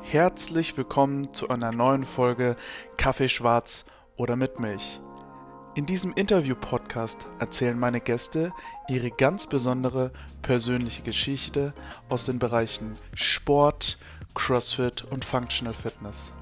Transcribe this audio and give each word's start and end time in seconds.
Herzlich 0.00 0.76
willkommen 0.76 1.32
zu 1.34 1.48
einer 1.48 1.72
neuen 1.72 2.04
Folge 2.04 2.54
Kaffee 2.96 3.28
schwarz 3.28 3.84
oder 4.16 4.36
mit 4.36 4.58
Milch. 4.58 5.00
In 5.74 5.84
diesem 5.86 6.12
Interview-Podcast 6.14 7.26
erzählen 7.38 7.78
meine 7.78 8.00
Gäste 8.00 8.52
ihre 8.88 9.10
ganz 9.10 9.46
besondere 9.46 10.10
persönliche 10.40 11.02
Geschichte 11.02 11.74
aus 12.08 12.24
den 12.26 12.38
Bereichen 12.38 12.94
Sport, 13.14 13.98
CrossFit 14.34 15.02
und 15.04 15.24
Functional 15.24 15.74
Fitness. 15.74 16.32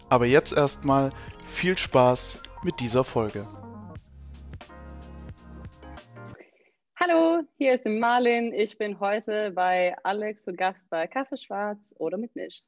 Aber 0.09 0.25
jetzt 0.27 0.53
erstmal 0.53 1.11
viel 1.45 1.77
Spaß 1.77 2.39
mit 2.65 2.79
dieser 2.79 3.03
Folge. 3.03 3.45
Hallo, 6.99 7.43
hier 7.57 7.75
ist 7.75 7.85
Marlin. 7.85 8.51
Ich 8.53 8.79
bin 8.79 8.99
heute 8.99 9.51
bei 9.51 9.95
Alex 10.03 10.45
zu 10.45 10.53
Gast 10.53 10.89
bei 10.89 11.05
Kaffee 11.05 11.37
Schwarz 11.37 11.93
oder 11.99 12.17
mit 12.17 12.35
Milch. 12.35 12.65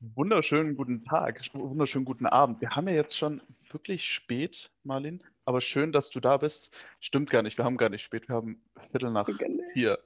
Wunderschönen 0.00 0.76
guten 0.76 1.04
Tag, 1.06 1.40
wunderschönen 1.54 2.04
guten 2.04 2.26
Abend. 2.26 2.60
Wir 2.60 2.70
haben 2.70 2.86
ja 2.86 2.94
jetzt 2.94 3.16
schon 3.16 3.40
wirklich 3.70 4.04
spät, 4.04 4.70
Marlin, 4.84 5.22
aber 5.46 5.62
schön, 5.62 5.92
dass 5.92 6.10
du 6.10 6.20
da 6.20 6.36
bist. 6.36 6.76
Stimmt 7.00 7.30
gar 7.30 7.42
nicht, 7.42 7.56
wir 7.56 7.64
haben 7.64 7.78
gar 7.78 7.88
nicht 7.88 8.02
spät, 8.02 8.28
wir 8.28 8.36
haben 8.36 8.62
Viertel 8.90 9.10
nach 9.10 9.28
vier. 9.72 9.98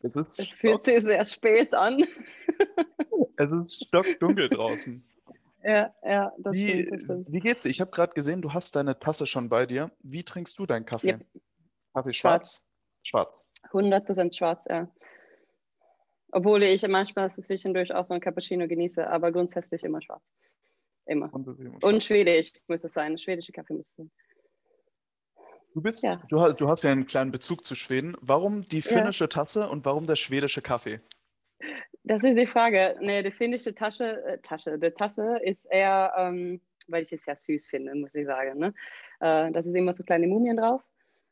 Es, 0.00 0.16
ist 0.16 0.40
es 0.40 0.48
fühlt 0.54 0.82
sich 0.82 1.04
sehr 1.04 1.24
spät 1.24 1.72
an. 1.72 2.04
es 3.36 3.52
ist 3.52 3.84
stockdunkel 3.84 4.48
draußen. 4.48 5.04
Ja, 5.62 5.92
ja, 6.04 6.32
das 6.38 6.54
wie, 6.54 6.70
stimmt, 6.70 6.92
das 6.92 7.02
stimmt. 7.02 7.32
Wie 7.32 7.40
geht's 7.40 7.62
dir? 7.64 7.70
Ich 7.70 7.80
habe 7.80 7.90
gerade 7.90 8.12
gesehen, 8.12 8.42
du 8.42 8.52
hast 8.52 8.76
deine 8.76 8.98
Tasse 8.98 9.26
schon 9.26 9.48
bei 9.48 9.66
dir. 9.66 9.90
Wie 10.00 10.22
trinkst 10.22 10.58
du 10.58 10.66
deinen 10.66 10.86
Kaffee? 10.86 11.08
Yep. 11.08 11.26
Kaffee 11.94 12.12
schwarz? 12.12 12.64
Schwarz. 13.02 13.44
100% 13.72 14.32
schwarz, 14.36 14.64
ja. 14.68 14.88
Obwohl 16.30 16.62
ich 16.62 16.86
manchmal 16.86 17.30
zwischendurch 17.30 17.92
auch 17.94 18.04
so 18.04 18.14
ein 18.14 18.20
Cappuccino 18.20 18.68
genieße, 18.68 19.08
aber 19.08 19.32
grundsätzlich 19.32 19.82
immer 19.82 20.02
schwarz. 20.02 20.22
Immer. 21.06 21.32
Und, 21.32 21.82
Und 21.82 22.04
schwedisch 22.04 22.52
muss 22.66 22.84
es 22.84 22.92
sein. 22.92 23.16
Schwedische 23.16 23.50
Kaffee 23.50 23.72
muss 23.72 23.88
es 23.88 23.96
sein. 23.96 24.10
Du 25.74 25.80
bist, 25.80 26.02
ja. 26.02 26.16
du, 26.28 26.52
du, 26.52 26.68
hast 26.68 26.82
ja 26.82 26.92
einen 26.92 27.06
kleinen 27.06 27.30
Bezug 27.30 27.64
zu 27.64 27.74
Schweden. 27.74 28.16
Warum 28.20 28.62
die 28.62 28.82
finnische 28.82 29.24
ja. 29.24 29.28
Tasse 29.28 29.68
und 29.68 29.84
warum 29.84 30.06
der 30.06 30.16
schwedische 30.16 30.60
Kaffee? 30.60 31.00
Das 32.08 32.24
ist 32.24 32.38
die 32.38 32.46
Frage. 32.46 32.96
Nee, 33.00 33.22
die 33.22 33.30
finnische 33.30 33.74
Tasche, 33.74 34.24
äh, 34.24 34.38
Tasche, 34.38 34.78
die 34.78 34.90
Tasse 34.90 35.40
ist 35.42 35.66
eher, 35.70 36.14
ähm, 36.16 36.58
weil 36.86 37.02
ich 37.02 37.12
es 37.12 37.24
sehr 37.24 37.36
süß 37.36 37.66
finde, 37.68 37.94
muss 37.94 38.14
ich 38.14 38.24
sagen. 38.24 38.58
Ne? 38.58 38.72
Äh, 39.20 39.52
das 39.52 39.66
ist 39.66 39.74
immer 39.74 39.92
so 39.92 40.02
kleine 40.02 40.26
Mumien 40.26 40.56
drauf. 40.56 40.80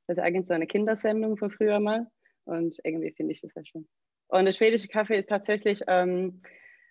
Das 0.07 0.19
ist 0.19 0.23
eigentlich 0.23 0.47
so 0.47 0.53
eine 0.53 0.67
Kindersendung 0.67 1.39
von 1.39 1.51
früher 1.51 1.81
mal. 1.81 2.07
Und 2.45 2.79
irgendwie 2.85 3.11
finde 3.11 3.33
ich 3.33 3.41
das 3.41 3.55
sehr 3.55 3.65
schön. 3.65 3.89
Und 4.29 4.45
der 4.45 4.53
schwedische 4.53 4.89
Kaffee 4.89 5.17
ist 5.17 5.31
tatsächlich, 5.31 5.81
ähm, 5.87 6.43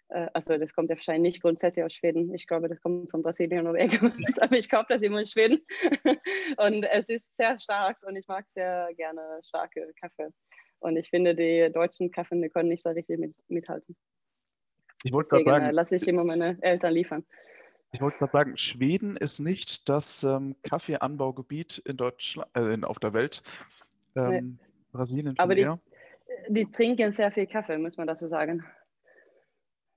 äh, 0.10 0.30
also 0.34 0.58
das 0.58 0.74
kommt 0.74 0.90
ja 0.90 0.96
wahrscheinlich 0.96 1.34
nicht 1.34 1.44
grundsätzlich 1.44 1.86
aus 1.86 1.94
Schweden. 1.94 2.34
Ich 2.34 2.48
glaube, 2.48 2.70
das 2.70 2.82
kommt 2.82 3.12
von 3.12 3.22
Brasilien 3.22 3.68
oder 3.68 3.80
irgendwas. 3.80 4.14
Aber 4.42 4.58
ich 4.58 4.68
kaufe 4.68 4.88
das 4.90 5.04
immer 5.04 5.20
in 5.20 5.26
Schweden. 5.26 5.64
und 6.58 6.84
es 6.86 7.08
ist 7.10 7.38
sehr 7.38 7.56
stark 7.60 7.98
und 8.02 8.16
ich 8.16 8.28
mag 8.28 8.48
sehr 8.56 8.90
gerne 8.98 9.22
starke 9.44 9.94
Kaffee. 10.02 10.32
Und 10.86 10.98
ich 10.98 11.10
finde, 11.10 11.34
die 11.34 11.72
deutschen 11.74 12.12
Kaffee 12.12 12.40
die 12.40 12.50
können 12.50 12.70
nicht 12.70 12.84
so 12.84 12.90
richtig 12.90 13.18
mit, 13.18 13.34
mithalten. 13.48 13.96
Ich 15.04 15.12
wollte 15.12 15.30
gerade 15.30 15.46
sagen. 15.46 15.66
Äh, 15.66 15.72
lasse 15.72 15.96
ich 15.96 16.08
immer 16.08 16.24
meine 16.24 16.60
Eltern 16.62 16.94
liefern. 16.94 17.26
Ich 17.92 18.02
wollte 18.02 18.20
gerade 18.20 18.32
sagen, 18.32 18.58
Schweden 18.58 19.18
ist 19.18 19.40
nicht 19.40 19.90
das 19.90 20.24
ähm, 20.24 20.56
Kaffeeanbaugebiet 20.62 21.80
in 21.80 21.98
Deutschland, 21.98 22.48
äh, 22.56 22.72
in, 22.72 22.84
auf 22.84 23.00
der 23.00 23.14
Welt. 23.14 23.42
Ähm, 24.16 24.30
nee. 24.30 24.68
Brasilien. 24.92 25.34
Aber 25.40 25.56
die, 25.56 25.68
die, 26.50 26.72
trinken 26.72 27.12
sehr 27.12 27.32
viel 27.32 27.48
Kaffee, 27.48 27.80
muss 27.80 27.98
man 27.98 28.06
dazu 28.06 28.28
sagen. 28.28 28.64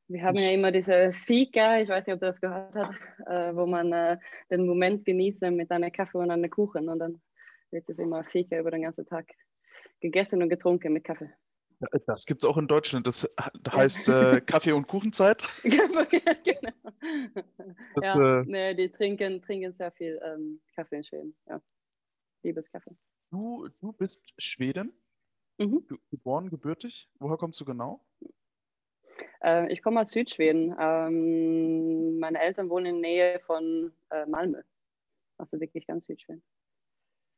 Wir 0.08 0.22
haben 0.22 0.36
ich, 0.36 0.44
ja 0.44 0.52
immer 0.52 0.72
diese 0.72 1.12
Fika, 1.12 1.80
ich 1.80 1.90
weiß 1.90 2.06
nicht, 2.06 2.14
ob 2.14 2.20
du 2.20 2.26
das 2.26 2.40
gehört 2.40 2.74
hast, 2.74 2.98
äh, 3.26 3.54
wo 3.54 3.66
man 3.66 3.92
äh, 3.92 4.16
den 4.50 4.64
Moment 4.64 5.04
genießt 5.04 5.42
mit 5.50 5.70
einem 5.70 5.92
Kaffee 5.92 6.16
und 6.16 6.30
einem 6.30 6.48
Kuchen 6.48 6.88
und 6.88 6.98
dann 6.98 7.20
wird 7.72 7.86
es 7.90 7.98
immer 7.98 8.24
Fika 8.24 8.58
über 8.58 8.70
den 8.70 8.82
ganzen 8.82 9.04
Tag 9.04 9.26
gegessen 10.00 10.42
und 10.42 10.48
getrunken 10.48 10.92
mit 10.92 11.04
Kaffee. 11.04 11.30
Das 12.06 12.26
gibt 12.26 12.42
es 12.42 12.48
auch 12.48 12.56
in 12.56 12.66
Deutschland. 12.66 13.06
Das 13.06 13.28
heißt 13.70 14.08
äh, 14.08 14.40
Kaffee- 14.40 14.72
und 14.72 14.86
Kuchenzeit. 14.86 15.44
genau. 15.62 16.04
Das, 17.94 18.14
ja, 18.14 18.40
äh, 18.40 18.44
nee, 18.46 18.74
die 18.74 18.90
trinken, 18.90 19.40
trinken 19.40 19.72
sehr 19.72 19.92
viel 19.92 20.20
ähm, 20.24 20.60
Kaffee 20.74 20.96
in 20.96 21.04
Schweden. 21.04 21.36
Ja. 21.46 21.60
Liebes 22.42 22.70
Kaffee. 22.70 22.96
Du, 23.30 23.68
du 23.80 23.92
bist 23.92 24.24
Schweden? 24.38 24.92
Mhm. 25.58 25.84
Du, 25.86 25.96
geboren, 26.10 26.50
gebürtig? 26.50 27.08
Woher 27.18 27.36
kommst 27.36 27.60
du 27.60 27.64
genau? 27.64 28.04
Äh, 29.42 29.72
ich 29.72 29.82
komme 29.82 30.00
aus 30.00 30.10
Südschweden. 30.10 30.74
Ähm, 30.78 32.18
meine 32.18 32.40
Eltern 32.40 32.68
wohnen 32.68 32.86
in 32.86 33.02
der 33.02 33.10
Nähe 33.10 33.40
von 33.40 33.92
äh, 34.10 34.26
Malmö. 34.26 34.62
Also 35.36 35.60
wirklich 35.60 35.86
ganz 35.86 36.06
Südschweden. 36.06 36.42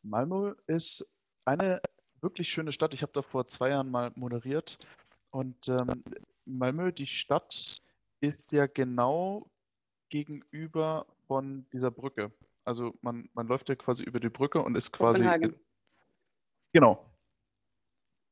Malmö 0.03 0.55
ist 0.67 1.07
eine 1.45 1.83
wirklich 2.23 2.49
schöne 2.49 2.73
Stadt. 2.73 2.95
Ich 2.95 3.03
habe 3.03 3.13
da 3.13 3.23
vor 3.23 3.47
zwei 3.47 3.71
Jahren 3.71 3.91
mal 3.91 4.13
moderiert. 4.15 4.79
Und 5.31 5.69
ähm, 5.69 6.05
Malmö, 6.45 6.93
die 6.93 7.07
Stadt, 7.07 7.83
ist 8.21 8.53
ja 8.53 8.67
genau 8.67 9.51
gegenüber 10.11 11.07
von 11.27 11.67
dieser 11.73 11.91
Brücke. 11.91 12.33
Also 12.65 12.95
man, 13.01 13.29
man 13.33 13.47
läuft 13.47 13.69
ja 13.69 13.75
quasi 13.75 14.03
über 14.03 14.21
die 14.21 14.29
Brücke 14.29 14.61
und 14.61 14.77
ist 14.77 14.93
quasi. 14.93 15.21
Kopenhagen. 15.21 15.55
Genau. 16.73 17.05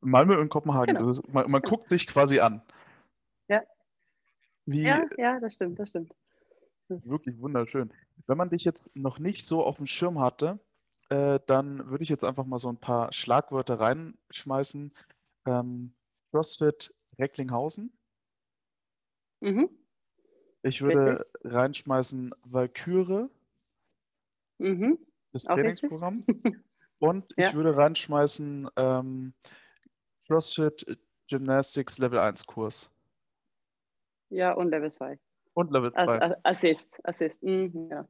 Malmö 0.00 0.38
und 0.38 0.49
Kopenhagen. 0.49 0.97
Genau. 0.97 1.10
Ist, 1.10 1.26
man, 1.32 1.50
man 1.50 1.62
guckt 1.62 1.88
sich 1.88 2.06
quasi 2.06 2.41
an. 2.41 2.62
Ja. 3.49 3.62
Wie, 4.66 4.82
ja, 4.82 5.05
ja, 5.16 5.41
das 5.41 5.55
stimmt, 5.55 5.78
das 5.78 5.88
stimmt. 5.88 6.15
Wirklich 6.88 7.38
wunderschön. 7.41 7.93
Wenn 8.26 8.38
man 8.38 8.50
dich 8.50 8.65
jetzt 8.65 8.94
noch 8.94 9.19
nicht 9.19 9.47
so 9.47 9.65
auf 9.65 9.76
dem 9.76 9.87
Schirm 9.87 10.20
hatte, 10.20 10.59
äh, 11.10 11.41
dann 11.46 11.88
würde 11.91 12.02
ich 12.02 12.10
jetzt 12.10 12.24
einfach 12.24 12.44
mal 12.44 12.58
so 12.58 12.69
ein 12.69 12.78
paar 12.78 13.12
Schlagwörter 13.12 13.80
reinschmeißen. 13.80 14.92
Ähm, 15.46 15.94
CrossFit 16.30 16.94
Recklinghausen. 17.19 17.92
Mhm. 19.41 19.70
Ich 20.62 20.82
würde 20.82 21.20
richtig. 21.20 21.52
reinschmeißen 21.52 22.34
Valkyrie. 22.44 23.28
Mhm. 24.58 24.98
Das 25.32 25.44
Trainingsprogramm. 25.44 26.24
Und 26.98 27.32
ja. 27.36 27.48
ich 27.48 27.54
würde 27.54 27.76
reinschmeißen 27.76 28.69
ähm, 28.76 29.34
CrossFit 30.26 30.98
Gymnastics 31.28 31.98
Level 31.98 32.19
1 32.19 32.46
Kurs. 32.46 32.90
Ja, 34.30 34.52
und 34.52 34.70
Level 34.70 34.90
2. 34.90 35.19
Und 35.54 35.70
Level 35.70 35.92
2. 35.92 36.36
Assist, 36.42 36.98
Assist, 37.04 37.42
mhm, 37.42 37.88
ja. 37.90 38.06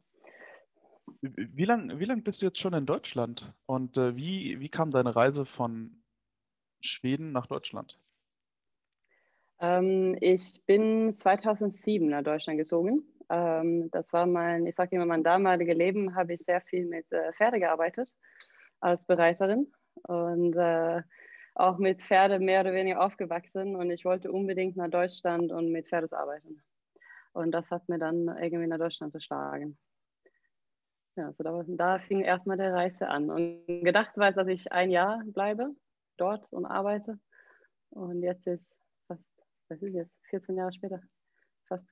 Wie 1.20 1.64
lange 1.64 1.98
wie 1.98 2.04
lang 2.04 2.22
bist 2.22 2.42
du 2.42 2.46
jetzt 2.46 2.60
schon 2.60 2.74
in 2.74 2.86
Deutschland? 2.86 3.52
Und 3.66 3.96
äh, 3.96 4.16
wie, 4.16 4.60
wie 4.60 4.68
kam 4.68 4.90
deine 4.90 5.16
Reise 5.16 5.44
von 5.44 6.02
Schweden 6.80 7.32
nach 7.32 7.46
Deutschland? 7.46 7.98
Ähm, 9.60 10.16
ich 10.20 10.62
bin 10.66 11.12
2007 11.12 12.08
nach 12.08 12.22
Deutschland 12.22 12.58
gezogen. 12.58 13.02
Ähm, 13.30 13.90
das 13.90 14.12
war 14.12 14.26
mein, 14.26 14.66
ich 14.66 14.76
sage 14.76 14.94
immer, 14.94 15.06
mein 15.06 15.24
damaliges 15.24 15.76
Leben, 15.76 16.14
habe 16.14 16.34
ich 16.34 16.42
sehr 16.42 16.60
viel 16.60 16.86
mit 16.86 17.10
äh, 17.12 17.32
Pferde 17.32 17.58
gearbeitet 17.58 18.14
als 18.80 19.04
Bereiterin 19.04 19.72
und 20.04 20.56
äh, 20.56 21.02
auch 21.56 21.78
mit 21.78 22.00
Pferde 22.00 22.38
mehr 22.38 22.60
oder 22.60 22.72
weniger 22.72 23.04
aufgewachsen 23.04 23.74
und 23.74 23.90
ich 23.90 24.04
wollte 24.04 24.30
unbedingt 24.30 24.76
nach 24.76 24.88
Deutschland 24.88 25.50
und 25.50 25.72
mit 25.72 25.88
Pferdes 25.88 26.12
arbeiten. 26.12 26.62
Und 27.32 27.50
das 27.50 27.70
hat 27.72 27.88
mir 27.88 27.98
dann 27.98 28.28
irgendwie 28.40 28.68
nach 28.68 28.78
Deutschland 28.78 29.10
verschlagen. 29.10 29.76
Ja, 31.18 31.26
also 31.26 31.42
da, 31.42 31.64
da 31.66 31.98
fing 31.98 32.20
erstmal 32.20 32.56
der 32.56 32.72
Reise 32.72 33.08
an. 33.08 33.28
Und 33.28 33.66
gedacht 33.66 34.16
war 34.16 34.28
es, 34.28 34.36
dass 34.36 34.46
ich 34.46 34.70
ein 34.70 34.88
Jahr 34.88 35.20
bleibe 35.26 35.74
dort 36.16 36.50
und 36.52 36.64
arbeite. 36.64 37.18
Und 37.90 38.22
jetzt 38.22 38.46
ist 38.46 38.64
fast, 39.08 39.24
was 39.68 39.82
ist 39.82 39.94
jetzt, 39.94 40.14
14 40.30 40.56
Jahre 40.56 40.72
später. 40.72 41.00
Fast. 41.66 41.84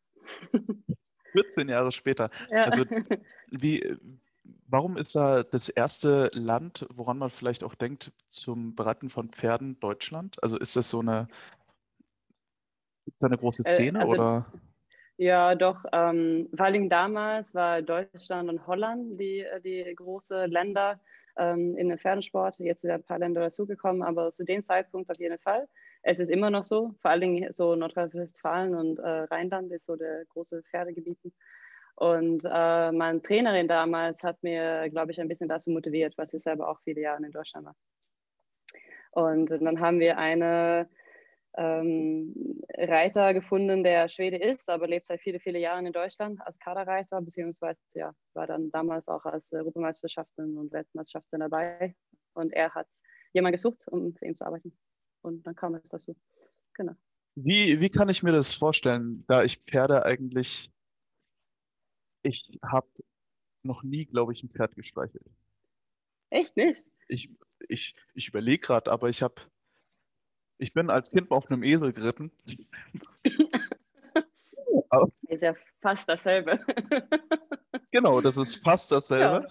14 1.33 1.69
Jahre 1.69 1.91
später. 1.91 2.31
Ja. 2.51 2.67
Also 2.67 2.85
wie, 3.51 3.97
warum 4.69 4.97
ist 4.97 5.17
da 5.17 5.43
das 5.43 5.69
erste 5.69 6.31
Land, 6.33 6.87
woran 6.89 7.19
man 7.19 7.31
vielleicht 7.31 7.65
auch 7.65 7.75
denkt, 7.75 8.13
zum 8.29 8.77
Bereiten 8.77 9.11
von 9.11 9.31
Pferden 9.31 9.81
Deutschland? 9.81 10.41
Also 10.41 10.57
ist 10.57 10.77
das 10.77 10.89
so 10.89 11.01
eine, 11.01 11.27
ist 13.07 13.21
da 13.21 13.27
eine 13.27 13.39
große 13.39 13.65
äh, 13.67 13.75
Szene 13.75 13.99
äh, 13.99 14.03
also, 14.03 14.15
oder? 14.15 14.53
Ja, 15.19 15.55
doch. 15.55 15.83
Ähm, 15.93 16.49
vor 16.55 16.67
allem 16.67 16.91
damals 16.91 17.55
war 17.55 17.81
Deutschland 17.81 18.51
und 18.51 18.67
Holland 18.67 19.19
die, 19.19 19.41
äh, 19.41 19.61
die 19.63 19.95
großen 19.95 20.51
Länder 20.51 21.01
ähm, 21.39 21.75
in 21.77 21.89
den 21.89 21.99
Pferdesport. 21.99 22.59
Jetzt 22.59 22.83
sind 22.83 22.91
ein 22.91 23.03
paar 23.03 23.19
Länder 23.19 23.41
dazugekommen, 23.41 24.03
aber 24.03 24.31
zu 24.33 24.45
dem 24.45 24.63
Zeitpunkt 24.63 25.11
auf 25.11 25.19
jeden 25.19 25.39
Fall. 25.39 25.69
Es 26.03 26.19
ist 26.21 26.29
immer 26.31 26.51
noch 26.51 26.65
so. 26.65 26.95
Vor 27.01 27.19
Dingen 27.19 27.51
so 27.53 27.75
Nordrhein-Westfalen 27.75 28.75
und 28.75 28.99
äh, 28.99 29.09
Rheinland 29.31 29.73
ist 29.73 29.87
so 29.87 29.97
der 29.97 30.27
große 30.27 30.63
Pferdegebiet. 30.65 31.19
Und 31.95 32.45
äh, 32.45 32.93
meine 32.93 33.23
Trainerin 33.23 33.69
damals 33.69 34.23
hat 34.23 34.43
mir, 34.43 34.91
glaube 34.91 35.13
ich, 35.13 35.21
ein 35.21 35.29
bisschen 35.29 35.49
dazu 35.49 35.71
motiviert, 35.71 36.13
was 36.19 36.35
ich 36.35 36.43
selber 36.43 36.69
auch 36.69 36.81
viele 36.83 37.01
Jahre 37.01 37.25
in 37.25 37.33
Deutschland 37.33 37.67
war. 37.67 37.75
Und 39.13 39.51
dann 39.51 39.81
haben 39.81 39.99
wir 39.99 40.19
eine 40.19 40.91
ähm, 41.57 42.61
Reiter 42.77 43.33
gefunden, 43.33 43.83
der 43.83 44.09
Schwede 44.09 44.37
ist, 44.37 44.69
aber 44.69 44.87
lebt 44.87 45.07
seit 45.07 45.21
viele, 45.21 45.41
viele 45.41 45.59
Jahren 45.59 45.87
in 45.87 45.93
Deutschland 45.93 46.41
als 46.43 46.59
Kaderreiter, 46.59 47.21
beziehungsweise 47.23 47.81
ja, 47.95 48.13
war 48.35 48.47
dann 48.47 48.71
damals 48.71 49.09
auch 49.09 49.25
als 49.25 49.53
Europameisterschaften 49.53 50.59
und 50.59 50.73
Weltmeisterschaften 50.73 51.41
dabei. 51.41 51.95
Und 52.35 52.53
er 52.53 52.75
hat 52.75 52.87
jemanden 53.33 53.55
gesucht, 53.55 53.87
um 53.89 54.15
für 54.15 54.27
ihn 54.27 54.37
zu 54.37 54.45
arbeiten. 54.45 54.77
Und 55.23 55.47
dann 55.47 55.55
kam 55.55 55.75
es 55.75 55.89
dazu. 55.89 56.15
Genau. 56.75 56.93
Wie, 57.35 57.81
wie 57.81 57.89
kann 57.89 58.09
ich 58.09 58.23
mir 58.23 58.33
das 58.33 58.53
vorstellen, 58.53 59.25
da 59.27 59.43
ich 59.43 59.59
Pferde 59.59 60.05
eigentlich, 60.05 60.71
ich 62.23 62.59
habe 62.63 62.89
noch 63.63 63.83
nie, 63.83 64.07
glaube 64.07 64.33
ich, 64.33 64.43
ein 64.43 64.51
Pferd 64.51 64.75
gestreichelt. 64.75 65.27
Echt 66.31 66.57
nicht? 66.57 66.87
Ich, 67.09 67.31
ich, 67.69 67.95
ich 68.15 68.29
überlege 68.29 68.59
gerade, 68.59 68.91
aber 68.91 69.09
ich 69.09 69.23
habe 69.23 69.41
ich 70.59 70.73
bin 70.73 70.91
als 70.91 71.11
Kind 71.11 71.31
auf 71.31 71.51
einem 71.51 71.63
Esel 71.63 71.93
geritten. 71.93 72.33
ist 75.29 75.43
ja 75.43 75.55
fast 75.81 76.09
dasselbe. 76.09 76.61
genau, 77.91 78.21
das 78.21 78.37
ist 78.37 78.57
fast 78.57 78.91
dasselbe. 78.91 79.47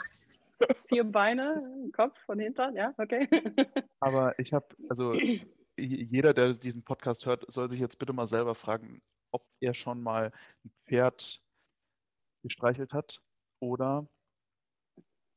Ja. 0.60 0.76
Vier 0.88 1.04
Beine, 1.04 1.90
Kopf 1.94 2.18
von 2.26 2.40
Hintern, 2.40 2.76
ja, 2.76 2.94
okay. 2.98 3.28
Aber 4.00 4.38
ich 4.40 4.54
habe, 4.54 4.68
also 4.90 5.14
jeder, 5.78 6.34
der 6.34 6.54
diesen 6.54 6.84
Podcast 6.84 7.26
hört, 7.26 7.46
soll 7.52 7.70
sich 7.70 7.80
jetzt 7.80 8.00
bitte 8.00 8.14
mal 8.14 8.28
selber 8.28 8.56
fragen, 8.56 9.02
ob 9.32 9.46
er 9.60 9.74
schon 9.74 10.02
mal 10.02 10.32
ein 10.64 10.72
Pferd 10.88 11.44
gestreichelt 12.44 12.94
hat 12.94 13.22
oder 13.60 14.08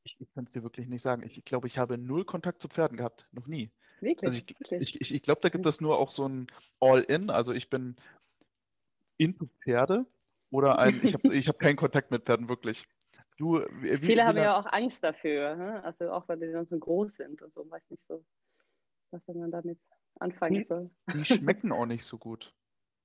ich, 0.03 0.15
ich 0.19 0.31
kann 0.33 0.45
es 0.45 0.51
dir 0.51 0.63
wirklich 0.63 0.87
nicht 0.87 1.01
sagen. 1.01 1.23
Ich, 1.23 1.37
ich 1.37 1.43
glaube, 1.43 1.67
ich 1.67 1.77
habe 1.77 1.97
null 1.97 2.23
Kontakt 2.23 2.61
zu 2.61 2.69
Pferden 2.69 2.97
gehabt, 2.97 3.27
noch 3.31 3.47
nie. 3.47 3.71
Wirklich? 4.01 4.23
Also 4.23 4.41
ich, 4.47 4.71
ich, 4.71 5.01
ich, 5.01 5.15
ich 5.15 5.21
glaube, 5.21 5.41
da 5.41 5.49
gibt 5.49 5.65
es 5.65 5.81
nur 5.81 5.97
auch 5.97 6.09
so 6.09 6.27
ein 6.27 6.47
All-In. 6.79 7.29
Also 7.29 7.53
ich 7.53 7.69
bin 7.69 7.95
into 9.17 9.47
Pferde 9.63 10.05
oder 10.51 10.79
ein, 10.79 10.99
ich 11.03 11.13
habe 11.13 11.35
ich 11.35 11.47
hab 11.47 11.59
keinen 11.59 11.75
Kontakt 11.75 12.11
mit 12.11 12.23
Pferden, 12.25 12.49
wirklich. 12.49 12.85
Du, 13.37 13.59
wie, 13.81 13.97
Viele 13.97 14.21
wie 14.21 14.21
haben 14.21 14.37
ja 14.37 14.59
auch 14.59 14.65
Angst 14.65 15.03
dafür, 15.03 15.55
ne? 15.55 15.83
also 15.83 16.11
auch 16.11 16.27
weil 16.27 16.39
die 16.39 16.51
dann 16.51 16.65
so 16.65 16.77
groß 16.77 17.13
sind 17.13 17.41
und 17.41 17.53
so, 17.53 17.69
weiß 17.69 17.89
nicht 17.89 18.05
so, 18.05 18.25
was 19.11 19.25
man 19.27 19.49
damit 19.49 19.79
anfangen 20.19 20.55
die, 20.55 20.63
soll. 20.63 20.89
Die 21.13 21.23
schmecken 21.23 21.71
auch 21.71 21.85
nicht 21.85 22.03
so 22.03 22.17
gut. 22.17 22.53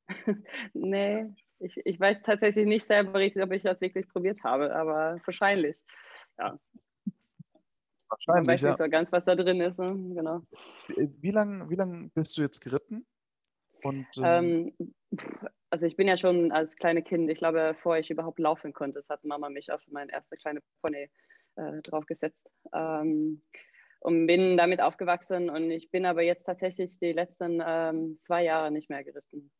nee, 0.72 1.32
ich, 1.60 1.80
ich 1.84 2.00
weiß 2.00 2.22
tatsächlich 2.22 2.66
nicht 2.66 2.84
selber 2.84 3.14
richtig, 3.14 3.42
ob 3.42 3.52
ich 3.52 3.62
das 3.62 3.80
wirklich 3.80 4.08
probiert 4.08 4.42
habe, 4.42 4.74
aber 4.74 5.20
wahrscheinlich. 5.24 5.80
Ja. 6.38 6.58
Wahrscheinlich. 8.08 8.48
Weiß 8.48 8.62
nicht 8.62 8.76
so 8.76 8.88
ganz, 8.88 9.12
was 9.12 9.24
da 9.24 9.34
drin 9.34 9.60
ist. 9.60 9.78
Ne? 9.78 9.94
Genau. 10.14 10.42
Wie 10.96 11.30
lange 11.30 11.68
wie 11.70 11.74
lang 11.74 12.10
bist 12.14 12.36
du 12.36 12.42
jetzt 12.42 12.60
geritten? 12.60 13.06
Und, 13.82 14.06
ähm, 14.22 14.72
ähm, 14.78 14.94
also 15.70 15.86
ich 15.86 15.96
bin 15.96 16.08
ja 16.08 16.16
schon 16.16 16.52
als 16.52 16.76
kleines 16.76 17.04
Kind, 17.04 17.30
ich 17.30 17.38
glaube, 17.38 17.74
bevor 17.74 17.98
ich 17.98 18.10
überhaupt 18.10 18.38
laufen 18.38 18.72
konnte, 18.72 19.00
das 19.00 19.08
hat 19.08 19.24
Mama 19.24 19.50
mich 19.50 19.70
auf 19.70 19.82
mein 19.88 20.08
erste 20.08 20.36
kleine 20.36 20.60
Pony 20.80 21.10
äh, 21.56 21.82
draufgesetzt. 21.82 22.48
Ähm, 22.72 23.42
und 24.00 24.26
bin 24.26 24.58
damit 24.58 24.82
aufgewachsen 24.82 25.48
und 25.48 25.70
ich 25.70 25.90
bin 25.90 26.04
aber 26.04 26.22
jetzt 26.22 26.44
tatsächlich 26.44 26.98
die 26.98 27.12
letzten 27.12 27.62
ähm, 27.66 28.18
zwei 28.20 28.44
Jahre 28.44 28.70
nicht 28.70 28.90
mehr 28.90 29.02
geritten. 29.02 29.50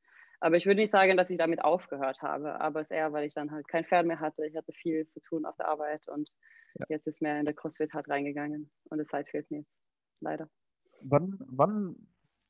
Aber 0.45 0.59
ich 0.59 0.67
würde 0.67 0.83
nicht 0.83 0.91
sagen, 0.91 1.17
dass 1.17 1.31
ich 1.31 1.39
damit 1.39 1.65
aufgehört 1.65 2.21
habe, 2.21 2.61
aber 2.61 2.83
es 2.83 2.91
ist 2.91 2.97
eher, 2.97 3.15
weil 3.15 3.27
ich 3.27 3.33
dann 3.33 3.51
halt 3.51 3.67
kein 3.67 3.87
Pferd 3.87 4.05
mehr 4.05 4.21
hatte. 4.21 4.45
Ich 4.45 4.55
hatte 4.55 4.73
viel 4.73 5.09
zu 5.09 5.19
tun 5.21 5.47
auf 5.47 5.57
der 5.57 5.69
Arbeit 5.69 6.07
und 6.07 6.29
ja. 6.75 6.85
jetzt 6.91 7.07
ist 7.07 7.23
mehr 7.23 7.39
in 7.41 7.47
der 7.47 7.55
CrossFit 7.55 7.95
halt 7.95 8.11
reingegangen 8.11 8.71
und 8.91 8.99
die 8.99 9.07
Zeit 9.07 9.27
fehlt 9.31 9.51
mir 9.51 9.61
jetzt, 9.61 9.73
leider. 10.21 10.51
Wann, 11.01 11.39
wann 11.47 11.97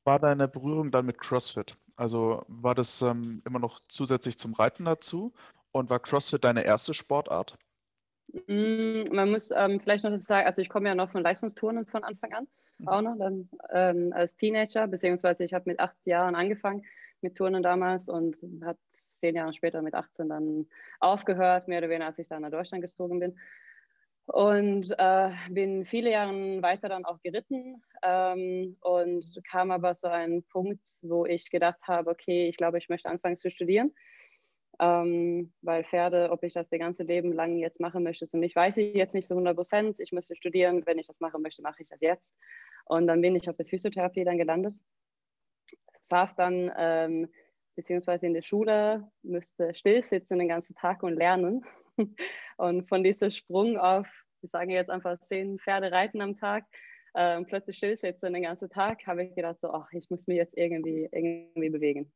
war 0.02 0.18
deine 0.18 0.48
Berührung 0.48 0.90
dann 0.90 1.06
mit 1.06 1.18
CrossFit? 1.18 1.76
Also 1.94 2.42
war 2.48 2.74
das 2.74 3.00
ähm, 3.00 3.42
immer 3.46 3.60
noch 3.60 3.78
zusätzlich 3.86 4.40
zum 4.40 4.54
Reiten 4.54 4.86
dazu 4.86 5.32
und 5.70 5.88
war 5.88 6.00
CrossFit 6.00 6.42
deine 6.42 6.64
erste 6.64 6.94
Sportart? 6.94 7.56
Mm, 8.48 9.04
man 9.12 9.30
muss 9.30 9.52
ähm, 9.54 9.78
vielleicht 9.78 10.02
noch 10.02 10.18
sagen, 10.18 10.48
also 10.48 10.60
ich 10.60 10.68
komme 10.68 10.88
ja 10.88 10.96
noch 10.96 11.12
von 11.12 11.22
Leistungsturnen 11.22 11.86
von 11.86 12.02
Anfang 12.02 12.32
an, 12.32 12.48
mhm. 12.78 12.88
auch 12.88 13.02
noch 13.02 13.16
dann, 13.18 13.48
ähm, 13.70 14.12
als 14.12 14.34
Teenager, 14.34 14.88
beziehungsweise 14.88 15.44
ich 15.44 15.54
habe 15.54 15.70
mit 15.70 15.78
acht 15.78 16.04
Jahren 16.08 16.34
angefangen 16.34 16.82
mit 17.24 17.36
Turnen 17.36 17.64
damals 17.64 18.08
und 18.08 18.36
hat 18.62 18.78
zehn 19.12 19.34
Jahre 19.34 19.52
später 19.52 19.82
mit 19.82 19.94
18 19.94 20.28
dann 20.28 20.66
aufgehört, 21.00 21.66
mehr 21.66 21.78
oder 21.78 21.88
weniger, 21.88 22.06
als 22.06 22.18
ich 22.18 22.28
dann 22.28 22.42
nach 22.42 22.50
Deutschland 22.50 22.82
gezogen 22.82 23.18
bin. 23.18 23.36
Und 24.26 24.94
äh, 24.98 25.30
bin 25.50 25.84
viele 25.84 26.10
Jahre 26.10 26.62
weiter 26.62 26.88
dann 26.88 27.04
auch 27.04 27.20
geritten 27.20 27.82
ähm, 28.02 28.76
und 28.80 29.26
kam 29.50 29.70
aber 29.70 29.92
so 29.94 30.06
ein 30.06 30.42
Punkt, 30.44 30.86
wo 31.02 31.26
ich 31.26 31.50
gedacht 31.50 31.80
habe, 31.82 32.10
okay, 32.10 32.48
ich 32.48 32.56
glaube, 32.56 32.78
ich 32.78 32.88
möchte 32.88 33.08
anfangen 33.10 33.36
zu 33.36 33.50
studieren. 33.50 33.92
Ähm, 34.80 35.52
weil 35.62 35.84
Pferde, 35.84 36.30
ob 36.30 36.42
ich 36.42 36.52
das 36.54 36.68
das 36.68 36.80
ganze 36.80 37.04
Leben 37.04 37.32
lang 37.32 37.58
jetzt 37.58 37.80
machen 37.80 38.02
möchte, 38.02 38.26
so 38.26 38.38
nicht, 38.38 38.56
weiß 38.56 38.78
ich 38.78 38.94
jetzt 38.94 39.14
nicht 39.14 39.26
so 39.26 39.34
100 39.34 39.54
Prozent. 39.54 40.00
Ich 40.00 40.10
müsste 40.10 40.34
studieren, 40.34 40.84
wenn 40.86 40.98
ich 40.98 41.06
das 41.06 41.20
machen 41.20 41.42
möchte, 41.42 41.62
mache 41.62 41.82
ich 41.82 41.88
das 41.88 42.00
jetzt. 42.00 42.34
Und 42.86 43.06
dann 43.06 43.20
bin 43.20 43.36
ich 43.36 43.48
auf 43.48 43.56
der 43.56 43.66
Physiotherapie 43.66 44.24
dann 44.24 44.38
gelandet. 44.38 44.74
Saß 46.04 46.36
dann 46.36 46.72
ähm, 46.76 47.28
beziehungsweise 47.76 48.26
in 48.26 48.34
der 48.34 48.42
Schule, 48.42 49.10
müsste 49.22 49.74
still 49.74 50.02
sitzen 50.02 50.38
den 50.38 50.48
ganzen 50.48 50.74
Tag 50.74 51.02
und 51.02 51.14
lernen 51.14 51.64
Und 52.56 52.88
von 52.88 53.04
diesem 53.04 53.30
Sprung 53.30 53.78
auf, 53.78 54.06
ich 54.42 54.50
sage 54.50 54.72
jetzt 54.72 54.90
einfach 54.90 55.18
zehn 55.20 55.58
Pferde 55.58 55.92
reiten 55.92 56.20
am 56.20 56.36
Tag, 56.36 56.64
äh, 57.14 57.42
plötzlich 57.44 57.76
still 57.76 57.96
sitzen 57.96 58.32
den 58.32 58.42
ganzen 58.42 58.68
Tag, 58.70 59.06
habe 59.06 59.24
ich 59.24 59.34
gedacht, 59.34 59.60
so, 59.60 59.70
ach, 59.72 59.90
ich 59.92 60.10
muss 60.10 60.26
mich 60.26 60.36
jetzt 60.36 60.56
irgendwie, 60.56 61.08
irgendwie 61.12 61.70
bewegen. 61.70 62.12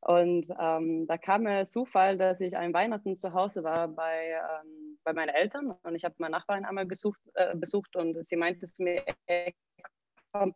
Und 0.00 0.48
ähm, 0.58 1.06
da 1.06 1.16
kam 1.16 1.44
mir 1.44 1.64
Zufall, 1.64 2.18
dass 2.18 2.40
ich 2.40 2.56
an 2.56 2.74
Weihnachten 2.74 3.16
zu 3.16 3.32
Hause 3.34 3.62
war 3.62 3.86
bei, 3.86 4.30
ähm, 4.30 4.98
bei 5.04 5.12
meinen 5.12 5.28
Eltern 5.28 5.76
und 5.84 5.94
ich 5.94 6.04
habe 6.04 6.16
meine 6.18 6.32
Nachbarin 6.32 6.64
einmal 6.64 6.86
besucht, 6.86 7.20
äh, 7.34 7.54
besucht 7.54 7.94
und 7.94 8.26
sie 8.26 8.36
meinte 8.36 8.66
zu 8.66 8.82
mir, 8.82 9.04
komm, 10.32 10.54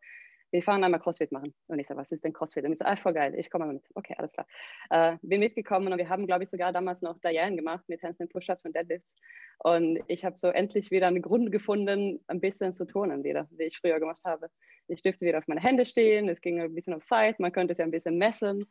wir 0.51 0.63
fahren 0.63 0.85
einmal 0.85 1.01
CrossFit 1.01 1.33
machen. 1.33 1.55
Und 1.67 1.79
ich 1.79 1.87
so, 1.87 1.97
was 1.97 2.13
ist 2.13 2.25
denn 2.25 2.33
CrossFit? 2.33 2.65
Und 2.65 2.73
ich 2.73 2.79
so, 2.79 2.85
ah, 2.85 2.97
voll 2.97 3.15
geil, 3.15 3.35
ich 3.37 3.51
komme 3.51 3.67
mal 3.67 3.75
mit. 3.75 3.85
Okay, 3.95 4.15
alles 4.19 4.33
klar. 4.33 4.47
Äh, 4.91 5.17
bin 5.23 5.41
mitgekommen 5.41 5.93
und 5.93 5.99
wir 5.99 6.09
haben, 6.09 6.27
glaube 6.27 6.45
ich, 6.45 6.51
sogar 6.51 6.73
damals 6.73 7.03
noch 7.03 7.19
Diane 7.19 7.57
gemacht 7.57 7.85
mit 7.89 8.03
Handstand 8.03 8.33
Push-Ups 8.33 8.65
und 8.65 8.75
Deadlifts. 8.75 9.13
Und 9.59 10.01
ich 10.07 10.25
habe 10.25 10.39
so 10.39 10.49
endlich 10.49 10.91
wieder 10.91 11.07
einen 11.07 11.23
Grund 11.23 11.51
gefunden, 11.51 12.21
ein 12.27 12.41
bisschen 12.41 12.73
zu 12.73 12.87
turnen 12.87 13.25
wieder, 13.25 13.49
wie 13.53 13.65
ich 13.65 13.79
früher 13.79 13.99
gemacht 13.99 14.23
habe. 14.25 14.49
Ich 14.89 15.03
dürfte 15.03 15.27
wieder 15.27 15.39
auf 15.39 15.49
meine 15.49 15.63
Hände 15.63 15.87
stehen, 15.87 16.29
es 16.29 16.41
ging 16.41 16.61
ein 16.61 16.75
bisschen 16.75 16.95
auf 16.95 17.05
Zeit, 17.05 17.41
man 17.41 17.53
könnte 17.53 17.73
es 17.73 17.79
ja 17.79 17.85
ein 17.85 17.91
bisschen 17.91 18.19
messen. 18.19 18.67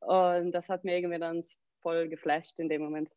Und 0.00 0.52
das 0.52 0.68
hat 0.68 0.84
mir 0.84 0.96
irgendwie 0.96 1.18
dann 1.18 1.42
voll 1.80 2.08
geflasht 2.08 2.58
in 2.58 2.68
dem 2.68 2.82
Moment. 2.82 3.10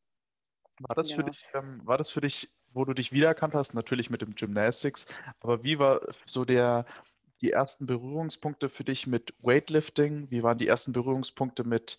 War 0.79 0.95
das, 0.95 1.09
genau. 1.09 1.25
für 1.25 1.31
dich, 1.31 1.47
ähm, 1.53 1.81
war 1.83 1.97
das 1.97 2.09
für 2.09 2.21
dich, 2.21 2.49
wo 2.71 2.85
du 2.85 2.93
dich 2.93 3.11
wiedererkannt 3.11 3.53
hast, 3.53 3.73
natürlich 3.73 4.09
mit 4.09 4.21
dem 4.21 4.35
Gymnastics, 4.35 5.07
aber 5.41 5.63
wie 5.63 5.79
war 5.79 6.01
so 6.25 6.45
der, 6.45 6.85
die 7.41 7.51
ersten 7.51 7.85
Berührungspunkte 7.85 8.69
für 8.69 8.83
dich 8.83 9.07
mit 9.07 9.33
Weightlifting? 9.39 10.29
Wie 10.29 10.43
waren 10.43 10.57
die 10.57 10.67
ersten 10.67 10.93
Berührungspunkte 10.93 11.63
mit 11.63 11.97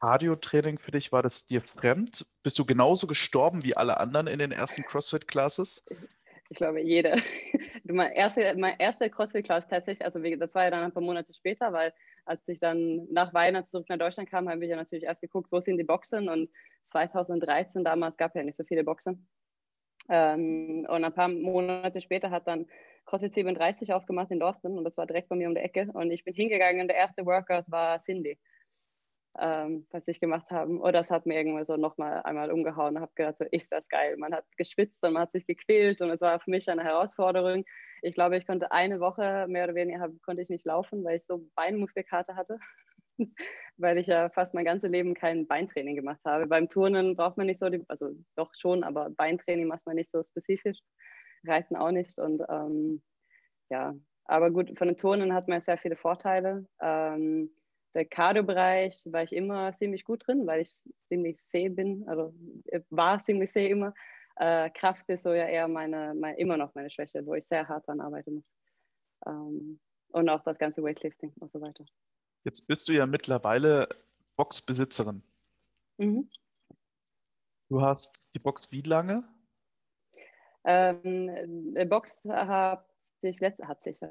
Cardio-Training 0.00 0.78
für 0.78 0.92
dich? 0.92 1.12
War 1.12 1.22
das 1.22 1.46
dir 1.46 1.60
fremd? 1.60 2.26
Bist 2.42 2.58
du 2.58 2.64
genauso 2.64 3.06
gestorben 3.06 3.64
wie 3.64 3.76
alle 3.76 3.98
anderen 3.98 4.26
in 4.26 4.38
den 4.38 4.52
ersten 4.52 4.82
CrossFit-Classes? 4.82 5.84
Ich 6.48 6.56
glaube, 6.56 6.80
jeder. 6.80 7.16
mein 7.84 8.12
erster 8.12 8.54
mein 8.56 8.76
erste 8.78 9.10
CrossFit-Class 9.10 9.66
tatsächlich, 9.68 10.04
also 10.04 10.20
das 10.20 10.54
war 10.54 10.64
ja 10.64 10.70
dann 10.70 10.84
ein 10.84 10.92
paar 10.92 11.02
Monate 11.02 11.34
später, 11.34 11.72
weil 11.72 11.92
als 12.24 12.46
ich 12.48 12.60
dann 12.60 13.06
nach 13.10 13.34
Weihnachten 13.34 13.66
zurück 13.66 13.88
nach 13.88 13.98
Deutschland 13.98 14.30
kam, 14.30 14.48
habe 14.48 14.62
ich 14.64 14.70
ja 14.70 14.76
natürlich 14.76 15.04
erst 15.04 15.22
geguckt, 15.22 15.50
wo 15.50 15.60
sind 15.60 15.78
die 15.78 15.84
Boxen 15.84 16.28
und 16.28 16.50
2013 16.86 17.84
damals 17.84 18.16
gab 18.16 18.30
es 18.30 18.34
ja 18.34 18.42
nicht 18.44 18.56
so 18.56 18.64
viele 18.64 18.84
Boxen. 18.84 19.26
Ähm, 20.08 20.86
und 20.88 21.04
ein 21.04 21.14
paar 21.14 21.28
Monate 21.28 22.00
später 22.00 22.30
hat 22.30 22.46
dann 22.46 22.66
CrossFit 23.06 23.32
37 23.32 23.92
aufgemacht 23.92 24.30
in 24.30 24.40
Dorsten 24.40 24.76
und 24.76 24.84
das 24.84 24.96
war 24.96 25.06
direkt 25.06 25.28
bei 25.28 25.36
mir 25.36 25.48
um 25.48 25.54
die 25.54 25.60
Ecke. 25.60 25.88
Und 25.94 26.10
ich 26.10 26.24
bin 26.24 26.34
hingegangen 26.34 26.82
und 26.82 26.88
der 26.88 26.96
erste 26.96 27.24
Workout 27.24 27.64
war 27.70 27.98
Cindy, 28.00 28.38
ähm, 29.38 29.86
was 29.90 30.08
ich 30.08 30.20
gemacht 30.20 30.50
habe. 30.50 30.72
Und 30.72 30.92
das 30.92 31.10
hat 31.10 31.24
mir 31.24 31.38
irgendwie 31.38 31.64
so 31.64 31.76
nochmal 31.76 32.22
einmal 32.24 32.50
umgehauen 32.50 32.96
und 32.96 33.02
habe 33.02 33.12
gedacht, 33.14 33.38
so 33.38 33.44
ist 33.50 33.70
das 33.72 33.88
geil. 33.88 34.16
Man 34.18 34.34
hat 34.34 34.44
geschwitzt 34.56 35.02
und 35.02 35.12
man 35.14 35.22
hat 35.22 35.32
sich 35.32 35.46
gequält 35.46 36.02
und 36.02 36.10
es 36.10 36.20
war 36.20 36.40
für 36.40 36.50
mich 36.50 36.68
eine 36.68 36.84
Herausforderung. 36.84 37.64
Ich 38.02 38.14
glaube, 38.14 38.36
ich 38.36 38.46
konnte 38.46 38.72
eine 38.72 39.00
Woche 39.00 39.46
mehr 39.48 39.64
oder 39.64 39.74
weniger 39.74 40.10
konnte 40.24 40.42
ich 40.42 40.50
nicht 40.50 40.66
laufen, 40.66 41.04
weil 41.04 41.16
ich 41.16 41.24
so 41.26 41.48
Beinmuskelkarte 41.54 42.36
hatte. 42.36 42.58
weil 43.78 43.98
ich 43.98 44.06
ja 44.06 44.28
fast 44.30 44.54
mein 44.54 44.64
ganzes 44.64 44.90
Leben 44.90 45.14
kein 45.14 45.46
Beintraining 45.46 45.96
gemacht 45.96 46.20
habe. 46.24 46.46
Beim 46.46 46.68
Turnen 46.68 47.16
braucht 47.16 47.36
man 47.36 47.46
nicht 47.46 47.58
so, 47.58 47.68
die, 47.68 47.82
also 47.88 48.10
doch 48.36 48.52
schon, 48.58 48.84
aber 48.84 49.10
Beintraining 49.10 49.66
macht 49.66 49.86
man 49.86 49.96
nicht 49.96 50.10
so 50.10 50.22
spezifisch. 50.22 50.78
Reiten 51.46 51.76
auch 51.76 51.90
nicht. 51.90 52.18
Und 52.18 52.42
ähm, 52.48 53.02
ja, 53.70 53.94
aber 54.24 54.50
gut, 54.50 54.76
von 54.76 54.88
den 54.88 54.96
Turnen 54.96 55.34
hat 55.34 55.48
man 55.48 55.60
sehr 55.60 55.78
viele 55.78 55.96
Vorteile. 55.96 56.66
Ähm, 56.80 57.50
der 57.94 58.04
Cardio-Bereich 58.04 59.02
war 59.06 59.22
ich 59.22 59.32
immer 59.32 59.72
ziemlich 59.72 60.04
gut 60.04 60.26
drin, 60.26 60.46
weil 60.46 60.60
ich 60.60 60.76
ziemlich 60.96 61.38
zäh 61.38 61.68
bin, 61.70 62.06
also 62.08 62.34
war 62.90 63.20
ziemlich 63.20 63.50
zäh 63.50 63.70
immer. 63.70 63.94
Äh, 64.36 64.68
Kraft 64.70 65.08
ist 65.08 65.22
so 65.22 65.32
ja 65.32 65.46
eher 65.46 65.66
meine, 65.66 66.14
meine, 66.14 66.38
immer 66.38 66.58
noch 66.58 66.74
meine 66.74 66.90
Schwäche, 66.90 67.24
wo 67.24 67.34
ich 67.34 67.46
sehr 67.46 67.68
hart 67.68 67.88
daran 67.88 68.00
arbeiten 68.00 68.34
muss. 68.34 68.52
Ähm, 69.26 69.80
und 70.08 70.28
auch 70.28 70.42
das 70.42 70.58
ganze 70.58 70.82
Weightlifting 70.82 71.32
und 71.40 71.50
so 71.50 71.60
weiter. 71.60 71.84
Jetzt 72.44 72.66
bist 72.66 72.88
du 72.88 72.92
ja 72.92 73.06
mittlerweile 73.06 73.88
Boxbesitzerin. 74.36 75.22
Mhm. 75.96 76.28
Du 77.68 77.80
hast 77.80 78.28
die 78.34 78.38
Box 78.38 78.70
wie 78.70 78.82
lange? 78.82 79.24
Ähm, 80.66 81.74
die 81.74 81.84
Box 81.84 82.22
hat 82.24 82.84
sich, 83.20 83.40
letzt, 83.40 83.62
hat 83.62 83.82
sich 83.82 83.96
äh, 84.02 84.08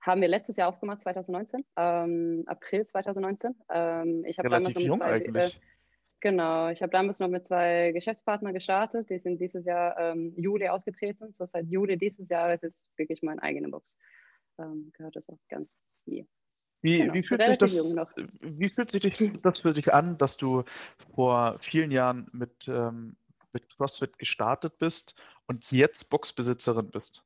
haben 0.00 0.20
wir 0.20 0.28
letztes 0.28 0.56
Jahr 0.56 0.68
aufgemacht, 0.68 1.00
2019, 1.00 1.64
ähm, 1.76 2.42
April 2.46 2.84
2019. 2.84 3.54
Ähm, 3.70 4.24
ich 4.26 4.38
habe 4.38 4.50
damals 4.50 4.74
noch 4.74 4.82
mit 4.82 4.96
zwei, 4.96 5.18
äh, 5.20 5.50
genau, 6.20 6.68
ich 6.68 6.82
habe 6.82 6.90
damals 6.90 7.20
noch 7.20 7.28
mit 7.28 7.46
zwei 7.46 7.92
Geschäftspartnern 7.92 8.52
gestartet. 8.52 9.08
Die 9.08 9.18
sind 9.18 9.40
dieses 9.40 9.64
Jahr 9.64 9.96
ähm, 9.98 10.34
Juli 10.36 10.68
ausgetreten. 10.68 11.32
So 11.32 11.46
seit 11.46 11.66
Juli 11.68 11.96
dieses 11.96 12.28
Jahres 12.28 12.62
ist 12.62 12.86
wirklich 12.96 13.22
meine 13.22 13.42
eigene 13.42 13.68
Box. 13.68 13.96
Ähm, 14.58 14.90
gehört 14.92 15.16
das 15.16 15.28
auch 15.28 15.38
ganz 15.48 15.82
mir. 16.04 16.26
Wie, 16.82 16.98
genau, 16.98 17.14
wie, 17.14 17.22
fühlt 17.22 17.44
sich 17.44 17.56
das, 17.56 17.96
wie 18.40 18.68
fühlt 18.68 18.90
sich 18.90 19.32
das 19.40 19.60
für 19.60 19.72
dich 19.72 19.94
an, 19.94 20.18
dass 20.18 20.36
du 20.36 20.64
vor 21.14 21.56
vielen 21.60 21.90
Jahren 21.90 22.28
mit, 22.32 22.68
ähm, 22.68 23.16
mit 23.54 23.68
CrossFit 23.68 24.18
gestartet 24.18 24.78
bist 24.78 25.14
und 25.46 25.70
jetzt 25.70 26.10
Boxbesitzerin 26.10 26.90
bist? 26.90 27.24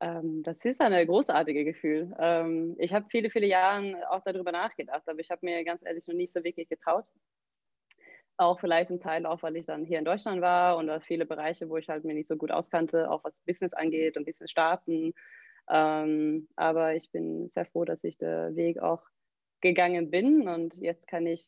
Ähm, 0.00 0.42
das 0.42 0.64
ist 0.64 0.80
ein 0.80 1.06
großartiges 1.06 1.64
Gefühl. 1.64 2.14
Ähm, 2.18 2.74
ich 2.78 2.92
habe 2.94 3.06
viele, 3.10 3.30
viele 3.30 3.46
Jahre 3.46 4.10
auch 4.10 4.22
darüber 4.24 4.50
nachgedacht, 4.50 5.02
aber 5.06 5.20
ich 5.20 5.30
habe 5.30 5.44
mir 5.44 5.62
ganz 5.64 5.84
ehrlich 5.84 6.06
noch 6.06 6.14
nicht 6.14 6.32
so 6.32 6.42
wirklich 6.42 6.68
getraut. 6.68 7.10
Auch 8.38 8.58
vielleicht 8.58 8.88
zum 8.88 9.00
Teil 9.00 9.26
auch, 9.26 9.42
weil 9.42 9.56
ich 9.56 9.66
dann 9.66 9.84
hier 9.84 9.98
in 9.98 10.06
Deutschland 10.06 10.40
war 10.40 10.78
und 10.78 10.86
da 10.86 11.00
viele 11.00 11.26
Bereiche, 11.26 11.68
wo 11.68 11.76
ich 11.76 11.88
halt 11.90 12.04
mir 12.04 12.14
nicht 12.14 12.28
so 12.28 12.36
gut 12.36 12.50
auskannte, 12.50 13.10
auch 13.10 13.22
was 13.22 13.42
Business 13.42 13.74
angeht 13.74 14.16
und 14.16 14.24
Business 14.24 14.50
starten. 14.50 15.12
Ähm, 15.68 16.48
aber 16.56 16.94
ich 16.94 17.10
bin 17.10 17.50
sehr 17.50 17.66
froh, 17.66 17.84
dass 17.84 18.02
ich 18.02 18.16
den 18.16 18.56
Weg 18.56 18.78
auch 18.80 19.02
gegangen 19.60 20.10
bin 20.10 20.48
und 20.48 20.74
jetzt 20.76 21.06
kann 21.06 21.26
ich 21.26 21.46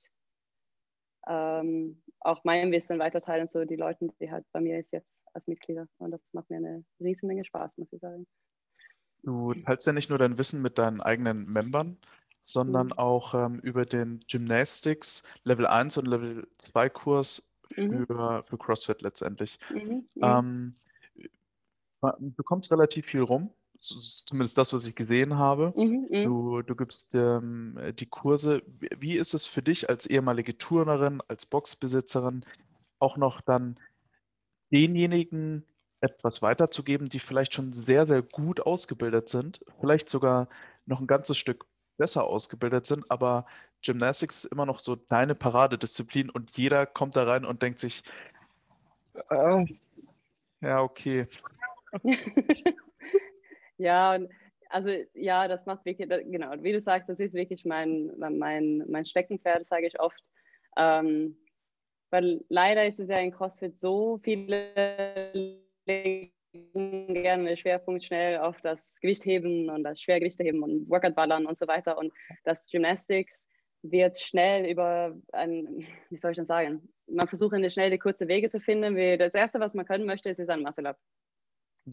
ähm, 1.29 2.03
auch 2.21 2.43
mein 2.45 2.73
Wissen 2.73 2.99
weiterteilen, 2.99 3.47
so 3.47 3.65
die 3.65 3.77
Leute, 3.77 4.09
die 4.21 4.31
halt 4.31 4.45
bei 4.53 4.61
mir 4.61 4.79
ist 4.79 4.93
jetzt 4.93 5.19
als 5.35 5.47
Mitglieder. 5.47 5.87
Und 5.99 6.11
das 6.11 6.21
macht 6.33 6.51
mir 6.51 6.57
eine 6.57 6.85
riesen 7.01 7.27
Menge 7.27 7.45
Spaß, 7.45 7.79
muss 7.79 7.93
ich 7.93 8.01
sagen. 8.01 8.27
Du 9.23 9.55
teilst 9.55 9.87
ja 9.87 9.93
nicht 9.93 10.09
nur 10.09 10.19
dein 10.19 10.39
Wissen 10.39 10.63
mit 10.63 10.79
deinen 10.79 11.01
eigenen 11.01 11.47
Membern, 11.47 11.97
sondern 12.45 12.89
mhm. 12.89 12.93
auch 12.95 13.35
ähm, 13.35 13.61
über 13.61 13.87
den 13.87 14.21
Gymnastics 14.29 15.23
Level 15.45 15.67
1 15.67 15.97
und 15.99 16.07
Level 16.07 16.49
2 16.59 16.91
Kurs 16.91 17.49
mhm. 17.77 18.07
für, 18.07 18.43
für 18.43 18.59
CrossFit 18.59 19.03
letztendlich. 19.03 19.59
Mhm. 19.71 20.09
mhm. 20.15 20.23
Ähm, 20.23 20.75
du 22.19 22.43
kommst 22.43 22.73
relativ 22.73 23.07
viel 23.07 23.21
rum, 23.21 23.55
zumindest 23.83 24.57
das, 24.57 24.73
was 24.73 24.85
ich 24.85 24.95
gesehen 24.95 25.37
habe. 25.39 25.73
Mhm, 25.77 26.07
mhm, 26.11 26.25
du, 26.25 26.63
du 26.63 26.77
gibst 26.77 27.15
ähm, 27.15 27.79
die 27.99 28.07
Kurse. 28.07 28.63
Wie 28.99 29.17
ist 29.17 29.35
es 29.35 29.47
für 29.47 29.63
dich 29.63 29.89
als 29.89 30.07
ehemalige 30.07 30.57
Turnerin, 30.57 31.21
als 31.29 31.47
Boxbesitzerin, 31.47 32.45
auch 32.99 33.17
noch 33.17 33.41
dann 33.41 33.79
denjenigen 34.71 35.65
etwas 36.01 36.43
weiterzugeben, 36.43 37.09
die 37.09 37.21
vielleicht 37.21 37.55
schon 37.55 37.73
sehr, 37.73 38.07
sehr 38.07 38.23
gut 38.23 38.61
ausgebildet 38.61 39.29
sind, 39.29 39.61
vielleicht 39.81 40.09
sogar 40.09 40.49
noch 40.87 41.01
ein 41.01 41.07
ganzes 41.07 41.37
Stück 41.37 41.67
besser 41.97 42.25
ausgebildet 42.25 42.87
sind, 42.87 43.09
aber 43.11 43.47
Gymnastics 43.83 44.45
ist 44.45 44.53
immer 44.53 44.67
noch 44.67 44.81
so 44.81 44.97
deine 44.97 45.35
Paradedisziplin 45.35 46.31
und 46.31 46.57
jeder 46.57 46.87
kommt 46.87 47.17
da 47.17 47.25
rein 47.25 47.45
und 47.45 47.63
denkt 47.63 47.81
sich, 47.81 48.03
äh, 49.31 49.65
ja, 50.61 50.81
okay. 50.81 51.29
ja, 53.83 54.19
also 54.69 54.91
ja, 55.15 55.49
das 55.49 55.67
macht 55.67 55.85
wirklich, 55.85 56.09
genau, 56.09 56.53
wie 56.63 56.73
du 56.73 56.81
sagst, 56.81 57.09
das 57.09 57.21
ist 57.21 57.35
wirklich 57.35 57.65
mein, 57.65 58.11
mein, 58.17 58.85
mein 58.89 59.05
Steckenpferd, 59.05 59.67
sage 59.67 59.87
ich 59.87 60.01
oft. 60.01 60.23
Ähm, 60.77 61.37
weil 62.11 62.45
leider 62.49 62.87
ist 62.87 63.01
es 63.01 63.09
ja 63.09 63.19
in 63.19 63.33
CrossFit 63.33 63.79
so, 63.79 64.19
viele 64.23 65.33
legen 65.87 66.33
gerne 66.53 67.45
den 67.45 67.57
Schwerpunkt 67.57 68.05
schnell 68.05 68.39
auf 68.39 68.61
das 68.61 68.95
Gewichtheben 69.01 69.71
und 69.71 69.85
das 69.85 70.01
Schwergewichteheben 70.01 70.63
und 70.63 70.89
Workout-Ballern 70.91 71.47
und 71.47 71.57
so 71.57 71.67
weiter. 71.67 71.97
Und 71.97 72.13
das 72.45 72.67
Gymnastics 72.67 73.49
wird 73.83 74.19
schnell 74.19 74.71
über 74.71 75.17
ein, 75.33 75.87
wie 76.11 76.17
soll 76.17 76.33
ich 76.33 76.37
das 76.37 76.47
sagen, 76.47 76.89
man 77.07 77.29
versucht 77.29 77.55
eine 77.55 77.71
schnelle, 77.71 77.99
kurze 77.99 78.29
Wege 78.29 78.49
zu 78.49 78.61
finden. 78.61 78.97
Das 79.19 79.35
Erste, 79.35 79.61
was 79.61 79.75
man 79.75 79.87
können 79.87 80.07
möchte, 80.07 80.29
ist, 80.29 80.39
ist 80.39 80.51
ein 80.51 80.63
Muscle-Up. 80.63 80.99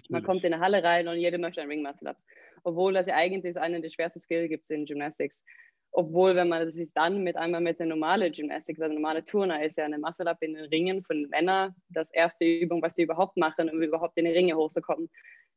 Man 0.10 0.24
kommt 0.24 0.44
in 0.44 0.54
eine 0.54 0.62
Halle 0.62 0.84
rein 0.84 1.08
und 1.08 1.18
jeder 1.18 1.38
möchte 1.38 1.62
ein 1.62 1.70
Ring-Muscle-Up. 1.70 2.18
Obwohl 2.64 2.94
das 2.94 3.08
ja 3.08 3.16
eigentlich 3.16 3.58
einer 3.58 3.80
der 3.80 3.90
schwersten 3.90 4.20
Skills 4.20 4.50
gibt 4.50 4.70
in 4.70 4.86
Gymnastics. 4.86 5.44
Obwohl, 5.92 6.36
wenn 6.36 6.50
man 6.50 6.70
sich 6.70 6.94
dann 6.94 7.24
mit 7.24 7.36
einmal 7.36 7.62
mit 7.62 7.80
der 7.80 7.88
normalen 7.88 8.32
Gymnastik, 8.32 8.80
also 8.80 8.94
normale 8.94 9.24
Turner 9.24 9.64
ist 9.64 9.78
ja 9.78 9.86
eine 9.86 9.98
Muscle-Up 9.98 10.38
in 10.42 10.54
den 10.54 10.66
Ringen 10.66 11.04
von 11.04 11.28
Männern 11.30 11.74
das 11.90 12.10
erste 12.12 12.46
Übung, 12.46 12.82
was 12.82 12.94
die 12.94 13.04
überhaupt 13.04 13.38
machen, 13.38 13.70
um 13.70 13.82
überhaupt 13.82 14.18
in 14.18 14.26
die 14.26 14.32
Ringe 14.32 14.56
hochzukommen. 14.56 15.10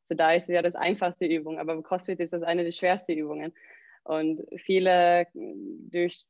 So 0.03 0.15
da 0.15 0.33
ist 0.33 0.43
es 0.43 0.55
ja 0.55 0.61
das 0.61 0.75
einfachste 0.75 1.25
Übung, 1.25 1.59
aber 1.59 1.81
CrossFit 1.83 2.19
ist 2.19 2.33
das 2.33 2.41
eine 2.41 2.63
der 2.63 2.71
schwersten 2.71 3.13
Übungen. 3.13 3.53
Und 4.03 4.41
viele, 4.57 5.27
durch 5.33 6.25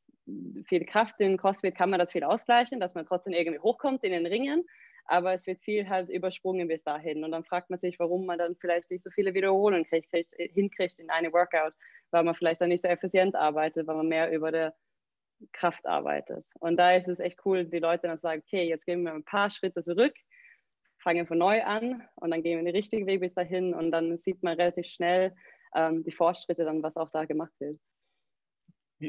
viel 0.65 0.85
Kraft 0.85 1.19
in 1.19 1.37
CrossFit 1.37 1.75
kann 1.75 1.89
man 1.89 1.99
das 1.99 2.11
viel 2.11 2.23
ausgleichen, 2.23 2.79
dass 2.79 2.95
man 2.95 3.05
trotzdem 3.05 3.33
irgendwie 3.33 3.59
hochkommt 3.59 4.03
in 4.03 4.11
den 4.11 4.25
Ringen, 4.25 4.65
aber 5.05 5.33
es 5.33 5.45
wird 5.45 5.59
viel 5.59 5.89
halt 5.89 6.09
übersprungen 6.09 6.67
bis 6.67 6.83
dahin. 6.83 7.23
Und 7.23 7.31
dann 7.31 7.43
fragt 7.43 7.69
man 7.69 7.79
sich, 7.79 7.99
warum 7.99 8.25
man 8.25 8.39
dann 8.39 8.55
vielleicht 8.55 8.89
nicht 8.89 9.03
so 9.03 9.09
viele 9.11 9.33
Wiederholungen 9.33 9.85
kriegt, 9.85 10.09
kriegt, 10.09 10.33
hinkriegt 10.37 10.99
in 10.99 11.09
einem 11.09 11.33
Workout 11.33 11.73
weil 12.13 12.23
man 12.23 12.35
vielleicht 12.35 12.61
dann 12.61 12.69
nicht 12.69 12.83
so 12.83 12.87
effizient 12.87 13.35
arbeitet, 13.35 13.87
weil 13.87 13.95
man 13.95 14.07
mehr 14.07 14.31
über 14.31 14.51
der 14.51 14.75
Kraft 15.51 15.85
arbeitet. 15.85 16.47
Und 16.59 16.77
da 16.77 16.93
ist 16.93 17.09
es 17.09 17.19
echt 17.19 17.39
cool, 17.43 17.65
die 17.65 17.79
Leute 17.79 18.07
dann 18.07 18.19
sagen, 18.19 18.43
okay, 18.45 18.69
jetzt 18.69 18.85
gehen 18.85 19.03
wir 19.03 19.13
ein 19.13 19.25
paar 19.25 19.49
Schritte 19.49 19.81
zurück, 19.81 20.13
fangen 20.99 21.27
von 21.27 21.39
neu 21.39 21.61
an 21.63 22.07
und 22.15 22.31
dann 22.31 22.43
gehen 22.43 22.59
wir 22.59 22.63
den 22.63 22.75
richtigen 22.75 23.07
Weg 23.07 23.19
bis 23.19 23.33
dahin 23.33 23.73
und 23.73 23.91
dann 23.91 24.15
sieht 24.15 24.41
man 24.43 24.55
relativ 24.55 24.85
schnell 24.85 25.35
ähm, 25.75 26.03
die 26.03 26.11
Fortschritte 26.11 26.63
dann, 26.63 26.83
was 26.83 26.95
auch 26.95 27.09
da 27.09 27.25
gemacht 27.25 27.51
wird. 27.59 27.79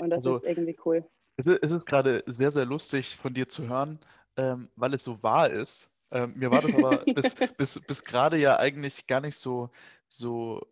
Und 0.00 0.10
das 0.10 0.26
also, 0.26 0.36
ist 0.36 0.44
irgendwie 0.44 0.76
cool. 0.84 1.06
Es 1.36 1.46
ist, 1.46 1.62
es 1.62 1.72
ist 1.72 1.84
gerade 1.84 2.24
sehr, 2.26 2.50
sehr 2.50 2.64
lustig 2.64 3.16
von 3.16 3.34
dir 3.34 3.48
zu 3.48 3.68
hören, 3.68 4.00
ähm, 4.36 4.68
weil 4.76 4.94
es 4.94 5.04
so 5.04 5.22
wahr 5.22 5.50
ist. 5.50 5.90
Ähm, 6.10 6.34
mir 6.36 6.50
war 6.50 6.62
das 6.62 6.74
aber 6.74 6.98
bis, 7.14 7.34
bis, 7.34 7.80
bis 7.80 8.04
gerade 8.04 8.38
ja 8.38 8.58
eigentlich 8.58 9.06
gar 9.06 9.20
nicht 9.20 9.36
so, 9.36 9.70
so, 10.08 10.66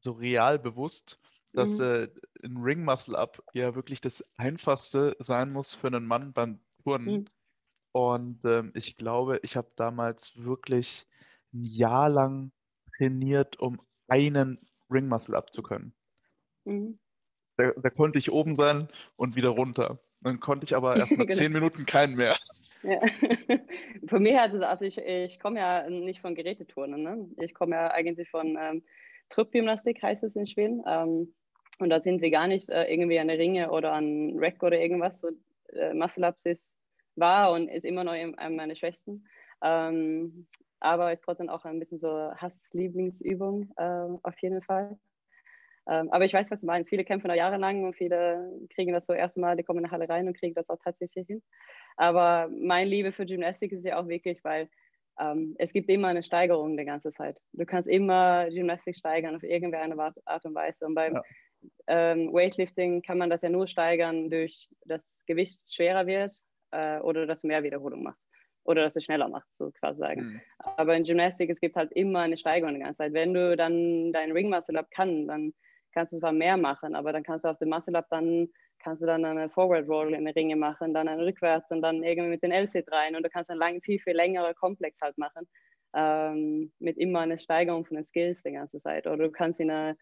so 0.00 0.12
real 0.12 0.58
bewusst 0.58 1.18
dass 1.54 1.78
mhm. 1.78 1.84
äh, 1.84 2.08
ein 2.44 2.56
Ring 2.58 2.84
Muscle 2.84 3.16
Up 3.16 3.42
ja 3.54 3.74
wirklich 3.74 4.00
das 4.00 4.24
einfachste 4.36 5.16
sein 5.20 5.52
muss 5.52 5.72
für 5.72 5.86
einen 5.86 6.06
Mann 6.06 6.32
beim 6.32 6.60
Turnen. 6.82 7.06
Mhm. 7.06 7.26
Und 7.92 8.44
ähm, 8.44 8.72
ich 8.74 8.96
glaube, 8.96 9.38
ich 9.42 9.56
habe 9.56 9.68
damals 9.76 10.42
wirklich 10.42 11.06
ein 11.52 11.62
Jahr 11.62 12.08
lang 12.08 12.50
trainiert, 12.96 13.58
um 13.60 13.80
einen 14.08 14.60
Ring 14.90 15.08
Muscle 15.08 15.36
Up 15.36 15.52
zu 15.52 15.62
können. 15.62 15.94
Mhm. 16.64 16.98
Da, 17.56 17.70
da, 17.70 17.88
konnte 17.88 18.18
ich 18.18 18.32
oben 18.32 18.56
sein 18.56 18.88
und 19.14 19.36
wieder 19.36 19.50
runter. 19.50 20.00
Dann 20.22 20.40
konnte 20.40 20.64
ich 20.64 20.74
aber 20.74 20.96
erst 20.96 21.16
mal 21.16 21.24
genau. 21.24 21.36
zehn 21.36 21.52
Minuten 21.52 21.86
keinen 21.86 22.16
mehr. 22.16 22.36
Ja. 22.84 23.00
Mich 24.18 24.36
hat 24.36 24.52
es, 24.52 24.60
also 24.60 24.84
ich, 24.84 24.98
ich 24.98 25.40
komme 25.40 25.58
ja 25.58 25.88
nicht 25.88 26.20
von 26.20 26.34
Geräteturnen, 26.34 27.02
ne? 27.02 27.28
ich 27.38 27.54
komme 27.54 27.76
ja 27.76 27.90
eigentlich 27.90 28.28
von 28.28 28.58
ähm, 28.60 28.82
Truppgymnastik, 29.30 30.02
heißt 30.02 30.22
es 30.22 30.36
in 30.36 30.46
Schweden. 30.46 30.82
Ähm, 30.86 31.34
und 31.78 31.90
da 31.90 32.00
sind 32.00 32.20
wir 32.20 32.30
gar 32.30 32.46
nicht 32.46 32.68
äh, 32.68 32.84
irgendwie 32.84 33.18
an 33.18 33.28
der 33.28 33.38
Ringe 33.38 33.70
oder 33.70 33.92
an 33.92 34.34
Rack 34.36 34.62
oder 34.62 34.78
irgendwas. 34.78 35.20
So, 35.20 35.30
äh, 35.72 35.94
Muscle 35.94 36.28
Ups 36.28 36.44
ist, 36.44 36.76
war 37.16 37.52
und 37.52 37.68
ist 37.68 37.84
immer 37.84 38.04
noch 38.04 38.12
eine 38.12 38.54
meiner 38.54 38.74
Schwächsten. 38.74 39.26
Ähm, 39.62 40.46
aber 40.80 41.12
ist 41.12 41.24
trotzdem 41.24 41.48
auch 41.48 41.64
ein 41.64 41.78
bisschen 41.78 41.98
so 41.98 42.30
Hass-Lieblingsübung 42.36 43.72
äh, 43.76 44.18
auf 44.22 44.38
jeden 44.40 44.62
Fall. 44.62 44.98
Ähm, 45.88 46.10
aber 46.10 46.24
ich 46.24 46.32
weiß, 46.32 46.50
was 46.50 46.60
du 46.60 46.66
meinst. 46.66 46.88
Viele 46.88 47.04
kämpfen 47.04 47.28
da 47.28 47.34
jahrelang 47.34 47.84
und 47.84 47.94
viele 47.94 48.50
kriegen 48.74 48.92
das 48.92 49.06
so 49.06 49.12
erste 49.12 49.40
Mal, 49.40 49.56
die 49.56 49.62
kommen 49.62 49.80
in 49.80 49.84
die 49.84 49.90
Halle 49.90 50.08
rein 50.08 50.26
und 50.26 50.38
kriegen 50.38 50.54
das 50.54 50.68
auch 50.70 50.78
tatsächlich 50.82 51.26
hin. 51.26 51.42
Aber 51.96 52.48
meine 52.50 52.88
Liebe 52.88 53.12
für 53.12 53.26
Gymnastik 53.26 53.72
ist 53.72 53.84
ja 53.84 53.98
auch 54.00 54.08
wirklich, 54.08 54.42
weil 54.44 54.68
ähm, 55.20 55.54
es 55.58 55.72
gibt 55.72 55.88
immer 55.90 56.08
eine 56.08 56.22
Steigerung 56.22 56.76
die 56.76 56.84
ganze 56.84 57.12
Zeit. 57.12 57.38
Du 57.52 57.66
kannst 57.66 57.88
immer 57.88 58.48
Gymnastik 58.48 58.96
steigern 58.96 59.36
auf 59.36 59.42
irgendeine 59.42 59.96
Art 60.24 60.44
und 60.44 60.54
Weise. 60.54 60.86
Und 60.86 60.94
beim 60.94 61.14
ja 61.14 61.22
ähm, 61.86 62.32
Weightlifting 62.32 63.02
kann 63.02 63.18
man 63.18 63.30
das 63.30 63.42
ja 63.42 63.48
nur 63.48 63.66
steigern 63.66 64.30
durch 64.30 64.68
das 64.84 65.16
Gewicht 65.26 65.60
schwerer 65.70 66.06
wird 66.06 66.32
äh, 66.70 66.98
oder 67.00 67.26
dass 67.26 67.42
du 67.42 67.48
mehr 67.48 67.62
Wiederholung 67.62 68.02
machst 68.02 68.22
oder 68.64 68.82
dass 68.82 68.94
du 68.94 69.00
schneller 69.00 69.28
machst, 69.28 69.56
so 69.56 69.70
quasi 69.72 69.98
sagen. 69.98 70.22
Mhm. 70.22 70.40
Aber 70.58 70.96
in 70.96 71.04
Gymnastik, 71.04 71.50
es 71.50 71.60
gibt 71.60 71.76
halt 71.76 71.92
immer 71.92 72.20
eine 72.20 72.38
Steigerung 72.38 72.74
die 72.74 72.80
ganze 72.80 72.98
Zeit. 72.98 73.12
Wenn 73.12 73.34
du 73.34 73.56
dann 73.56 74.12
dein 74.12 74.32
Ring 74.32 74.48
Muscle 74.48 74.78
Up 74.78 74.90
kann, 74.90 75.26
dann 75.26 75.52
kannst 75.94 76.12
du 76.12 76.18
zwar 76.18 76.32
mehr 76.32 76.56
machen, 76.56 76.94
aber 76.94 77.12
dann 77.12 77.22
kannst 77.22 77.44
du 77.44 77.48
auf 77.48 77.58
dem 77.58 77.70
Muscle 77.70 77.96
Up 77.96 78.06
dann 78.10 78.48
kannst 78.80 79.02
du 79.02 79.06
dann 79.06 79.24
eine 79.24 79.48
Forward 79.48 79.88
Roll 79.88 80.12
in 80.12 80.26
die 80.26 80.32
Ringe 80.32 80.56
machen, 80.56 80.92
dann 80.92 81.08
einen 81.08 81.22
rückwärts 81.22 81.70
und 81.70 81.80
dann 81.80 82.02
irgendwie 82.02 82.28
mit 82.28 82.42
den 82.42 82.52
LC 82.52 82.84
rein 82.90 83.16
und 83.16 83.22
du 83.22 83.30
kannst 83.30 83.50
einen 83.50 83.60
lang, 83.60 83.80
viel, 83.80 83.98
viel 83.98 84.14
längere 84.14 84.52
Komplex 84.54 85.00
halt 85.00 85.16
machen 85.16 85.48
ähm, 85.94 86.72
mit 86.80 86.98
immer 86.98 87.20
einer 87.20 87.38
Steigerung 87.38 87.86
von 87.86 87.96
den 87.96 88.04
Skills 88.04 88.42
die 88.42 88.52
ganze 88.52 88.80
Zeit. 88.80 89.06
Oder 89.06 89.24
du 89.24 89.30
kannst 89.30 89.60
in 89.60 89.70
einer 89.70 89.96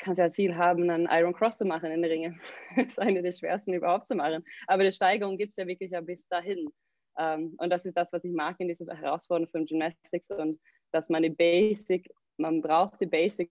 kannst 0.00 0.18
ja 0.18 0.30
Ziel 0.30 0.56
haben, 0.56 0.90
einen 0.90 1.08
Iron 1.10 1.32
Cross 1.32 1.58
zu 1.58 1.64
machen 1.64 1.90
in 1.90 2.02
den 2.02 2.10
Ringen. 2.10 2.40
das 2.76 2.86
ist 2.88 3.00
eine 3.00 3.22
der 3.22 3.32
schwersten 3.32 3.72
überhaupt 3.72 4.08
zu 4.08 4.14
machen. 4.14 4.44
Aber 4.66 4.82
die 4.82 4.92
Steigerung 4.92 5.38
gibt 5.38 5.50
es 5.50 5.56
ja 5.56 5.66
wirklich 5.66 5.92
ja 5.92 6.00
bis 6.00 6.26
dahin. 6.28 6.68
Um, 7.14 7.54
und 7.58 7.70
das 7.70 7.84
ist 7.84 7.96
das, 7.96 8.12
was 8.12 8.22
ich 8.22 8.32
mag 8.32 8.54
in 8.60 8.68
dieser 8.68 8.94
Herausforderung 8.94 9.50
von 9.50 9.66
Gymnastics 9.66 10.30
und 10.30 10.60
dass 10.92 11.08
man 11.08 11.24
die 11.24 11.30
Basic, 11.30 12.08
man 12.36 12.62
braucht 12.62 13.00
die 13.00 13.06
Basic, 13.06 13.50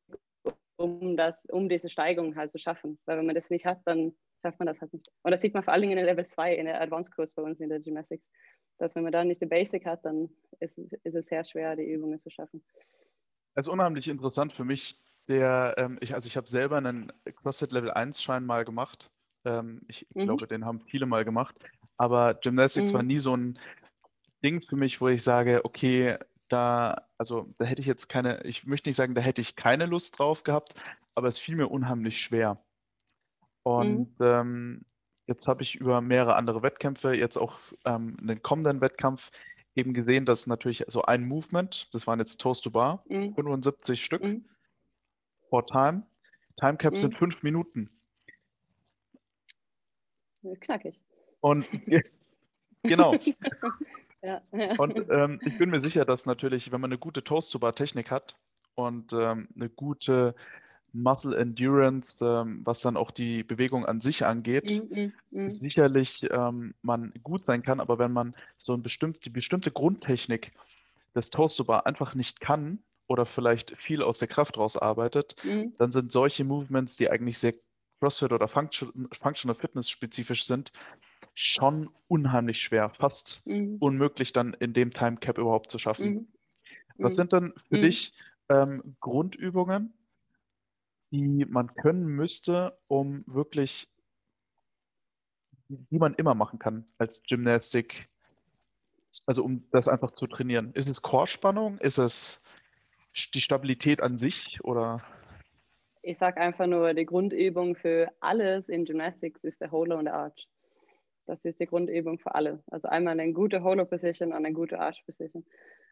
um, 0.78 1.18
das, 1.18 1.44
um 1.50 1.70
diese 1.70 1.90
Steigerung 1.90 2.36
halt 2.36 2.52
zu 2.52 2.58
schaffen. 2.58 3.00
Weil 3.06 3.18
wenn 3.18 3.26
man 3.26 3.36
das 3.36 3.50
nicht 3.50 3.66
hat, 3.66 3.82
dann 3.86 4.14
schafft 4.42 4.60
man 4.60 4.68
das 4.68 4.80
halt 4.80 4.94
nicht. 4.94 5.08
Und 5.24 5.32
das 5.32 5.42
sieht 5.42 5.54
man 5.54 5.64
vor 5.64 5.74
allen 5.74 5.82
Dingen 5.82 5.98
in 5.98 5.98
der 5.98 6.06
Level 6.06 6.26
2, 6.26 6.56
in 6.56 6.66
der 6.66 6.82
Advanced 6.82 7.14
Kurs 7.14 7.36
bei 7.36 7.42
uns 7.42 7.60
in 7.60 7.70
der 7.70 7.80
Gymnastics. 7.80 8.26
Dass 8.78 8.96
wenn 8.96 9.04
man 9.04 9.12
da 9.12 9.24
nicht 9.24 9.42
die 9.42 9.48
Basic 9.48 9.86
hat, 9.86 10.06
dann 10.06 10.30
ist, 10.60 10.78
ist 10.78 11.16
es 11.16 11.26
sehr 11.26 11.44
schwer, 11.44 11.76
die 11.76 11.84
Übungen 11.84 12.20
zu 12.20 12.30
schaffen. 12.30 12.64
Es 13.56 13.66
ist 13.66 13.74
unheimlich 13.74 14.08
interessant 14.08 14.54
für 14.54 14.64
mich, 14.64 15.00
der, 15.28 15.74
ähm, 15.78 15.98
ich, 16.00 16.14
also 16.14 16.28
ich 16.28 16.38
habe 16.38 16.48
selber 16.48 16.78
einen 16.78 17.12
CrossFit 17.36 17.72
Level 17.72 17.92
1 17.92 18.22
Schein 18.22 18.46
mal 18.46 18.64
gemacht. 18.64 19.10
Ähm, 19.46 19.82
ich 19.88 20.08
mhm. 20.14 20.26
glaube, 20.26 20.48
den 20.48 20.64
haben 20.64 20.80
viele 20.82 21.08
mal 21.08 21.26
gemacht. 21.26 21.56
Aber 21.98 22.36
Gymnastics 22.36 22.90
mhm. 22.90 22.94
war 22.94 23.04
nie 23.04 23.20
so 23.20 23.36
ein 23.36 23.60
Ding 24.44 24.62
für 24.62 24.76
mich, 24.76 25.02
wo 25.02 25.08
ich 25.08 25.24
sage, 25.24 25.66
okay, 25.66 26.18
da, 26.50 27.08
also 27.18 27.54
da 27.58 27.66
hätte 27.66 27.82
ich 27.82 27.88
jetzt 27.88 28.08
keine, 28.08 28.44
ich 28.44 28.66
möchte 28.66 28.90
nicht 28.90 28.96
sagen, 28.96 29.16
da 29.16 29.22
hätte 29.22 29.42
ich 29.42 29.56
keine 29.56 29.86
Lust 29.86 30.20
drauf 30.20 30.44
gehabt, 30.44 30.74
aber 31.16 31.28
es 31.28 31.40
fiel 31.40 31.56
mir 31.56 31.68
unheimlich 31.68 32.22
schwer. 32.22 32.64
Und 33.64 34.20
mhm. 34.20 34.26
ähm, 34.26 34.86
jetzt 35.28 35.48
habe 35.48 35.64
ich 35.64 35.76
über 35.76 36.02
mehrere 36.02 36.36
andere 36.36 36.64
Wettkämpfe, 36.64 37.14
jetzt 37.14 37.38
auch 37.38 37.60
ähm, 37.86 38.18
einen 38.22 38.42
kommenden 38.42 38.82
Wettkampf, 38.82 39.32
eben 39.76 39.94
gesehen, 39.94 40.26
dass 40.26 40.48
natürlich 40.48 40.84
so 40.88 41.04
ein 41.04 41.26
Movement, 41.26 41.94
das 41.94 42.08
waren 42.08 42.20
jetzt 42.20 42.42
Toast 42.42 42.64
to 42.64 42.72
Bar, 42.72 43.04
mhm. 43.08 43.36
75 43.36 44.04
Stück 44.04 44.24
mhm. 44.24 44.46
for 45.50 45.66
Time. 45.66 46.04
Time 46.56 46.78
Caps 46.78 47.02
sind 47.02 47.14
mhm. 47.14 47.18
fünf 47.18 47.44
Minuten. 47.44 47.90
Knackig. 50.62 51.00
Und 51.42 51.68
genau. 52.84 53.16
ja. 54.22 54.42
Und 54.78 54.98
ähm, 55.10 55.40
ich 55.46 55.58
bin 55.58 55.70
mir 55.70 55.82
sicher, 55.82 56.06
dass 56.06 56.26
natürlich, 56.26 56.72
wenn 56.72 56.82
man 56.82 56.92
eine 56.92 56.98
gute 56.98 57.24
Toast-to-Bar-Technik 57.24 58.12
hat 58.12 58.36
und 58.76 59.14
ähm, 59.14 59.48
eine 59.56 59.70
gute 59.70 60.36
Muscle 60.94 61.36
Endurance, 61.36 62.24
ähm, 62.26 62.62
was 62.64 62.82
dann 62.82 62.98
auch 62.98 63.12
die 63.12 63.44
Bewegung 63.44 63.86
an 63.86 64.02
sich 64.02 64.26
angeht, 64.26 64.84
mm, 64.90 65.00
mm, 65.00 65.46
mm. 65.46 65.50
sicherlich 65.50 66.28
ähm, 66.32 66.74
man 66.82 67.14
gut 67.24 67.46
sein 67.46 67.62
kann, 67.62 67.80
aber 67.80 68.00
wenn 68.00 68.12
man 68.12 68.36
so 68.58 68.74
ein 68.74 68.82
bestimmt, 68.82 69.24
die 69.26 69.30
bestimmte 69.30 69.72
Grundtechnik 69.72 70.54
des 71.16 71.30
Toast-to-Bar 71.30 71.86
einfach 71.86 72.16
nicht 72.16 72.42
kann 72.42 72.80
oder 73.08 73.26
vielleicht 73.26 73.78
viel 73.78 74.02
aus 74.02 74.20
der 74.20 74.28
Kraft 74.28 74.58
rausarbeitet, 74.58 75.36
mhm. 75.44 75.74
dann 75.78 75.92
sind 75.92 76.12
solche 76.12 76.44
Movements, 76.44 76.96
die 76.96 77.10
eigentlich 77.10 77.38
sehr 77.40 77.54
CrossFit 78.00 78.32
oder 78.32 78.48
Function, 78.48 79.08
Functional 79.12 79.56
Fitness 79.56 79.90
spezifisch 79.90 80.46
sind, 80.46 80.72
schon 81.34 81.90
unheimlich 82.08 82.62
schwer, 82.62 82.90
fast 82.90 83.46
mhm. 83.46 83.78
unmöglich 83.80 84.34
dann 84.34 84.54
in 84.54 84.74
dem 84.74 84.92
Time 84.92 85.18
Cap 85.18 85.38
überhaupt 85.38 85.72
zu 85.72 85.78
schaffen. 85.78 86.10
Mhm. 86.10 86.28
Was 86.98 87.14
mhm. 87.14 87.18
sind 87.18 87.34
dann 87.34 87.54
für 87.70 87.78
mhm. 87.78 87.82
dich 87.82 88.14
ähm, 88.50 88.96
Grundübungen, 89.00 89.94
die 91.12 91.46
man 91.46 91.74
können 91.76 92.06
müsste, 92.06 92.78
um 92.88 93.24
wirklich, 93.28 93.88
die 95.68 96.00
man 96.00 96.16
immer 96.16 96.36
machen 96.36 96.60
kann 96.60 96.86
als 96.98 97.22
Gymnastik, 97.24 98.10
also 99.26 99.44
um 99.44 99.68
das 99.72 99.88
einfach 99.88 100.12
zu 100.12 100.28
trainieren? 100.28 100.74
Ist 100.74 100.88
es 100.88 101.02
Chorspannung? 101.02 101.78
Ist 101.80 101.98
es 101.98 102.42
die 103.34 103.42
Stabilität 103.42 104.02
an 104.02 104.18
sich 104.18 104.64
oder? 104.64 105.04
Ich 106.02 106.18
sage 106.18 106.40
einfach 106.40 106.68
nur, 106.68 106.94
die 106.94 107.06
Grundübung 107.06 107.76
für 107.76 108.12
alles 108.22 108.70
in 108.70 108.86
Gymnastics 108.86 109.44
ist 109.44 109.60
der 109.60 109.72
Holo 109.72 109.98
und 109.98 110.06
der 110.06 110.14
Arch. 110.14 110.48
Das 111.28 111.44
ist 111.46 111.60
die 111.60 111.68
Grundübung 111.68 112.20
für 112.20 112.34
alle. 112.34 112.64
Also 112.72 112.88
einmal 112.88 113.20
eine 113.20 113.34
gute 113.34 113.64
Holo 113.64 113.86
Position 113.86 114.30
und 114.30 114.38
eine 114.38 114.54
gute 114.54 114.80
Arch 114.80 115.04
Position. 115.06 115.46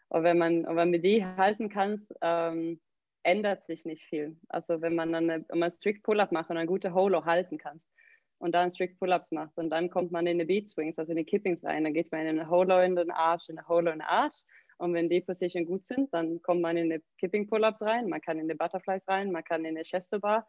Und 0.09 0.23
wenn 0.23 0.37
man, 0.37 0.65
und 0.65 0.75
wenn 0.75 0.91
man 0.91 1.01
die 1.01 1.25
halten 1.25 1.69
kann, 1.69 2.05
ähm, 2.21 2.79
ändert 3.23 3.63
sich 3.63 3.85
nicht 3.85 4.05
viel. 4.05 4.37
Also 4.47 4.81
wenn 4.81 4.95
man 4.95 5.11
dann 5.11 5.29
eine, 5.29 5.45
man 5.53 5.71
Strict 5.71 6.01
Pull-Up 6.03 6.31
macht 6.31 6.49
und 6.49 6.57
eine 6.57 6.67
gute 6.67 6.93
Holo 6.93 7.25
halten 7.25 7.57
kann 7.57 7.79
und 8.37 8.53
dann 8.53 8.71
Strict 8.71 8.97
Pull-Ups 8.99 9.31
macht 9.31 9.57
und 9.57 9.69
dann 9.71 9.89
kommt 9.89 10.11
man 10.11 10.27
in 10.27 10.39
die 10.39 10.45
Beat 10.45 10.69
Swings, 10.69 10.99
also 10.99 11.11
in 11.11 11.17
die 11.17 11.25
Kippings 11.25 11.63
rein, 11.63 11.83
dann 11.83 11.93
geht 11.93 12.11
man 12.11 12.21
in 12.21 12.39
eine 12.39 12.49
Holo 12.49 12.79
in 12.81 12.95
den 12.95 13.11
Arch, 13.11 13.49
in 13.49 13.57
eine 13.57 13.67
Holo 13.67 13.91
in 13.91 13.99
den 13.99 14.07
Arch 14.07 14.35
und 14.77 14.93
wenn 14.93 15.09
die 15.09 15.21
Position 15.21 15.65
gut 15.65 15.85
sind, 15.85 16.13
dann 16.13 16.41
kommt 16.41 16.61
man 16.61 16.77
in 16.77 16.89
die 16.89 17.01
Kipping 17.17 17.47
Pull-Ups 17.47 17.81
rein, 17.81 18.07
man 18.07 18.21
kann 18.21 18.37
in 18.37 18.47
die 18.47 18.53
Butterflies 18.53 19.07
rein, 19.07 19.31
man 19.31 19.43
kann 19.43 19.65
in 19.65 19.75
die 19.75 19.83
Chest 19.83 20.11
Bar 20.21 20.47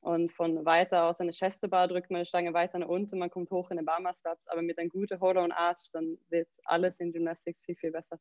und 0.00 0.32
von 0.32 0.64
weiter 0.64 1.04
aus 1.04 1.20
eine 1.20 1.32
Chest 1.32 1.68
Bar 1.68 1.88
drückt 1.88 2.10
man 2.10 2.22
die 2.22 2.26
Stange 2.28 2.54
weiter 2.54 2.78
nach 2.78 2.88
unten, 2.88 3.18
man 3.18 3.30
kommt 3.30 3.50
hoch 3.50 3.70
in 3.70 3.76
den 3.76 3.86
Barma 3.86 4.14
Slaps, 4.14 4.46
aber 4.48 4.62
mit 4.62 4.78
einem 4.78 4.88
guten 4.88 5.20
Holo 5.20 5.42
und 5.42 5.52
Arch, 5.52 5.88
dann 5.92 6.18
wird 6.28 6.48
alles 6.64 7.00
in 7.00 7.12
Gymnastics 7.12 7.62
viel, 7.62 7.76
viel 7.76 7.90
besser. 7.90 8.18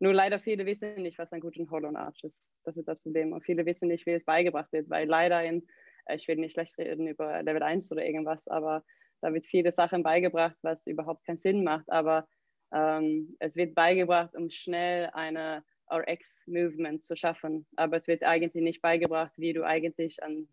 Nur 0.00 0.12
leider 0.12 0.40
viele 0.40 0.66
wissen 0.66 0.94
nicht, 0.94 1.18
was 1.18 1.32
ein 1.32 1.40
guter 1.40 1.64
Holo 1.70 1.86
und 1.88 1.96
Arch 1.96 2.24
ist. 2.24 2.36
Das 2.64 2.76
ist 2.76 2.88
das 2.88 3.00
Problem. 3.00 3.32
Und 3.32 3.44
viele 3.44 3.64
wissen 3.66 3.88
nicht, 3.88 4.04
wie 4.04 4.10
es 4.10 4.24
beigebracht 4.24 4.72
wird, 4.72 4.90
weil 4.90 5.06
leider 5.06 5.44
in, 5.44 5.66
äh, 6.06 6.16
ich 6.16 6.26
will 6.26 6.36
nicht 6.36 6.54
schlecht 6.54 6.76
reden 6.78 7.06
über 7.06 7.42
Level 7.42 7.62
1 7.62 7.92
oder 7.92 8.04
irgendwas, 8.04 8.46
aber 8.48 8.84
da 9.20 9.32
wird 9.32 9.46
viele 9.46 9.70
Sachen 9.70 10.02
beigebracht, 10.02 10.56
was 10.62 10.84
überhaupt 10.86 11.24
keinen 11.24 11.38
Sinn 11.38 11.62
macht. 11.62 11.88
Aber 11.88 12.26
ähm, 12.74 13.36
es 13.38 13.54
wird 13.54 13.76
beigebracht, 13.76 14.34
um 14.34 14.50
schnell 14.50 15.08
eine 15.12 15.62
RX-Movement 15.92 17.04
zu 17.04 17.14
schaffen. 17.14 17.66
Aber 17.76 17.96
es 17.96 18.08
wird 18.08 18.24
eigentlich 18.24 18.64
nicht 18.64 18.82
beigebracht, 18.82 19.32
wie 19.36 19.52
du 19.52 19.64
eigentlich 19.64 20.22
an, 20.22 20.48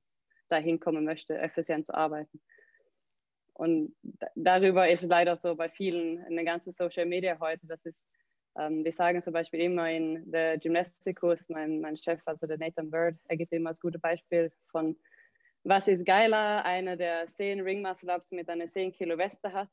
dahin 0.51 0.79
kommen 0.79 1.05
möchtest, 1.05 1.39
effizient 1.39 1.87
zu 1.87 1.93
arbeiten. 1.93 2.41
Und 3.53 3.95
darüber 4.35 4.87
ist 4.87 5.03
leider 5.03 5.35
so 5.35 5.55
bei 5.55 5.69
vielen 5.69 6.25
in 6.25 6.37
den 6.37 6.45
ganzen 6.45 6.71
Social 6.71 7.05
Media 7.05 7.37
heute, 7.39 7.67
das 7.67 7.85
ist, 7.85 8.05
ähm, 8.57 8.85
wir 8.85 8.91
sagen 8.93 9.21
zum 9.21 9.33
Beispiel 9.33 9.59
immer 9.59 9.91
in 9.91 10.31
der 10.31 10.57
Gymnastikkurs, 10.57 11.49
mein, 11.49 11.81
mein 11.81 11.97
Chef, 11.97 12.21
also 12.25 12.47
der 12.47 12.57
Nathan 12.57 12.89
Bird, 12.89 13.17
er 13.27 13.37
gibt 13.37 13.51
immer 13.51 13.69
als 13.69 13.81
gutes 13.81 13.99
Beispiel 13.99 14.51
von, 14.71 14.97
was 15.63 15.89
ist 15.89 16.05
geiler, 16.05 16.63
einer 16.63 16.95
der 16.95 17.25
10 17.25 17.59
Ring 17.59 17.81
Muscle 17.81 18.13
Ups 18.13 18.31
mit 18.31 18.49
einer 18.49 18.65
10 18.65 18.93
Kilo 18.93 19.17
Weste 19.17 19.51
hat 19.51 19.69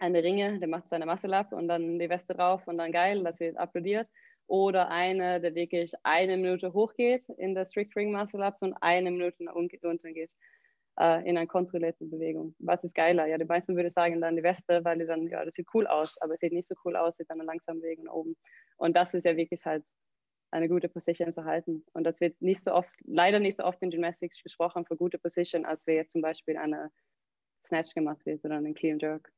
eine 0.00 0.22
Ringe, 0.22 0.58
der 0.58 0.68
macht 0.68 0.88
seine 0.88 1.06
Muscle 1.06 1.34
up 1.34 1.52
und 1.52 1.68
dann 1.68 1.98
die 1.98 2.08
Weste 2.08 2.34
drauf 2.34 2.66
und 2.66 2.78
dann 2.78 2.90
geil, 2.90 3.22
das 3.22 3.38
wird 3.38 3.56
applaudiert. 3.56 4.08
Oder 4.50 4.88
eine, 4.88 5.40
der 5.40 5.54
wirklich 5.54 5.92
eine 6.02 6.36
Minute 6.36 6.72
hochgeht 6.72 7.28
in 7.38 7.54
der 7.54 7.64
Strict 7.64 7.90
Ring 7.94 8.10
Muscle 8.10 8.44
Ups 8.44 8.60
und 8.62 8.74
eine 8.80 9.08
Minute 9.12 9.44
nach 9.44 9.54
unten 9.54 9.78
geht 10.12 10.30
äh, 10.98 11.20
in 11.20 11.38
einer 11.38 11.46
kontrollierten 11.46 12.10
Bewegung. 12.10 12.56
Was 12.58 12.82
ist 12.82 12.96
geiler? 12.96 13.26
Ja, 13.26 13.38
die 13.38 13.44
meisten 13.44 13.76
würden 13.76 13.90
sagen 13.90 14.20
dann 14.20 14.34
die 14.34 14.42
Weste, 14.42 14.84
weil 14.84 14.98
die 14.98 15.06
dann, 15.06 15.28
ja, 15.28 15.44
das 15.44 15.54
sieht 15.54 15.68
cool 15.72 15.86
aus, 15.86 16.20
aber 16.20 16.34
es 16.34 16.40
sieht 16.40 16.52
nicht 16.52 16.66
so 16.66 16.74
cool 16.84 16.96
aus, 16.96 17.16
sieht 17.16 17.30
dann 17.30 17.38
langsam 17.38 17.80
Bewegung 17.80 18.06
nach 18.06 18.12
oben. 18.12 18.36
Und 18.76 18.96
das 18.96 19.14
ist 19.14 19.24
ja 19.24 19.36
wirklich 19.36 19.64
halt 19.64 19.84
eine 20.50 20.68
gute 20.68 20.88
Position 20.88 21.30
zu 21.30 21.44
halten. 21.44 21.84
Und 21.92 22.02
das 22.02 22.20
wird 22.20 22.42
nicht 22.42 22.64
so 22.64 22.72
oft, 22.72 22.90
leider 23.04 23.38
nicht 23.38 23.56
so 23.56 23.62
oft 23.62 23.80
in 23.82 23.90
Gymnastics 23.90 24.42
gesprochen 24.42 24.84
für 24.84 24.96
gute 24.96 25.20
Position, 25.20 25.64
als 25.64 25.86
wir 25.86 25.94
jetzt 25.94 26.10
zum 26.10 26.22
Beispiel 26.22 26.56
eine 26.56 26.90
Snatch 27.64 27.94
gemacht 27.94 28.26
wird 28.26 28.44
oder 28.44 28.56
einen 28.56 28.74
Clean 28.74 28.98
Jerk 28.98 29.30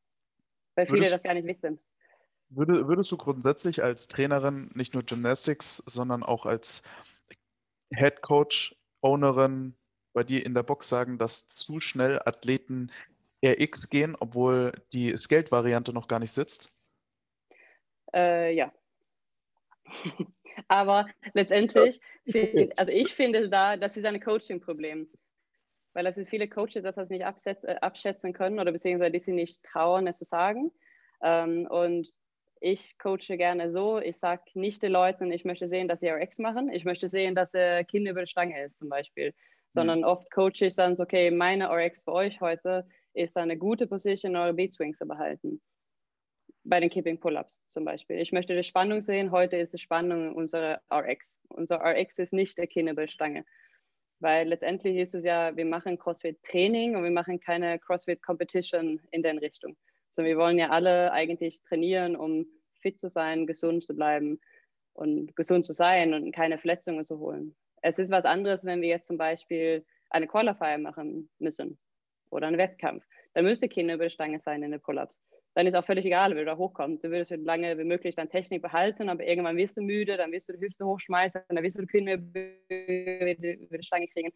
weil 0.74 0.86
viele 0.86 1.00
würdest, 1.00 1.14
das 1.14 1.22
gar 1.22 1.34
nicht 1.34 1.46
wissen. 1.46 1.78
Würde, 2.54 2.86
würdest 2.88 3.10
du 3.10 3.16
grundsätzlich 3.16 3.82
als 3.82 4.08
Trainerin 4.08 4.70
nicht 4.74 4.94
nur 4.94 5.02
Gymnastics, 5.02 5.82
sondern 5.86 6.22
auch 6.22 6.46
als 6.46 6.82
Head 7.94 8.22
Coach, 8.22 8.76
Ownerin 9.00 9.74
bei 10.12 10.22
dir 10.22 10.44
in 10.44 10.54
der 10.54 10.62
Box 10.62 10.88
sagen, 10.88 11.18
dass 11.18 11.46
zu 11.46 11.80
schnell 11.80 12.20
Athleten 12.24 12.92
RX 13.44 13.88
gehen, 13.90 14.16
obwohl 14.18 14.72
die 14.92 15.16
Skate-Variante 15.16 15.92
noch 15.92 16.08
gar 16.08 16.18
nicht 16.18 16.32
sitzt? 16.32 16.70
Äh, 18.14 18.54
ja. 18.54 18.72
Aber 20.68 21.08
letztendlich, 21.32 22.00
also 22.76 22.92
ich 22.92 23.14
finde 23.14 23.48
da, 23.48 23.76
das 23.76 23.96
ist 23.96 24.04
ein 24.04 24.20
Coaching-Problem 24.20 25.08
weil 25.94 26.06
es 26.06 26.16
ist 26.16 26.30
viele 26.30 26.48
Coaches, 26.48 26.82
dass 26.82 26.96
das 26.96 27.10
nicht 27.10 27.22
äh, 27.22 27.76
abschätzen 27.80 28.32
können 28.32 28.58
oder 28.58 28.72
beziehungsweise 28.72 29.12
die 29.12 29.20
sie 29.20 29.32
nicht 29.32 29.62
trauen, 29.62 30.06
es 30.06 30.18
zu 30.18 30.24
sagen. 30.24 30.72
Ähm, 31.22 31.66
und 31.66 32.08
ich 32.62 32.96
coache 32.98 33.36
gerne 33.36 33.72
so, 33.72 33.98
ich 33.98 34.16
sage 34.18 34.42
nicht 34.54 34.82
den 34.82 34.92
Leuten, 34.92 35.32
ich 35.32 35.44
möchte 35.44 35.66
sehen, 35.66 35.88
dass 35.88 36.00
sie 36.00 36.08
RX 36.08 36.38
machen, 36.38 36.72
ich 36.72 36.84
möchte 36.84 37.08
sehen, 37.08 37.34
dass 37.34 37.50
der 37.50 37.84
Kind 37.84 38.08
über 38.08 38.20
die 38.20 38.30
Stange 38.30 38.64
ist 38.64 38.78
zum 38.78 38.88
Beispiel, 38.88 39.34
sondern 39.70 40.00
mhm. 40.00 40.04
oft 40.04 40.30
coache 40.30 40.66
ich 40.66 40.76
dann 40.76 40.94
so, 40.94 41.02
okay, 41.02 41.30
meine 41.30 41.68
RX 41.68 42.04
für 42.04 42.12
euch 42.12 42.40
heute 42.40 42.86
ist 43.14 43.36
eine 43.36 43.58
gute 43.58 43.86
Position, 43.88 44.36
eure 44.36 44.54
Beat 44.54 44.74
Swings 44.74 44.98
zu 44.98 45.06
behalten. 45.06 45.60
Bei 46.64 46.78
den 46.78 46.88
Keeping 46.88 47.18
Pull-Ups 47.18 47.60
zum 47.66 47.84
Beispiel. 47.84 48.20
Ich 48.20 48.30
möchte 48.30 48.54
die 48.54 48.62
Spannung 48.62 49.00
sehen, 49.00 49.32
heute 49.32 49.56
ist 49.56 49.72
die 49.72 49.78
Spannung 49.78 50.36
unserer 50.36 50.80
RX. 50.92 51.36
Unser 51.48 51.80
RX 51.80 52.20
ist 52.20 52.32
nicht 52.32 52.56
der 52.56 52.68
Kinn 52.68 52.86
über 52.86 53.04
die 53.04 53.12
Stange. 53.12 53.44
Weil 54.20 54.46
letztendlich 54.46 54.96
ist 54.98 55.16
es 55.16 55.24
ja, 55.24 55.56
wir 55.56 55.64
machen 55.64 55.98
CrossFit-Training 55.98 56.94
und 56.94 57.02
wir 57.02 57.10
machen 57.10 57.40
keine 57.40 57.80
CrossFit-Competition 57.80 59.00
in 59.10 59.22
der 59.24 59.40
Richtung. 59.40 59.76
Sondern 60.12 60.30
wir 60.30 60.38
wollen 60.38 60.58
ja 60.58 60.70
alle 60.70 61.12
eigentlich 61.12 61.62
trainieren, 61.62 62.16
um 62.16 62.46
fit 62.80 63.00
zu 63.00 63.08
sein, 63.08 63.46
gesund 63.46 63.82
zu 63.82 63.94
bleiben 63.96 64.40
und 64.92 65.34
gesund 65.36 65.64
zu 65.64 65.72
sein 65.72 66.14
und 66.14 66.32
keine 66.32 66.58
Verletzungen 66.58 67.02
zu 67.02 67.18
holen. 67.18 67.56
Es 67.82 67.98
ist 67.98 68.12
was 68.12 68.24
anderes, 68.26 68.64
wenn 68.64 68.82
wir 68.82 68.88
jetzt 68.88 69.06
zum 69.08 69.18
Beispiel 69.18 69.84
eine 70.10 70.28
Qualifier 70.28 70.78
machen 70.78 71.30
müssen 71.38 71.78
oder 72.30 72.46
einen 72.46 72.58
Wettkampf. 72.58 73.04
Da 73.34 73.42
müsste 73.42 73.68
Kinder 73.68 73.94
über 73.94 74.04
die 74.04 74.10
Stange 74.10 74.38
sein 74.38 74.62
in 74.62 74.70
den 74.70 74.80
Pull-Ups. 74.80 75.20
Dann 75.54 75.66
ist 75.66 75.74
auch 75.74 75.84
völlig 75.84 76.04
egal, 76.04 76.32
wie 76.32 76.38
du 76.40 76.44
da 76.44 76.56
hochkommst. 76.56 77.04
Du 77.04 77.10
würdest 77.10 77.30
so 77.30 77.36
lange 77.36 77.76
wie 77.78 77.84
möglich 77.84 78.14
deine 78.14 78.28
Technik 78.28 78.62
behalten, 78.62 79.08
aber 79.08 79.24
irgendwann 79.24 79.56
wirst 79.56 79.76
du 79.76 79.82
müde, 79.82 80.16
dann 80.16 80.32
wirst 80.32 80.48
du 80.48 80.54
die 80.54 80.60
Hüfte 80.60 80.86
hochschmeißen, 80.86 81.42
dann 81.48 81.62
wirst 81.62 81.78
du 81.78 81.82
die 81.82 81.88
Kinder 81.88 82.14
über 82.14 83.78
die 83.78 83.82
Stange 83.82 84.08
kriegen. 84.08 84.32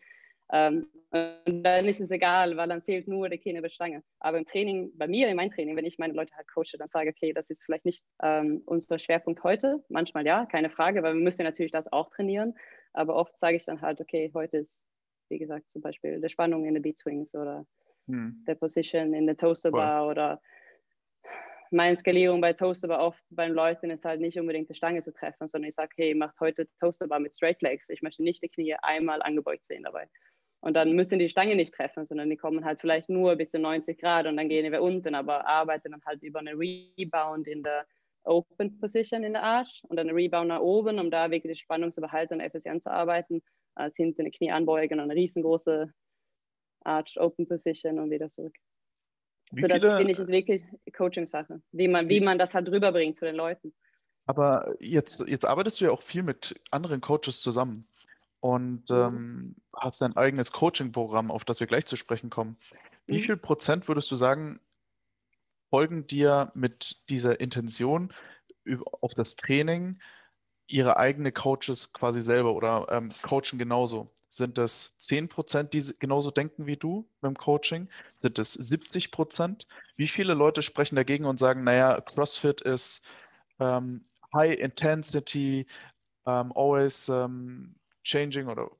Ähm, 0.53 0.87
und 1.11 1.63
dann 1.63 1.87
ist 1.87 2.01
es 2.01 2.11
egal, 2.11 2.57
weil 2.57 2.69
dann 2.69 2.81
zählt 2.81 3.09
nur 3.09 3.29
der 3.29 3.39
Kinder 3.39 3.61
über 3.61 3.69
Stange. 3.69 4.03
Aber 4.21 4.39
im 4.39 4.47
Training, 4.47 4.93
bei 4.97 5.07
mir 5.07 5.29
in 5.29 5.37
meinem 5.37 5.51
Training, 5.51 5.77
wenn 5.77 5.85
ich 5.85 5.99
meine 5.99 6.13
Leute 6.13 6.35
halt 6.37 6.49
coache, 6.53 6.77
dann 6.79 6.89
sage 6.89 7.11
ich, 7.11 7.17
okay, 7.17 7.33
das 7.33 7.51
ist 7.51 7.65
vielleicht 7.65 7.85
nicht 7.85 8.05
ähm, 8.23 8.63
unser 8.67 8.99
Schwerpunkt 8.99 9.43
heute. 9.43 9.85
Manchmal 9.89 10.27
ja, 10.27 10.47
keine 10.47 10.71
Frage, 10.71 11.03
weil 11.03 11.15
wir 11.15 11.23
müssen 11.23 11.45
natürlich 11.45 11.73
das 11.73 11.91
auch 11.93 12.11
trainieren. 12.11 12.55
Aber 12.93 13.15
oft 13.15 13.39
sage 13.39 13.57
ich 13.57 13.65
dann 13.65 13.81
halt, 13.81 14.01
okay, 14.01 14.31
heute 14.35 14.59
ist, 14.59 14.85
wie 15.29 15.39
gesagt, 15.39 15.71
zum 15.71 15.83
Beispiel 15.83 16.21
der 16.21 16.29
Spannung 16.29 16.65
in 16.67 16.75
den 16.75 16.83
Beat 16.83 16.99
Swings 16.99 17.35
oder 17.35 17.67
hm. 18.07 18.45
der 18.47 18.55
Position 18.55 19.15
in 19.15 19.27
der 19.27 19.37
Toaster 19.37 19.71
Bar 19.71 20.03
Voll. 20.03 20.11
oder 20.11 20.41
meine 21.71 21.97
Skalierung 21.97 22.41
bei 22.41 22.53
Toaster 22.53 22.89
Bar 22.89 23.01
oft 23.01 23.25
beim 23.31 23.53
Leuten 23.53 23.91
ist 23.91 24.05
halt 24.05 24.21
nicht 24.21 24.39
unbedingt 24.39 24.69
die 24.71 24.75
Stange 24.75 25.01
zu 25.01 25.13
treffen, 25.13 25.49
sondern 25.49 25.69
ich 25.69 25.75
sage, 25.75 25.91
hey, 25.97 26.15
macht 26.15 26.39
heute 26.41 26.69
Toaster 26.81 27.09
Bar 27.09 27.21
mit 27.21 27.35
Straight 27.35 27.61
Legs. 27.63 27.89
Ich 27.89 28.03
möchte 28.03 28.23
nicht 28.23 28.43
die 28.43 28.49
Knie 28.49 28.77
einmal 28.83 29.23
angebeugt 29.23 29.65
sehen 29.65 29.83
dabei. 29.83 30.09
Und 30.61 30.75
dann 30.75 30.93
müssen 30.93 31.19
die 31.19 31.29
Stange 31.29 31.55
nicht 31.55 31.75
treffen, 31.75 32.07
sondern 32.07 32.31
die 32.31 32.37
kommen 32.37 32.65
halt 32.65 32.81
vielleicht 32.81 33.09
nur 33.09 33.37
bis 33.37 33.51
zu 33.51 33.59
90 33.59 33.99
Grad 33.99 34.27
und 34.27 34.37
dann 34.37 34.49
gehen 34.49 34.71
wir 34.73 34.83
unten, 34.83 35.15
aber 35.15 35.47
arbeiten 35.47 35.93
dann 35.93 36.03
halt 36.05 36.23
über 36.23 36.41
eine 36.41 36.53
Rebound 36.53 37.47
in 37.47 37.63
der 37.63 37.87
Open 38.25 38.79
Position 38.81 39.23
in 39.23 39.35
der 39.35 39.45
Arsch 39.45 39.83
und 39.85 39.97
dann 39.97 40.09
eine 40.09 40.17
Rebound 40.17 40.49
nach 40.49 40.61
oben, 40.61 40.99
um 40.99 41.11
da 41.11 41.31
wirklich 41.31 41.53
die 41.53 41.63
Spannung 41.63 41.93
zu 41.93 42.01
behalten 42.01 42.35
und 42.35 42.41
effizient 42.41 42.83
zu 42.83 42.91
arbeiten, 42.91 43.43
als 43.75 43.97
hinten 43.97 44.23
eine 44.23 44.31
Knie 44.31 44.51
anbeugen 44.51 44.99
und 44.99 45.11
eine 45.11 45.15
riesengroße 45.15 45.93
Arch 46.85 47.21
Open 47.21 47.47
Position 47.47 47.99
und 47.99 48.11
wieder 48.11 48.29
zurück. 48.29 48.57
Wie 49.53 49.61
so, 49.61 49.69
das 49.69 49.83
finde 49.83 50.11
ich 50.11 50.19
ist 50.19 50.29
wirklich 50.29 50.65
Coaching-Sache, 50.97 51.63
wie 51.71 51.87
man, 51.87 52.09
wie 52.09 52.21
man 52.21 52.39
das 52.39 52.55
halt 52.55 52.69
rüberbringt 52.69 53.17
zu 53.17 53.25
den 53.25 53.37
Leuten. 53.37 53.73
Aber 54.27 54.75
jetzt, 54.81 55.25
jetzt 55.29 55.45
arbeitest 55.45 55.81
du 55.81 55.85
ja 55.85 55.91
auch 55.93 56.03
viel 56.03 56.25
mit 56.25 56.61
anderen 56.73 57.01
Coaches 57.01 57.41
zusammen 57.41 57.87
und 58.47 58.91
mhm. 58.91 58.97
ähm, 58.97 59.57
hast 59.75 60.01
dein 60.01 60.17
eigenes 60.17 60.53
Coaching-Programm, 60.53 61.33
auf 61.33 61.45
das 61.45 61.59
wir 61.59 61.67
gleich 61.67 61.85
zu 61.85 61.97
sprechen 61.97 62.31
kommen. 62.31 62.57
Wie 63.07 63.17
mhm. 63.17 63.23
viel 63.23 63.37
Prozent 63.37 63.89
würdest 63.89 64.11
du 64.13 64.17
sagen, 64.17 64.61
folgen 65.69 66.07
dir 66.07 66.53
mit 66.55 67.03
dieser 67.09 67.41
Intention 67.41 68.13
auf 69.01 69.15
das 69.15 69.35
Training 69.35 69.99
ihre 70.69 70.97
eigene 70.97 71.33
Coaches 71.33 71.93
quasi 71.93 72.23
selber 72.23 72.55
oder 72.55 72.87
ähm, 72.91 73.13
coachen 73.23 73.59
genauso? 73.59 74.13
Sind 74.29 74.59
es 74.59 74.97
10 74.99 75.29
Prozent, 75.29 75.73
die 75.73 75.83
genauso 75.99 76.31
denken 76.31 76.67
wie 76.67 76.77
du 76.77 77.09
beim 77.21 77.35
Coaching? 77.35 77.89
Sind 78.17 78.39
es 78.39 78.53
70 78.53 79.11
Prozent? 79.11 79.67
Wie 79.97 80.09
viele 80.09 80.35
Leute 80.35 80.63
sprechen 80.63 80.95
dagegen 80.95 81.25
und 81.25 81.39
sagen, 81.39 81.65
naja, 81.65 82.01
CrossFit 82.01 82.61
ist 82.61 83.03
ähm, 83.59 84.03
High 84.35 84.59
Intensity, 84.59 85.67
ähm, 86.27 86.53
always 86.55 87.09
ähm, 87.09 87.75
changing 88.07 88.49
oder 88.49 88.71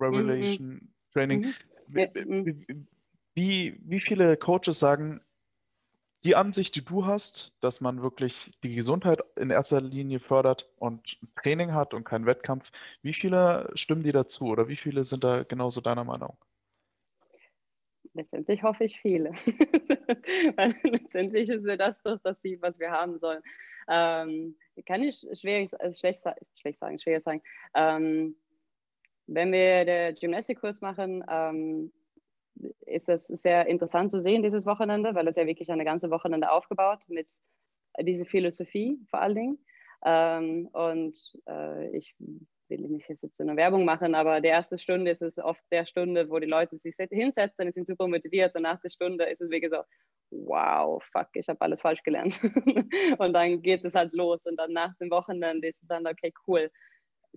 Revelation 0.00 0.68
mhm. 0.68 0.88
Training. 1.12 1.40
Mhm. 1.40 1.54
Wie, 1.88 2.24
mhm. 2.24 2.86
wie, 3.34 3.80
wie 3.84 4.00
viele 4.00 4.36
Coaches 4.36 4.78
sagen, 4.78 5.20
die 6.24 6.34
Ansicht, 6.34 6.74
die 6.74 6.84
du 6.84 7.06
hast, 7.06 7.52
dass 7.60 7.80
man 7.80 8.02
wirklich 8.02 8.50
die 8.64 8.74
Gesundheit 8.74 9.20
in 9.36 9.50
erster 9.50 9.80
Linie 9.80 10.18
fördert 10.18 10.68
und 10.76 11.18
Training 11.40 11.72
hat 11.72 11.94
und 11.94 12.04
keinen 12.04 12.26
Wettkampf, 12.26 12.70
wie 13.02 13.14
viele 13.14 13.70
stimmen 13.74 14.02
die 14.02 14.12
dazu 14.12 14.46
oder 14.46 14.66
wie 14.68 14.76
viele 14.76 15.04
sind 15.04 15.22
da 15.22 15.44
genauso 15.44 15.80
deiner 15.80 16.04
Meinung? 16.04 16.36
Letztendlich 18.14 18.62
hoffe 18.62 18.84
ich 18.84 18.98
viele. 18.98 19.30
Weil 20.56 20.74
letztendlich 20.84 21.50
ist 21.50 21.66
ja 21.66 21.76
das 21.76 22.02
doch 22.02 22.18
das 22.24 22.40
Ziel, 22.40 22.58
was 22.62 22.78
wir 22.80 22.90
haben 22.90 23.18
sollen. 23.18 23.42
Ähm, 23.88 24.56
kann 24.86 25.02
ich 25.02 25.20
schwierig, 25.38 25.70
also 25.78 25.98
schlecht, 25.98 26.24
schlecht 26.58 26.78
sagen, 26.78 26.98
schwer 26.98 27.20
sagen. 27.20 27.42
Ähm, 27.74 28.34
wenn 29.26 29.52
wir 29.52 29.84
den 29.84 30.14
Gymnastikkurs 30.14 30.80
machen, 30.80 31.24
ähm, 31.28 31.92
ist 32.86 33.08
es 33.08 33.26
sehr 33.26 33.66
interessant 33.66 34.10
zu 34.10 34.20
sehen 34.20 34.42
dieses 34.42 34.66
Wochenende, 34.66 35.14
weil 35.14 35.28
es 35.28 35.36
ja 35.36 35.46
wirklich 35.46 35.70
eine 35.70 35.84
ganze 35.84 36.10
Wochenende 36.10 36.50
aufgebaut 36.50 37.00
mit 37.08 37.30
dieser 38.00 38.24
Philosophie 38.24 38.98
vor 39.10 39.20
allen 39.20 39.34
Dingen. 39.34 39.58
Ähm, 40.04 40.68
und 40.72 41.16
äh, 41.48 41.96
ich 41.96 42.14
will 42.68 42.80
nicht 42.88 43.08
jetzt 43.08 43.40
eine 43.40 43.56
Werbung 43.56 43.84
machen, 43.84 44.14
aber 44.14 44.40
die 44.40 44.48
erste 44.48 44.78
Stunde 44.78 45.10
ist 45.10 45.22
es 45.22 45.38
oft 45.38 45.64
der 45.70 45.86
Stunde, 45.86 46.28
wo 46.30 46.38
die 46.38 46.46
Leute 46.46 46.78
sich 46.78 46.96
hinsetzen, 46.96 47.72
sind 47.72 47.86
super 47.86 48.08
motiviert 48.08 48.54
und 48.54 48.62
nach 48.62 48.80
der 48.80 48.88
Stunde 48.88 49.24
ist 49.24 49.40
es 49.40 49.50
wirklich 49.50 49.72
so, 49.72 49.82
wow, 50.30 51.02
fuck, 51.12 51.28
ich 51.34 51.48
habe 51.48 51.60
alles 51.60 51.80
falsch 51.80 52.02
gelernt. 52.02 52.40
und 53.18 53.32
dann 53.32 53.62
geht 53.62 53.84
es 53.84 53.94
halt 53.94 54.12
los 54.12 54.44
und 54.44 54.56
dann 54.56 54.72
nach 54.72 54.94
dem 54.96 55.10
Wochenende 55.10 55.68
ist 55.68 55.80
es 55.82 55.88
dann, 55.88 56.06
okay, 56.06 56.32
cool, 56.46 56.70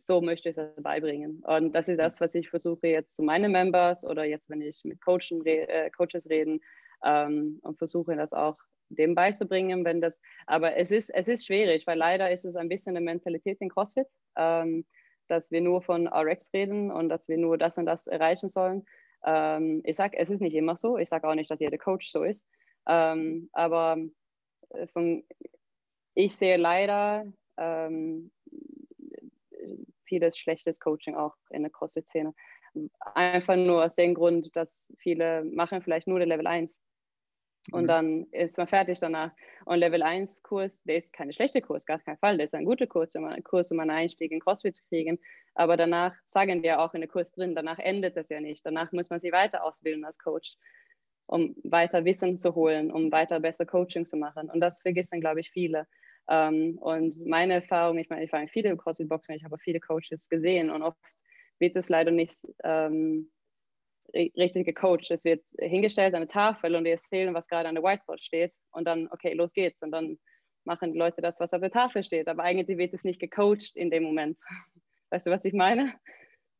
so 0.01 0.21
möchte 0.21 0.49
ich 0.49 0.57
es 0.57 0.83
beibringen. 0.83 1.43
Und 1.45 1.73
das 1.73 1.87
ist 1.87 1.99
das, 1.99 2.19
was 2.21 2.35
ich 2.35 2.49
versuche 2.49 2.87
jetzt 2.87 3.13
zu 3.13 3.23
meinen 3.23 3.51
Members 3.51 4.05
oder 4.05 4.23
jetzt, 4.23 4.49
wenn 4.49 4.61
ich 4.61 4.81
mit 4.83 5.01
Coachen, 5.01 5.45
äh, 5.45 5.89
Coaches 5.91 6.29
reden 6.29 6.61
ähm, 7.03 7.59
und 7.61 7.77
versuche 7.77 8.15
das 8.15 8.33
auch 8.33 8.57
dem 8.89 9.15
beizubringen, 9.15 9.85
wenn 9.85 10.01
das, 10.01 10.19
aber 10.47 10.75
es 10.75 10.91
ist, 10.91 11.09
es 11.11 11.27
ist 11.27 11.45
schwierig, 11.45 11.85
weil 11.85 11.97
leider 11.97 12.31
ist 12.31 12.45
es 12.45 12.55
ein 12.55 12.69
bisschen 12.69 12.95
eine 12.95 13.05
Mentalität 13.05 13.61
in 13.61 13.69
CrossFit, 13.69 14.07
ähm, 14.35 14.85
dass 15.27 15.51
wir 15.51 15.61
nur 15.61 15.81
von 15.81 16.07
RX 16.07 16.51
reden 16.53 16.91
und 16.91 17.09
dass 17.09 17.27
wir 17.27 17.37
nur 17.37 17.57
das 17.57 17.77
und 17.77 17.85
das 17.85 18.07
erreichen 18.07 18.49
sollen. 18.49 18.85
Ähm, 19.23 19.81
ich 19.83 19.95
sage, 19.95 20.17
es 20.17 20.29
ist 20.29 20.41
nicht 20.41 20.55
immer 20.55 20.75
so, 20.75 20.97
ich 20.97 21.09
sage 21.09 21.27
auch 21.27 21.35
nicht, 21.35 21.51
dass 21.51 21.59
jeder 21.59 21.77
Coach 21.77 22.09
so 22.09 22.23
ist, 22.23 22.45
ähm, 22.87 23.49
aber 23.53 23.97
äh, 24.69 24.87
von, 24.87 25.23
ich 26.15 26.35
sehe 26.35 26.57
leider 26.57 27.25
ähm, 27.57 28.31
vieles 30.09 30.37
schlechtes 30.37 30.79
Coaching 30.79 31.15
auch 31.15 31.35
in 31.51 31.61
der 31.61 31.71
CrossFit-Szene. 31.71 32.33
Einfach 33.15 33.55
nur 33.55 33.85
aus 33.85 33.95
dem 33.95 34.13
Grund, 34.13 34.55
dass 34.55 34.91
viele 34.97 35.43
machen 35.45 35.81
vielleicht 35.81 36.07
nur 36.07 36.19
den 36.19 36.29
Level 36.29 36.47
1 36.47 36.77
und 37.71 37.83
mhm. 37.83 37.87
dann 37.87 38.23
ist 38.31 38.57
man 38.57 38.67
fertig 38.67 38.99
danach. 38.99 39.31
Und 39.65 39.79
Level 39.79 40.01
1 40.01 40.43
Kurs, 40.43 40.83
der 40.83 40.97
ist 40.97 41.13
kein 41.13 41.31
schlechter 41.31 41.61
Kurs, 41.61 41.85
gar 41.85 41.99
kein 41.99 42.17
Fall. 42.17 42.37
Der 42.37 42.45
ist 42.45 42.55
ein 42.55 42.65
guter 42.65 42.87
Kurs, 42.87 43.15
um, 43.15 43.27
Kurs, 43.43 43.71
um 43.71 43.79
einen 43.79 43.91
Einstieg 43.91 44.31
in 44.31 44.39
CrossFit 44.39 44.75
zu 44.75 44.83
kriegen. 44.85 45.19
Aber 45.55 45.77
danach 45.77 46.15
sagen 46.25 46.63
wir 46.63 46.79
auch 46.79 46.93
in 46.93 47.01
der 47.01 47.09
Kurs 47.09 47.31
drin, 47.31 47.55
danach 47.55 47.79
endet 47.79 48.17
das 48.17 48.29
ja 48.29 48.39
nicht. 48.39 48.65
Danach 48.65 48.91
muss 48.91 49.09
man 49.09 49.19
sich 49.19 49.31
weiter 49.31 49.63
ausbilden 49.63 50.05
als 50.05 50.17
Coach, 50.17 50.55
um 51.27 51.55
weiter 51.63 52.05
Wissen 52.05 52.37
zu 52.37 52.55
holen, 52.55 52.91
um 52.91 53.11
weiter 53.11 53.39
besser 53.39 53.65
Coaching 53.65 54.05
zu 54.05 54.17
machen. 54.17 54.49
Und 54.49 54.61
das 54.61 54.81
vergessen, 54.81 55.21
glaube 55.21 55.41
ich, 55.41 55.51
viele. 55.51 55.87
Ähm, 56.29 56.77
und 56.77 57.25
meine 57.25 57.55
Erfahrung, 57.55 57.97
ich 57.97 58.09
meine, 58.09 58.23
ich 58.23 58.31
war 58.31 58.41
in 58.41 58.49
viele 58.49 58.75
CrossFit-Boxen, 58.77 59.35
ich 59.35 59.43
habe 59.43 59.57
viele 59.57 59.79
Coaches 59.79 60.29
gesehen 60.29 60.69
und 60.69 60.83
oft 60.83 60.97
wird 61.59 61.75
es 61.75 61.89
leider 61.89 62.11
nicht 62.11 62.37
ähm, 62.63 63.31
richtig 64.13 64.65
gecoacht. 64.65 65.11
Es 65.11 65.23
wird 65.23 65.43
hingestellt 65.57 66.13
an 66.13 66.21
eine 66.21 66.27
Tafel 66.27 66.75
und 66.75 66.83
die 66.83 66.91
erzählen, 66.91 67.33
was 67.33 67.47
gerade 67.47 67.67
an 67.67 67.75
der 67.75 67.83
Whiteboard 67.83 68.23
steht 68.23 68.53
und 68.71 68.85
dann, 68.85 69.07
okay, 69.11 69.33
los 69.33 69.53
geht's. 69.53 69.81
Und 69.81 69.91
dann 69.91 70.19
machen 70.65 70.93
die 70.93 70.99
Leute 70.99 71.21
das, 71.21 71.39
was 71.39 71.53
auf 71.53 71.61
der 71.61 71.71
Tafel 71.71 72.03
steht. 72.03 72.27
Aber 72.27 72.43
eigentlich 72.43 72.77
wird 72.77 72.93
es 72.93 73.03
nicht 73.03 73.19
gecoacht 73.19 73.75
in 73.75 73.89
dem 73.89 74.03
Moment. 74.03 74.39
Weißt 75.11 75.25
du, 75.25 75.31
was 75.31 75.45
ich 75.45 75.53
meine? 75.53 75.93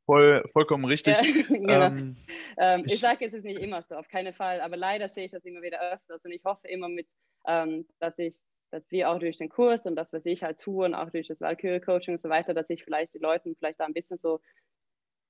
Voll, 0.05 0.43
vollkommen 0.53 0.85
richtig. 0.85 1.15
Ja, 1.21 1.43
genau. 1.47 1.85
ähm, 1.85 2.17
ähm, 2.57 2.83
ich, 2.85 2.93
ich 2.93 2.99
sage, 2.99 3.25
es 3.25 3.33
ist 3.33 3.43
nicht 3.43 3.61
immer 3.61 3.83
so, 3.83 3.95
auf 3.95 4.07
keinen 4.07 4.33
Fall. 4.33 4.61
Aber 4.61 4.75
leider 4.75 5.07
sehe 5.07 5.25
ich 5.25 5.31
das 5.31 5.45
immer 5.45 5.61
wieder 5.61 5.79
öfters 5.93 6.25
und 6.25 6.31
ich 6.31 6.43
hoffe 6.43 6.67
immer 6.67 6.89
mit, 6.89 7.07
ähm, 7.47 7.87
dass 7.99 8.17
ich 8.17 8.39
dass 8.71 8.89
wir 8.91 9.09
auch 9.09 9.19
durch 9.19 9.37
den 9.37 9.49
Kurs 9.49 9.85
und 9.85 9.95
das, 9.95 10.13
was 10.13 10.25
ich 10.25 10.43
halt 10.43 10.59
tue 10.59 10.85
und 10.85 10.93
auch 10.93 11.09
durch 11.09 11.27
das 11.27 11.41
Valkyrie-Coaching 11.41 12.13
und 12.13 12.19
so 12.19 12.29
weiter, 12.29 12.53
dass 12.53 12.69
ich 12.69 12.83
vielleicht 12.83 13.13
die 13.13 13.19
Leuten 13.19 13.55
vielleicht 13.55 13.79
da 13.79 13.85
ein 13.85 13.93
bisschen 13.93 14.17
so 14.17 14.39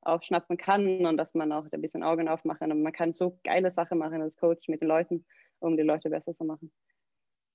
aufschnappen 0.01 0.57
kann 0.57 1.05
und 1.05 1.17
dass 1.17 1.33
man 1.33 1.51
auch 1.51 1.65
ein 1.71 1.81
bisschen 1.81 2.03
Augen 2.03 2.27
aufmachen 2.29 2.71
und 2.71 2.81
man 2.81 2.93
kann 2.93 3.13
so 3.13 3.39
geile 3.43 3.71
Sachen 3.71 3.97
machen 3.97 4.21
als 4.21 4.37
Coach 4.37 4.67
mit 4.67 4.81
den 4.81 4.87
Leuten, 4.87 5.25
um 5.59 5.75
die 5.75 5.83
Leute 5.83 6.09
besser 6.09 6.35
zu 6.35 6.45
machen. 6.45 6.71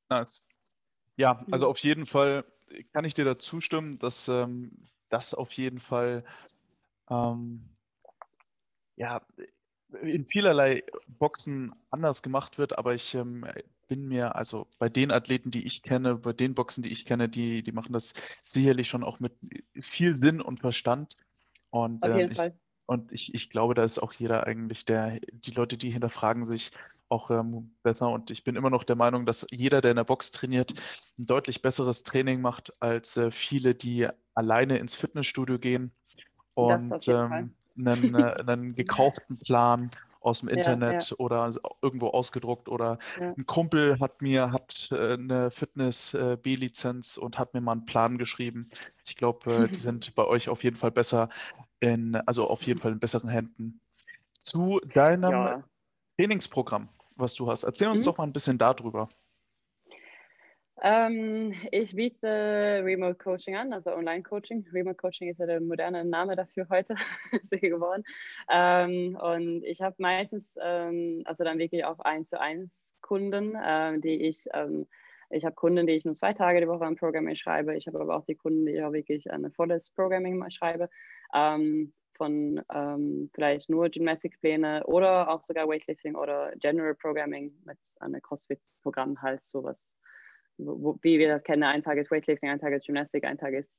Nice. 0.08 0.44
Ja, 1.16 1.42
mhm. 1.46 1.52
also 1.52 1.68
auf 1.68 1.78
jeden 1.78 2.06
Fall 2.06 2.44
kann 2.92 3.04
ich 3.04 3.14
dir 3.14 3.24
da 3.24 3.38
zustimmen, 3.38 3.98
dass 3.98 4.28
ähm, 4.28 4.88
das 5.08 5.32
auf 5.34 5.52
jeden 5.52 5.78
Fall 5.78 6.24
ähm, 7.08 7.70
ja, 8.96 9.26
in 10.02 10.26
vielerlei 10.26 10.82
Boxen 11.06 11.74
anders 11.90 12.22
gemacht 12.22 12.58
wird, 12.58 12.78
aber 12.78 12.94
ich 12.94 13.14
ähm, 13.14 13.46
bin 13.88 14.08
mir, 14.08 14.34
also 14.34 14.66
bei 14.78 14.88
den 14.88 15.10
Athleten, 15.10 15.50
die 15.50 15.66
ich 15.66 15.82
kenne, 15.82 16.16
bei 16.16 16.32
den 16.32 16.54
Boxen, 16.54 16.82
die 16.82 16.92
ich 16.92 17.04
kenne, 17.04 17.28
die, 17.28 17.62
die 17.62 17.72
machen 17.72 17.92
das 17.92 18.12
sicherlich 18.42 18.88
schon 18.88 19.04
auch 19.04 19.20
mit 19.20 19.32
viel 19.80 20.14
Sinn 20.14 20.40
und 20.40 20.60
Verstand. 20.60 21.16
Und 21.70 22.02
Auf 22.02 22.16
jeden 22.16 22.36
ähm, 22.36 22.46
ich. 22.46 22.52
Und 22.86 23.12
ich, 23.12 23.34
ich 23.34 23.48
glaube, 23.48 23.74
da 23.74 23.82
ist 23.82 23.98
auch 23.98 24.12
jeder 24.12 24.46
eigentlich, 24.46 24.84
der, 24.84 25.18
die 25.32 25.52
Leute, 25.52 25.78
die 25.78 25.88
hinterfragen 25.88 26.44
sich 26.44 26.70
auch 27.08 27.30
ähm, 27.30 27.74
besser. 27.82 28.10
Und 28.10 28.30
ich 28.30 28.44
bin 28.44 28.56
immer 28.56 28.68
noch 28.68 28.84
der 28.84 28.96
Meinung, 28.96 29.24
dass 29.24 29.46
jeder, 29.50 29.80
der 29.80 29.92
in 29.92 29.96
der 29.96 30.04
Box 30.04 30.32
trainiert, 30.32 30.74
ein 31.18 31.26
deutlich 31.26 31.62
besseres 31.62 32.02
Training 32.02 32.42
macht 32.42 32.72
als 32.82 33.16
äh, 33.16 33.30
viele, 33.30 33.74
die 33.74 34.06
alleine 34.34 34.78
ins 34.78 34.94
Fitnessstudio 34.94 35.58
gehen 35.58 35.92
und 36.54 37.08
ähm, 37.08 37.54
einen, 37.76 38.14
äh, 38.14 38.44
einen 38.46 38.74
gekauften 38.76 39.38
Plan 39.38 39.90
aus 40.20 40.40
dem 40.40 40.48
Internet 40.48 41.10
ja, 41.10 41.16
ja. 41.16 41.16
oder 41.18 41.50
irgendwo 41.82 42.08
ausgedruckt 42.08 42.68
oder 42.68 42.98
ja. 43.20 43.34
ein 43.36 43.46
Kumpel 43.46 43.98
hat 44.00 44.22
mir 44.22 44.52
hat 44.52 44.88
äh, 44.90 45.14
eine 45.14 45.50
Fitness 45.50 46.14
äh, 46.14 46.38
B-Lizenz 46.42 47.18
und 47.18 47.38
hat 47.38 47.52
mir 47.52 47.60
mal 47.60 47.72
einen 47.72 47.84
Plan 47.84 48.16
geschrieben. 48.16 48.70
Ich 49.04 49.16
glaube, 49.16 49.68
die 49.70 49.74
sind 49.78 50.14
bei 50.14 50.24
euch 50.24 50.48
auf 50.48 50.64
jeden 50.64 50.76
Fall 50.76 50.90
besser 50.90 51.28
in, 51.80 52.16
also 52.16 52.48
auf 52.48 52.62
jeden 52.62 52.80
Fall 52.80 52.92
in 52.92 52.98
besseren 52.98 53.28
Händen. 53.28 53.80
Zu 54.40 54.80
deinem 54.94 55.62
Trainingsprogramm, 56.16 56.88
was 57.16 57.34
du 57.34 57.50
hast. 57.50 57.64
Erzähl 57.64 57.88
uns 57.88 58.00
mhm. 58.00 58.04
doch 58.04 58.18
mal 58.18 58.24
ein 58.24 58.32
bisschen 58.32 58.56
darüber. 58.56 59.08
Ähm, 60.86 61.54
ich 61.70 61.96
biete 61.96 62.82
Remote 62.84 63.14
Coaching 63.14 63.56
an, 63.56 63.72
also 63.72 63.94
Online 63.94 64.22
Coaching. 64.22 64.66
Remote 64.70 64.96
Coaching 64.96 65.30
ist 65.30 65.38
ja 65.40 65.46
der 65.46 65.62
moderne 65.62 66.04
Name 66.04 66.36
dafür 66.36 66.68
heute 66.68 66.94
geworden. 67.50 68.04
Ähm, 68.50 69.16
und 69.16 69.64
ich 69.64 69.80
habe 69.80 69.96
meistens, 69.96 70.58
ähm, 70.62 71.22
also 71.24 71.42
dann 71.42 71.58
wirklich 71.58 71.86
auch 71.86 72.00
eins 72.00 72.28
zu 72.28 72.38
eins 72.38 72.70
Kunden, 73.00 73.54
äh, 73.54 73.98
die 73.98 74.28
ich, 74.28 74.44
ähm, 74.52 74.86
ich 75.30 75.46
habe 75.46 75.54
Kunden, 75.54 75.86
die 75.86 75.94
ich 75.94 76.04
nur 76.04 76.12
zwei 76.12 76.34
Tage 76.34 76.60
die 76.60 76.68
Woche 76.68 76.84
am 76.84 76.96
Programming 76.96 77.34
schreibe. 77.34 77.74
Ich 77.74 77.86
habe 77.86 77.98
aber 78.02 78.14
auch 78.16 78.26
die 78.26 78.34
Kunden, 78.34 78.66
die 78.66 78.72
ich 78.72 78.82
auch 78.82 78.92
wirklich 78.92 79.30
ein 79.32 79.50
volles 79.52 79.88
Programming 79.88 80.36
mal 80.36 80.50
schreibe. 80.50 80.90
Ähm, 81.34 81.94
von 82.12 82.62
ähm, 82.72 83.30
vielleicht 83.32 83.70
nur 83.70 83.88
Gymnastikpläne 83.88 84.84
oder 84.84 85.30
auch 85.30 85.42
sogar 85.42 85.66
Weightlifting 85.66 86.14
oder 86.14 86.52
General 86.56 86.94
Programming 86.94 87.54
mit 87.64 87.78
einem 88.00 88.20
CrossFit-Programm 88.20 89.20
halt 89.22 89.42
sowas 89.42 89.96
wo, 90.58 90.98
wie 91.02 91.18
wir 91.18 91.28
das 91.28 91.42
kennen, 91.42 91.62
ein 91.62 91.82
Tag 91.82 91.98
ist 91.98 92.10
Weightlifting, 92.10 92.50
ein 92.50 92.60
Tag 92.60 92.72
ist 92.72 92.86
Gymnastik, 92.86 93.24
ein 93.24 93.38
Tag 93.38 93.54
ist 93.54 93.70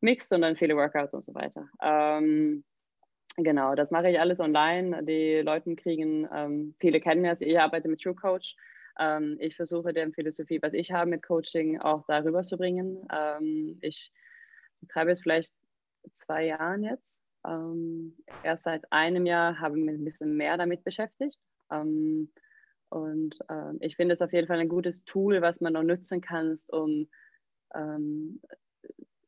Mixed 0.00 0.32
und 0.32 0.42
dann 0.42 0.56
viele 0.56 0.76
Workouts 0.76 1.14
und 1.14 1.22
so 1.22 1.34
weiter. 1.34 1.68
Ähm, 1.82 2.64
genau, 3.36 3.74
das 3.74 3.90
mache 3.90 4.10
ich 4.10 4.18
alles 4.18 4.40
online. 4.40 5.04
Die 5.04 5.40
Leute 5.42 5.74
kriegen, 5.76 6.28
ähm, 6.34 6.74
viele 6.80 7.00
kennen 7.00 7.24
das, 7.24 7.40
ich 7.40 7.58
arbeite 7.58 7.88
mit 7.88 8.00
True 8.00 8.14
Coach. 8.14 8.56
Ähm, 8.98 9.36
ich 9.40 9.56
versuche 9.56 9.92
deren 9.92 10.12
Philosophie, 10.12 10.60
was 10.62 10.74
ich 10.74 10.92
habe 10.92 11.10
mit 11.10 11.22
Coaching, 11.22 11.80
auch 11.80 12.04
darüber 12.06 12.42
zu 12.42 12.56
bringen. 12.56 13.06
Ähm, 13.12 13.78
ich 13.80 14.12
betreibe 14.80 15.10
es 15.10 15.20
vielleicht 15.20 15.54
zwei 16.14 16.46
Jahren 16.46 16.82
jetzt. 16.82 17.22
Ähm, 17.46 18.16
erst 18.42 18.64
seit 18.64 18.90
einem 18.92 19.26
Jahr 19.26 19.58
habe 19.58 19.78
ich 19.78 19.84
mich 19.84 19.94
ein 19.94 20.04
bisschen 20.04 20.36
mehr 20.36 20.56
damit 20.56 20.84
beschäftigt. 20.84 21.38
Und 22.90 23.38
ähm, 23.48 23.78
ich 23.80 23.96
finde 23.96 24.14
es 24.14 24.22
auf 24.22 24.32
jeden 24.32 24.46
Fall 24.46 24.58
ein 24.58 24.68
gutes 24.68 25.04
Tool, 25.04 25.40
was 25.42 25.60
man 25.60 25.72
noch 25.72 25.82
nutzen 25.82 26.20
kann, 26.20 26.56
um 26.68 27.08
ähm, 27.74 28.40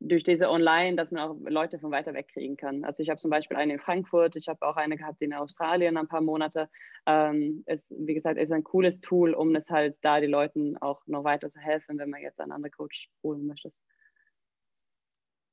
durch 0.00 0.24
diese 0.24 0.50
Online, 0.50 0.96
dass 0.96 1.12
man 1.12 1.22
auch 1.22 1.36
Leute 1.48 1.78
von 1.78 1.92
weiter 1.92 2.12
weg 2.12 2.28
kriegen 2.28 2.56
kann. 2.56 2.84
Also 2.84 3.02
ich 3.02 3.08
habe 3.08 3.20
zum 3.20 3.30
Beispiel 3.30 3.56
eine 3.56 3.74
in 3.74 3.78
Frankfurt, 3.78 4.36
ich 4.36 4.48
habe 4.48 4.66
auch 4.66 4.76
eine 4.76 4.96
gehabt 4.96 5.22
in 5.22 5.32
Australien 5.32 5.96
ein 5.96 6.08
paar 6.08 6.20
Monate. 6.20 6.68
Ähm, 7.06 7.62
es, 7.66 7.80
wie 7.88 8.14
gesagt, 8.14 8.38
ist 8.38 8.52
ein 8.52 8.64
cooles 8.64 9.00
Tool, 9.00 9.32
um 9.32 9.54
es 9.54 9.70
halt 9.70 9.96
da 10.00 10.20
die 10.20 10.26
Leuten 10.26 10.76
auch 10.78 11.06
noch 11.06 11.24
weiter 11.24 11.48
zu 11.48 11.60
helfen, 11.60 11.98
wenn 11.98 12.10
man 12.10 12.20
jetzt 12.20 12.40
einen 12.40 12.52
anderen 12.52 12.72
Coach 12.72 13.10
holen 13.22 13.46
möchte. 13.46 13.72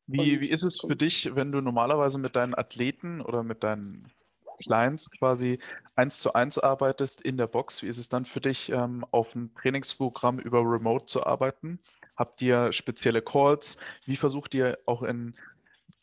Wie, 0.07 0.41
wie 0.41 0.49
ist 0.49 0.63
es 0.63 0.79
für 0.79 0.95
dich, 0.95 1.35
wenn 1.35 1.51
du 1.51 1.61
normalerweise 1.61 2.17
mit 2.17 2.35
deinen 2.35 2.55
Athleten 2.55 3.21
oder 3.21 3.43
mit 3.43 3.63
deinen 3.63 4.11
Clients 4.59 5.09
quasi 5.11 5.59
eins 5.95 6.19
zu 6.19 6.33
eins 6.33 6.57
arbeitest 6.57 7.21
in 7.21 7.37
der 7.37 7.47
Box. 7.47 7.83
Wie 7.83 7.87
ist 7.87 7.97
es 7.97 8.09
dann 8.09 8.25
für 8.25 8.41
dich, 8.41 8.71
ähm, 8.71 9.05
auf 9.11 9.35
ein 9.35 9.53
Trainingsprogramm 9.55 10.39
über 10.39 10.59
Remote 10.59 11.05
zu 11.05 11.25
arbeiten? 11.25 11.79
Habt 12.15 12.41
ihr 12.41 12.71
spezielle 12.73 13.21
Calls? 13.21 13.77
Wie 14.05 14.15
versucht 14.15 14.53
ihr 14.53 14.77
auch 14.85 15.03
in 15.03 15.35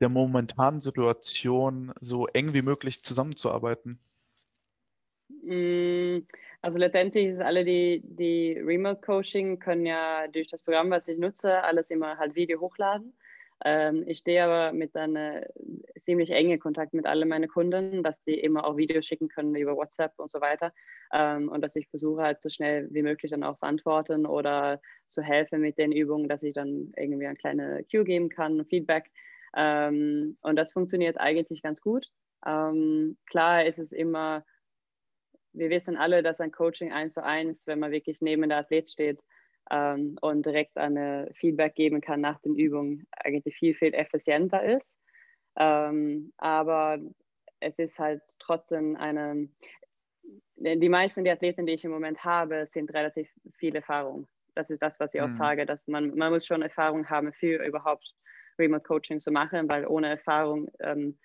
der 0.01 0.09
momentanen 0.09 0.81
Situation 0.81 1.92
so 2.01 2.27
eng 2.27 2.53
wie 2.55 2.62
möglich 2.62 3.03
zusammenzuarbeiten? 3.03 3.99
Mm, 5.29 6.19
also 6.61 6.79
letztendlich 6.79 7.27
ist 7.27 7.40
alle 7.40 7.64
die, 7.64 8.03
die 8.05 8.59
Remote 8.59 9.01
Coaching 9.01 9.59
können 9.59 9.87
ja 9.87 10.27
durch 10.29 10.49
das 10.49 10.62
Programm, 10.62 10.90
was 10.90 11.09
ich 11.09 11.19
nutze, 11.19 11.62
alles 11.62 11.90
immer 11.90 12.19
halt 12.19 12.35
Video 12.35 12.61
hochladen. 12.61 13.12
Ähm, 13.64 14.05
ich 14.07 14.19
stehe 14.19 14.45
aber 14.45 14.73
mit 14.73 14.95
einem 14.97 15.42
ziemlich 15.99 16.31
engen 16.31 16.61
Kontakt 16.61 16.92
mit 16.92 17.07
allen 17.07 17.29
meinen 17.29 17.49
Kunden, 17.49 18.03
dass 18.03 18.23
sie 18.25 18.35
immer 18.35 18.66
auch 18.66 18.77
Videos 18.77 19.07
schicken 19.07 19.29
können 19.29 19.55
über 19.55 19.77
WhatsApp 19.77 20.12
und 20.19 20.31
so 20.31 20.40
weiter. 20.40 20.73
Ähm, 21.12 21.49
und 21.49 21.62
dass 21.62 21.77
ich 21.77 21.88
versuche 21.88 22.23
halt 22.23 22.42
so 22.42 22.51
schnell 22.51 22.88
wie 22.90 23.03
möglich 23.03 23.31
dann 23.31 23.45
auch 23.45 23.57
zu 23.57 23.66
antworten 23.66 24.27
oder 24.27 24.81
zu 25.07 25.23
helfen 25.23 25.61
mit 25.61 25.79
den 25.79 25.92
Übungen, 25.92 26.29
dass 26.29 26.42
ich 26.42 26.55
dann 26.55 26.92
irgendwie 26.97 27.27
eine 27.27 27.37
kleine 27.37 27.85
Cue 27.90 28.05
geben 28.05 28.29
kann, 28.29 28.64
Feedback. 28.66 29.11
Ähm, 29.57 30.37
und 30.42 30.57
das 30.57 30.73
funktioniert 30.73 31.19
eigentlich 31.19 31.62
ganz 31.62 31.81
gut. 31.81 32.09
Ähm, 32.45 33.16
klar 33.27 33.64
ist 33.64 33.79
es 33.79 33.92
immer, 33.92 34.45
wir 35.55 35.71
wissen 35.71 35.97
alle, 35.97 36.23
dass 36.23 36.40
ein 36.40 36.53
Coaching 36.53 36.92
eins 36.92 37.14
zu 37.14 37.25
eins, 37.25 37.66
wenn 37.66 37.79
man 37.79 37.90
wirklich 37.90 38.21
neben 38.21 38.47
der 38.49 38.59
Athlet 38.59 38.90
steht, 38.90 39.23
ähm, 39.70 40.16
und 40.20 40.46
direkt 40.46 40.76
eine 40.76 41.31
Feedback 41.35 41.74
geben 41.74 42.00
kann 42.00 42.20
nach 42.20 42.40
den 42.40 42.55
Übungen, 42.55 43.07
eigentlich 43.12 43.57
viel, 43.57 43.74
viel 43.74 43.94
effizienter 43.94 44.62
ist. 44.64 44.96
Ähm, 45.57 46.33
aber 46.37 46.98
es 47.61 47.79
ist 47.79 47.98
halt 47.98 48.22
trotzdem 48.38 48.96
eine, 48.96 49.48
die 50.57 50.88
meisten 50.88 51.24
der 51.24 51.35
Athleten, 51.35 51.66
die 51.66 51.74
ich 51.74 51.85
im 51.85 51.90
Moment 51.90 52.24
habe, 52.24 52.66
sind 52.66 52.92
relativ 52.92 53.29
viel 53.59 53.74
Erfahrung. 53.74 54.26
Das 54.55 54.70
ist 54.70 54.83
das, 54.83 54.98
was 55.00 55.14
ich 55.14 55.20
auch 55.20 55.29
mhm. 55.29 55.35
sage, 55.35 55.66
dass 55.66 55.87
man, 55.87 56.16
man 56.16 56.33
muss 56.33 56.46
schon 56.46 56.62
Erfahrung 56.62 57.09
haben 57.09 57.33
für 57.33 57.64
überhaupt 57.64 58.14
Remote 58.59 58.85
Coaching 58.85 59.20
zu 59.20 59.31
machen, 59.31 59.68
weil 59.68 59.87
ohne 59.87 60.09
Erfahrung 60.09 60.68
ähm, 60.81 61.18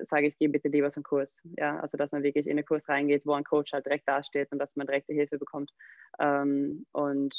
sage 0.00 0.26
ich, 0.26 0.38
geh 0.38 0.48
bitte 0.48 0.68
lieber 0.68 0.90
so 0.90 0.98
einen 0.98 1.04
Kurs. 1.04 1.34
Ja, 1.58 1.78
also 1.80 1.96
dass 1.96 2.12
man 2.12 2.22
wirklich 2.22 2.46
in 2.46 2.52
einen 2.52 2.64
Kurs 2.64 2.88
reingeht, 2.88 3.26
wo 3.26 3.32
ein 3.32 3.44
Coach 3.44 3.72
halt 3.72 3.86
direkt 3.86 4.08
dasteht 4.08 4.50
und 4.52 4.58
dass 4.58 4.76
man 4.76 4.86
direkte 4.86 5.12
Hilfe 5.12 5.38
bekommt. 5.38 5.70
Ähm, 6.18 6.86
und 6.92 7.34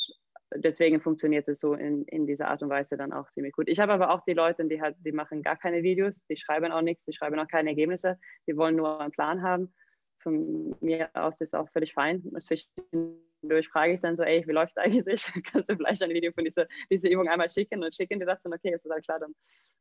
deswegen 0.58 1.02
funktioniert 1.02 1.48
es 1.48 1.60
so 1.60 1.74
in, 1.74 2.04
in 2.06 2.26
dieser 2.26 2.48
Art 2.48 2.62
und 2.62 2.70
Weise 2.70 2.98
dann 2.98 3.14
auch 3.14 3.30
ziemlich 3.30 3.54
gut. 3.54 3.68
Ich 3.68 3.80
habe 3.80 3.94
aber 3.94 4.12
auch 4.12 4.22
die 4.26 4.34
Leute, 4.34 4.66
die 4.66 4.82
halt, 4.82 4.96
die 5.00 5.12
machen 5.12 5.42
gar 5.42 5.58
keine 5.58 5.84
Videos, 5.84 6.18
die 6.28 6.36
schreiben 6.36 6.72
auch 6.72 6.82
nichts, 6.82 7.06
die 7.06 7.14
schreiben 7.14 7.40
auch 7.40 7.48
keine 7.48 7.70
Ergebnisse, 7.70 8.20
die 8.48 8.58
wollen 8.58 8.76
nur 8.76 9.00
einen 9.00 9.12
Plan 9.12 9.42
haben. 9.42 9.74
Von 10.20 10.76
mir 10.80 11.10
aus 11.14 11.42
ist 11.42 11.56
auch 11.56 11.70
völlig 11.70 11.94
fein. 11.94 12.24
Zwischendurch 12.40 13.68
frage 13.70 13.94
ich 13.94 14.02
dann 14.02 14.16
so, 14.16 14.24
ey, 14.24 14.44
wie 14.48 14.54
läuft 14.54 14.78
eigentlich? 14.78 15.26
Kannst 15.52 15.70
du 15.70 15.76
vielleicht 15.76 16.02
ein 16.04 16.12
Video 16.12 16.32
von 16.32 16.46
dieser, 16.46 16.68
dieser 16.90 17.10
Übung 17.10 17.28
einmal 17.28 17.50
schicken 17.50 17.84
und 17.84 17.94
schicken 17.94 18.20
die 18.20 18.26
das 18.26 18.42
dann, 18.42 18.54
okay, 18.54 18.74
ist 18.74 18.86
das 18.86 18.92
halt 18.92 19.06
klar, 19.06 19.20
dann 19.20 19.34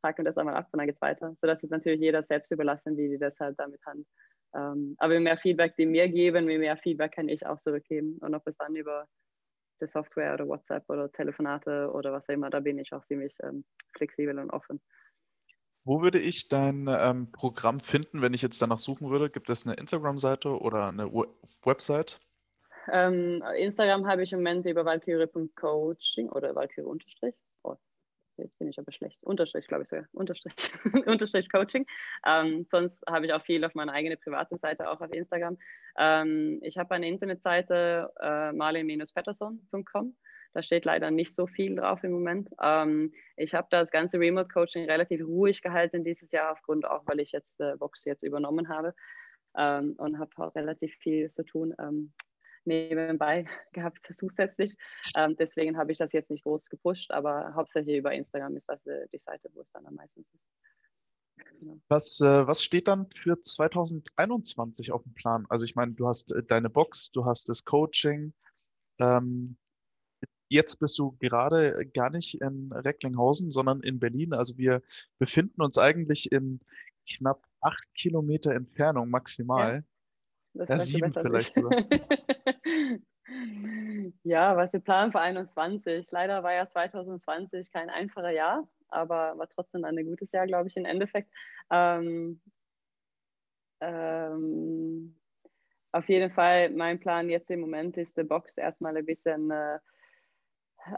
haken 0.02 0.18
wir 0.18 0.30
das 0.30 0.38
einmal 0.38 0.56
ab 0.56 0.68
und 0.72 0.78
dann 0.78 0.86
geht 0.86 0.96
es 0.96 1.02
weiter. 1.02 1.32
So 1.36 1.46
dass 1.46 1.62
es 1.62 1.70
natürlich 1.70 2.00
jeder 2.00 2.22
selbst 2.22 2.50
überlassen, 2.50 2.96
wie 2.96 3.08
die 3.08 3.18
das 3.18 3.38
halt 3.38 3.58
damit 3.58 3.80
haben. 3.86 4.04
Ähm, 4.54 4.96
aber 4.98 5.14
je 5.14 5.20
mehr 5.20 5.36
Feedback 5.36 5.76
die 5.76 5.86
mir 5.86 6.08
geben, 6.08 6.48
je 6.50 6.58
mehr 6.58 6.76
Feedback 6.76 7.12
kann 7.12 7.28
ich 7.28 7.46
auch 7.46 7.58
zurückgeben. 7.58 8.18
Und 8.20 8.34
ob 8.34 8.46
es 8.46 8.56
dann 8.58 8.74
über 8.74 9.06
der 9.82 9.88
Software 9.88 10.32
oder 10.32 10.48
WhatsApp 10.48 10.88
oder 10.88 11.10
Telefonate 11.12 11.90
oder 11.92 12.12
was 12.12 12.28
auch 12.28 12.34
immer, 12.34 12.48
da 12.48 12.60
bin 12.60 12.78
ich 12.78 12.92
auch 12.92 13.04
ziemlich 13.04 13.34
ähm, 13.42 13.64
flexibel 13.94 14.38
und 14.38 14.50
offen. 14.50 14.80
Wo 15.84 16.00
würde 16.00 16.20
ich 16.20 16.48
dein 16.48 16.86
ähm, 16.88 17.32
Programm 17.32 17.80
finden, 17.80 18.22
wenn 18.22 18.34
ich 18.34 18.42
jetzt 18.42 18.62
danach 18.62 18.78
suchen 18.78 19.10
würde? 19.10 19.28
Gibt 19.28 19.50
es 19.50 19.66
eine 19.66 19.74
Instagram-Seite 19.74 20.60
oder 20.60 20.88
eine 20.88 21.12
Website? 21.64 22.20
Ähm, 22.90 23.42
Instagram 23.56 24.06
habe 24.06 24.22
ich 24.22 24.32
im 24.32 24.38
Moment 24.38 24.64
über 24.66 24.84
valkyrie.coaching 24.84 26.28
oder 26.30 26.54
valkyrie- 26.54 27.34
jetzt 28.36 28.58
bin 28.58 28.68
ich 28.68 28.78
aber 28.78 28.92
schlecht, 28.92 29.22
Unterstrich, 29.22 29.66
glaube 29.66 29.84
ich 29.84 29.88
sogar, 29.88 30.06
Unterstrich, 30.12 30.54
Unterstrich 31.06 31.50
Coaching. 31.50 31.86
Ähm, 32.26 32.64
sonst 32.68 33.04
habe 33.08 33.26
ich 33.26 33.32
auch 33.32 33.44
viel 33.44 33.64
auf 33.64 33.74
meiner 33.74 33.92
eigenen 33.92 34.18
private 34.18 34.56
Seite, 34.56 34.90
auch 34.90 35.00
auf 35.00 35.12
Instagram. 35.12 35.58
Ähm, 35.98 36.60
ich 36.62 36.78
habe 36.78 36.94
eine 36.94 37.08
Internetseite, 37.08 38.10
äh, 38.20 38.52
marlin-patterson.com. 38.52 40.16
Da 40.54 40.62
steht 40.62 40.84
leider 40.84 41.10
nicht 41.10 41.34
so 41.34 41.46
viel 41.46 41.76
drauf 41.76 42.04
im 42.04 42.12
Moment. 42.12 42.50
Ähm, 42.62 43.12
ich 43.36 43.54
habe 43.54 43.68
das 43.70 43.90
ganze 43.90 44.18
Remote 44.18 44.48
Coaching 44.48 44.84
relativ 44.84 45.22
ruhig 45.24 45.62
gehalten 45.62 46.04
dieses 46.04 46.30
Jahr, 46.30 46.52
aufgrund 46.52 46.84
auch, 46.86 47.02
weil 47.06 47.20
ich 47.20 47.32
jetzt 47.32 47.60
äh, 47.60 47.80
Vox 47.80 48.04
jetzt 48.04 48.22
übernommen 48.22 48.68
habe 48.68 48.94
ähm, 49.56 49.94
und 49.96 50.18
habe 50.18 50.30
auch 50.36 50.54
relativ 50.54 50.94
viel 50.96 51.28
zu 51.30 51.44
tun. 51.44 51.74
Ähm, 51.78 52.12
nebenbei 52.66 53.44
gehabt 53.72 54.00
zusätzlich. 54.12 54.74
Ähm, 55.16 55.36
deswegen 55.36 55.76
habe 55.76 55.92
ich 55.92 55.98
das 55.98 56.12
jetzt 56.12 56.30
nicht 56.30 56.44
groß 56.44 56.68
gepusht, 56.68 57.10
aber 57.10 57.54
hauptsächlich 57.54 57.96
über 57.96 58.12
Instagram 58.12 58.56
ist 58.56 58.68
das 58.68 58.84
äh, 58.86 59.06
die 59.12 59.18
Seite, 59.18 59.50
wo 59.54 59.60
es 59.60 59.72
dann 59.72 59.86
am 59.86 59.94
meisten 59.94 60.20
ist. 60.20 60.32
Genau. 61.58 61.78
Was, 61.88 62.20
äh, 62.20 62.46
was 62.46 62.62
steht 62.62 62.88
dann 62.88 63.08
für 63.10 63.40
2021 63.40 64.92
auf 64.92 65.02
dem 65.02 65.14
Plan? 65.14 65.46
Also 65.48 65.64
ich 65.64 65.74
meine, 65.74 65.92
du 65.92 66.06
hast 66.06 66.32
äh, 66.32 66.42
deine 66.42 66.70
Box, 66.70 67.10
du 67.10 67.24
hast 67.24 67.48
das 67.48 67.64
Coaching. 67.64 68.32
Ähm, 68.98 69.56
jetzt 70.48 70.78
bist 70.78 70.98
du 70.98 71.16
gerade 71.18 71.86
gar 71.94 72.10
nicht 72.10 72.40
in 72.40 72.72
Recklinghausen, 72.72 73.50
sondern 73.50 73.80
in 73.80 73.98
Berlin. 73.98 74.34
Also 74.34 74.58
wir 74.58 74.82
befinden 75.18 75.62
uns 75.62 75.78
eigentlich 75.78 76.30
in 76.30 76.60
knapp 77.08 77.42
acht 77.60 77.94
Kilometer 77.94 78.52
Entfernung 78.52 79.08
maximal. 79.08 79.84
Das 80.54 80.68
Ja, 80.68 80.78
sieben 80.78 81.12
vielleicht. 81.12 81.56
Ja, 84.24 84.56
was 84.56 84.72
wir 84.72 84.80
planen 84.80 85.12
für 85.12 85.20
21. 85.20 86.10
Leider 86.10 86.42
war 86.42 86.52
ja 86.52 86.66
2020 86.66 87.70
kein 87.70 87.88
einfacher 87.88 88.30
Jahr, 88.30 88.68
aber 88.88 89.38
war 89.38 89.48
trotzdem 89.48 89.84
ein 89.84 90.04
gutes 90.04 90.30
Jahr, 90.32 90.46
glaube 90.46 90.68
ich, 90.68 90.76
im 90.76 90.84
Endeffekt. 90.84 91.30
Ähm, 91.70 92.40
ähm, 93.80 95.16
auf 95.92 96.08
jeden 96.08 96.30
Fall, 96.30 96.70
mein 96.70 97.00
Plan 97.00 97.28
jetzt 97.28 97.50
im 97.50 97.60
Moment 97.60 97.96
ist, 97.96 98.16
die 98.16 98.24
Box 98.24 98.58
erstmal 98.58 98.96
ein 98.96 99.06
bisschen, 99.06 99.50
äh, 99.50 99.78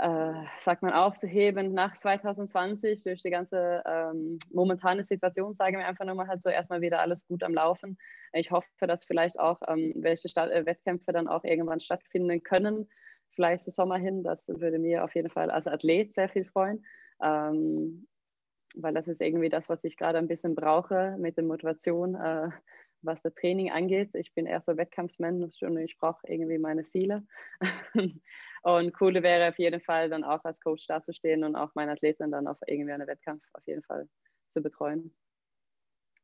äh, 0.01 0.33
sagt 0.61 0.83
man, 0.83 0.93
aufzuheben 0.93 1.75
nach 1.75 1.95
2020 1.95 3.05
durch 3.05 3.23
die 3.23 3.31
ganze 3.31 3.83
ähm, 3.87 4.39
momentane 4.53 5.05
Situation, 5.05 5.55
sagen 5.55 5.79
wir 5.79 5.87
einfach 5.87 6.05
nochmal 6.05 6.29
halt 6.29 6.43
so 6.43 6.49
erstmal 6.49 6.81
wieder 6.81 7.01
alles 7.01 7.27
gut 7.27 7.43
am 7.43 7.55
Laufen. 7.55 7.99
Ich 8.33 8.51
hoffe, 8.51 8.87
dass 8.87 9.05
vielleicht 9.05 9.39
auch 9.39 9.61
ähm, 9.69 9.93
welche 9.97 10.29
Stadt 10.29 10.51
äh, 10.51 10.65
Wettkämpfe 10.65 11.13
dann 11.13 11.29
auch 11.29 11.45
irgendwann 11.45 11.81
stattfinden 11.81 12.43
können, 12.43 12.89
vielleicht 13.31 13.65
zum 13.65 13.73
Sommer 13.73 13.99
hin. 13.99 14.23
Das 14.23 14.49
würde 14.49 14.79
mir 14.79 15.05
auf 15.05 15.15
jeden 15.15 15.31
Fall 15.31 15.51
als 15.51 15.67
Athlet 15.67 16.15
sehr 16.15 16.29
viel 16.29 16.45
freuen. 16.45 16.85
Ähm, 17.23 18.07
weil 18.77 18.95
das 18.95 19.09
ist 19.09 19.21
irgendwie 19.21 19.49
das, 19.49 19.69
was 19.69 19.85
ich 19.85 19.97
gerade 19.97 20.19
ein 20.19 20.29
bisschen 20.29 20.55
brauche 20.55 21.17
mit 21.19 21.37
der 21.37 21.45
Motivation, 21.45 22.15
äh, 22.15 22.49
was 23.03 23.23
das 23.23 23.35
Training 23.35 23.71
angeht. 23.71 24.11
Ich 24.15 24.35
bin 24.35 24.47
eher 24.47 24.61
so 24.61 24.77
Wettkampfsmensch 24.77 25.63
und 25.63 25.79
ich 25.79 25.97
brauche 25.99 26.27
irgendwie 26.27 26.59
meine 26.59 26.83
Ziele. 26.83 27.23
und 28.65 28.99
cool 29.01 29.23
wäre 29.23 29.51
auf 29.51 29.59
jeden 29.59 29.81
Fall 29.83 30.09
dann 30.09 30.25
auch 30.25 30.43
als 30.43 30.59
Coach 30.61 30.87
dazustehen 30.87 31.45
und 31.45 31.55
auch 31.55 31.75
meine 31.75 31.93
Athleten 31.93 32.31
dann 32.31 32.47
auf 32.47 32.57
irgendwie 32.67 32.93
einen 32.93 33.07
Wettkampf 33.07 33.43
auf 33.53 33.67
jeden 33.67 33.83
Fall 33.83 34.09
zu 34.49 34.63
betreuen. 34.63 35.15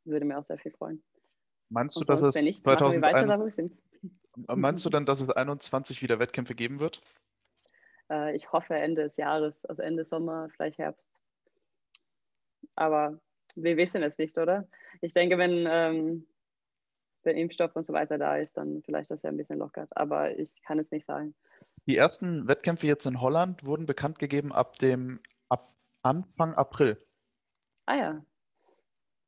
Würde 0.04 0.24
mir 0.24 0.38
auch 0.38 0.44
sehr 0.44 0.58
viel 0.58 0.72
freuen. 0.72 1.02
Meinst 1.68 1.96
du, 1.96 2.04
dass 2.04 2.22
es 2.22 2.34
wenn 2.34 2.44
nicht, 2.44 2.64
machen 2.64 2.92
wir 2.92 3.02
weiter 3.02 3.26
2021 3.26 3.28
da, 3.28 3.38
wo 3.38 3.44
wir 3.44 3.50
sind. 3.50 4.58
meinst 4.58 4.84
du 4.86 4.90
dann, 4.90 5.04
dass 5.04 5.20
es 5.20 5.28
21 5.28 6.00
wieder 6.00 6.18
Wettkämpfe 6.18 6.54
geben 6.54 6.80
wird? 6.80 7.02
Äh, 8.10 8.34
ich 8.34 8.50
hoffe 8.52 8.74
Ende 8.74 9.02
des 9.02 9.18
Jahres, 9.18 9.66
also 9.66 9.82
Ende 9.82 10.06
Sommer, 10.06 10.48
vielleicht 10.56 10.78
Herbst. 10.78 11.08
Aber 12.74 13.20
wir 13.54 13.76
wissen 13.76 14.02
es 14.02 14.16
nicht, 14.16 14.38
oder? 14.38 14.66
Ich 15.02 15.12
denke, 15.12 15.36
wenn 15.36 15.66
ähm, 15.68 16.26
der 17.24 17.34
Impfstoff 17.34 17.76
und 17.76 17.82
so 17.82 17.92
weiter 17.92 18.16
da 18.16 18.38
ist, 18.38 18.56
dann 18.56 18.82
vielleicht 18.82 19.10
das 19.10 19.20
ja 19.22 19.28
ein 19.28 19.36
bisschen 19.36 19.58
lockert. 19.58 19.94
Aber 19.94 20.38
ich 20.38 20.50
kann 20.62 20.78
es 20.78 20.90
nicht 20.90 21.06
sagen. 21.06 21.34
Die 21.90 21.96
ersten 21.96 22.46
Wettkämpfe 22.46 22.86
jetzt 22.86 23.04
in 23.06 23.20
Holland 23.20 23.66
wurden 23.66 23.84
bekannt 23.84 24.20
gegeben 24.20 24.52
ab 24.52 24.78
dem 24.78 25.18
ab 25.48 25.74
Anfang 26.02 26.54
April. 26.54 27.04
Ah 27.86 27.96
ja. 27.96 28.24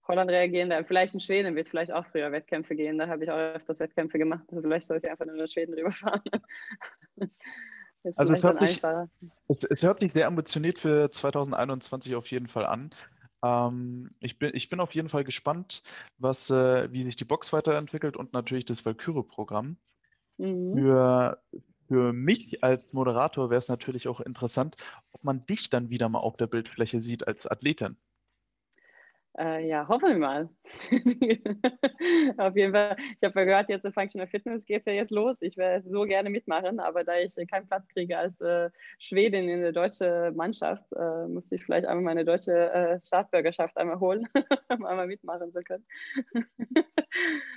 Holland 0.06 0.30
reagieren 0.30 0.70
da. 0.70 0.84
Vielleicht 0.84 1.12
in 1.14 1.18
Schweden 1.18 1.56
wird 1.56 1.66
vielleicht 1.66 1.90
auch 1.90 2.06
früher 2.06 2.30
Wettkämpfe 2.30 2.76
gehen. 2.76 2.98
Da 2.98 3.08
habe 3.08 3.24
ich 3.24 3.30
auch 3.32 3.36
öfters 3.36 3.80
Wettkämpfe 3.80 4.16
gemacht. 4.16 4.44
Also 4.48 4.62
vielleicht 4.62 4.86
soll 4.86 4.98
ich 4.98 5.10
einfach 5.10 5.26
nur 5.26 5.34
nach 5.34 5.48
Schweden 5.48 5.74
rüberfahren. 5.74 6.22
Also 8.16 8.34
es 8.34 8.42
hört 8.42 8.60
sich-. 8.60 8.82
Es, 9.46 9.62
es 9.62 9.82
hört 9.84 10.00
sich 10.00 10.12
sehr 10.12 10.26
ambitioniert 10.26 10.80
für 10.80 11.12
2021 11.12 12.16
auf 12.16 12.26
jeden 12.32 12.48
Fall 12.48 12.66
an. 12.66 12.90
Ähm, 13.44 14.10
ich 14.18 14.40
bin, 14.40 14.50
ich 14.54 14.68
bin 14.68 14.80
auf 14.80 14.92
jeden 14.92 15.08
Fall 15.08 15.22
gespannt, 15.22 15.84
was, 16.18 16.50
äh, 16.50 16.90
wie 16.90 17.02
sich 17.02 17.14
die 17.14 17.24
Box 17.24 17.52
weiterentwickelt 17.52 18.16
und 18.16 18.32
natürlich 18.32 18.64
das 18.64 18.84
Valkyrie-Programm. 18.84 19.76
Mhm. 20.38 20.74
Für, 20.74 21.40
für 21.92 22.14
mich 22.14 22.64
als 22.64 22.94
Moderator 22.94 23.50
wäre 23.50 23.58
es 23.58 23.68
natürlich 23.68 24.08
auch 24.08 24.20
interessant, 24.20 24.76
ob 25.12 25.24
man 25.24 25.40
dich 25.40 25.68
dann 25.68 25.90
wieder 25.90 26.08
mal 26.08 26.20
auf 26.20 26.38
der 26.38 26.46
Bildfläche 26.46 27.02
sieht 27.02 27.28
als 27.28 27.46
Athletin. 27.46 27.98
Äh, 29.38 29.66
ja, 29.66 29.86
hoffen 29.88 30.08
wir 30.08 30.18
mal. 30.18 30.48
Auf 32.38 32.56
jeden 32.56 32.72
Fall. 32.72 32.96
Ich 32.98 33.28
habe 33.28 33.40
ja 33.40 33.44
gehört, 33.44 33.68
jetzt 33.68 33.84
in 33.84 33.92
Functional 33.92 34.26
Fitness 34.26 34.64
geht 34.64 34.80
es 34.80 34.86
ja 34.86 34.92
jetzt 34.92 35.10
los. 35.10 35.42
Ich 35.42 35.58
werde 35.58 35.86
so 35.88 36.04
gerne 36.04 36.30
mitmachen, 36.30 36.80
aber 36.80 37.04
da 37.04 37.18
ich 37.18 37.34
keinen 37.50 37.66
Platz 37.66 37.88
kriege 37.88 38.16
als 38.16 38.40
äh, 38.40 38.70
Schwedin 38.98 39.48
in 39.48 39.60
der 39.60 39.72
deutschen 39.72 40.34
Mannschaft, 40.34 40.84
äh, 40.94 41.26
muss 41.28 41.52
ich 41.52 41.62
vielleicht 41.62 41.86
einmal 41.86 42.04
meine 42.04 42.24
deutsche 42.24 42.72
äh, 42.72 43.00
Staatsbürgerschaft 43.02 43.76
einmal 43.76 44.00
holen, 44.00 44.28
um 44.70 44.84
einmal 44.84 45.06
mitmachen 45.06 45.52
zu 45.52 45.62
können. 45.62 45.84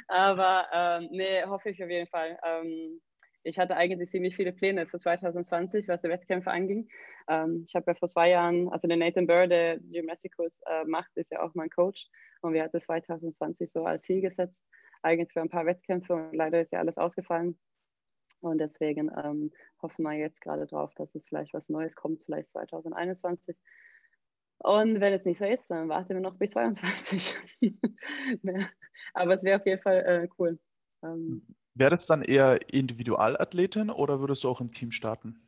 aber 0.07 0.65
ähm, 0.73 1.07
nee, 1.11 1.43
hoffe 1.45 1.69
ich 1.69 1.83
auf 1.83 1.89
jeden 1.89 2.07
Fall. 2.07 2.37
Ähm, 2.45 3.01
ich 3.45 3.59
hatte 3.59 3.77
eigentlich 3.77 4.09
ziemlich 4.09 4.35
viele 4.35 4.51
Pläne 4.51 4.87
für 4.87 4.97
2020, 4.97 5.87
was 5.87 6.01
die 6.01 6.09
Wettkämpfe 6.09 6.49
anging. 6.49 6.89
Ähm, 7.27 7.63
ich 7.67 7.75
habe 7.75 7.91
ja 7.91 7.95
vor 7.95 8.07
zwei 8.07 8.31
Jahren, 8.31 8.69
also 8.69 8.87
der 8.87 8.97
Nathan 8.97 9.27
Burr, 9.27 9.47
der 9.47 9.77
Gymnasticus 9.77 10.61
äh, 10.65 10.83
macht, 10.85 11.11
ist 11.15 11.31
ja 11.31 11.41
auch 11.41 11.53
mein 11.53 11.69
Coach. 11.69 12.09
Und 12.41 12.53
wir 12.53 12.63
hatten 12.63 12.79
2020 12.79 13.71
so 13.71 13.85
als 13.85 14.01
Ziel 14.01 14.21
gesetzt, 14.21 14.65
eigentlich 15.03 15.31
für 15.31 15.41
ein 15.41 15.49
paar 15.49 15.67
Wettkämpfe. 15.67 16.15
Und 16.15 16.33
leider 16.33 16.59
ist 16.59 16.71
ja 16.71 16.79
alles 16.79 16.97
ausgefallen. 16.97 17.59
Und 18.41 18.57
deswegen 18.57 19.11
ähm, 19.23 19.51
hoffen 19.79 20.03
wir 20.03 20.13
jetzt 20.13 20.41
gerade 20.41 20.65
drauf, 20.65 20.93
dass 20.95 21.13
es 21.13 21.25
vielleicht 21.25 21.53
was 21.53 21.69
Neues 21.69 21.95
kommt, 21.95 22.23
vielleicht 22.23 22.49
2021. 22.49 23.55
Und 24.57 24.99
wenn 25.01 25.13
es 25.13 25.23
nicht 25.23 25.37
so 25.37 25.45
ist, 25.45 25.69
dann 25.69 25.87
warten 25.87 26.15
wir 26.15 26.19
noch 26.19 26.37
bis 26.37 26.51
2022. 26.51 27.35
Aber 29.13 29.33
es 29.35 29.43
wäre 29.43 29.59
auf 29.59 29.65
jeden 29.67 29.81
Fall 29.81 29.97
äh, 29.97 30.27
cool. 30.39 30.57
Ähm, 31.03 31.45
Wäre 31.75 31.91
das 31.91 32.07
dann 32.07 32.21
eher 32.21 32.73
Individualathletin 32.73 33.89
oder 33.89 34.21
würdest 34.21 34.43
du 34.43 34.49
auch 34.49 34.61
im 34.61 34.71
Team 34.71 34.91
starten? 34.91 35.41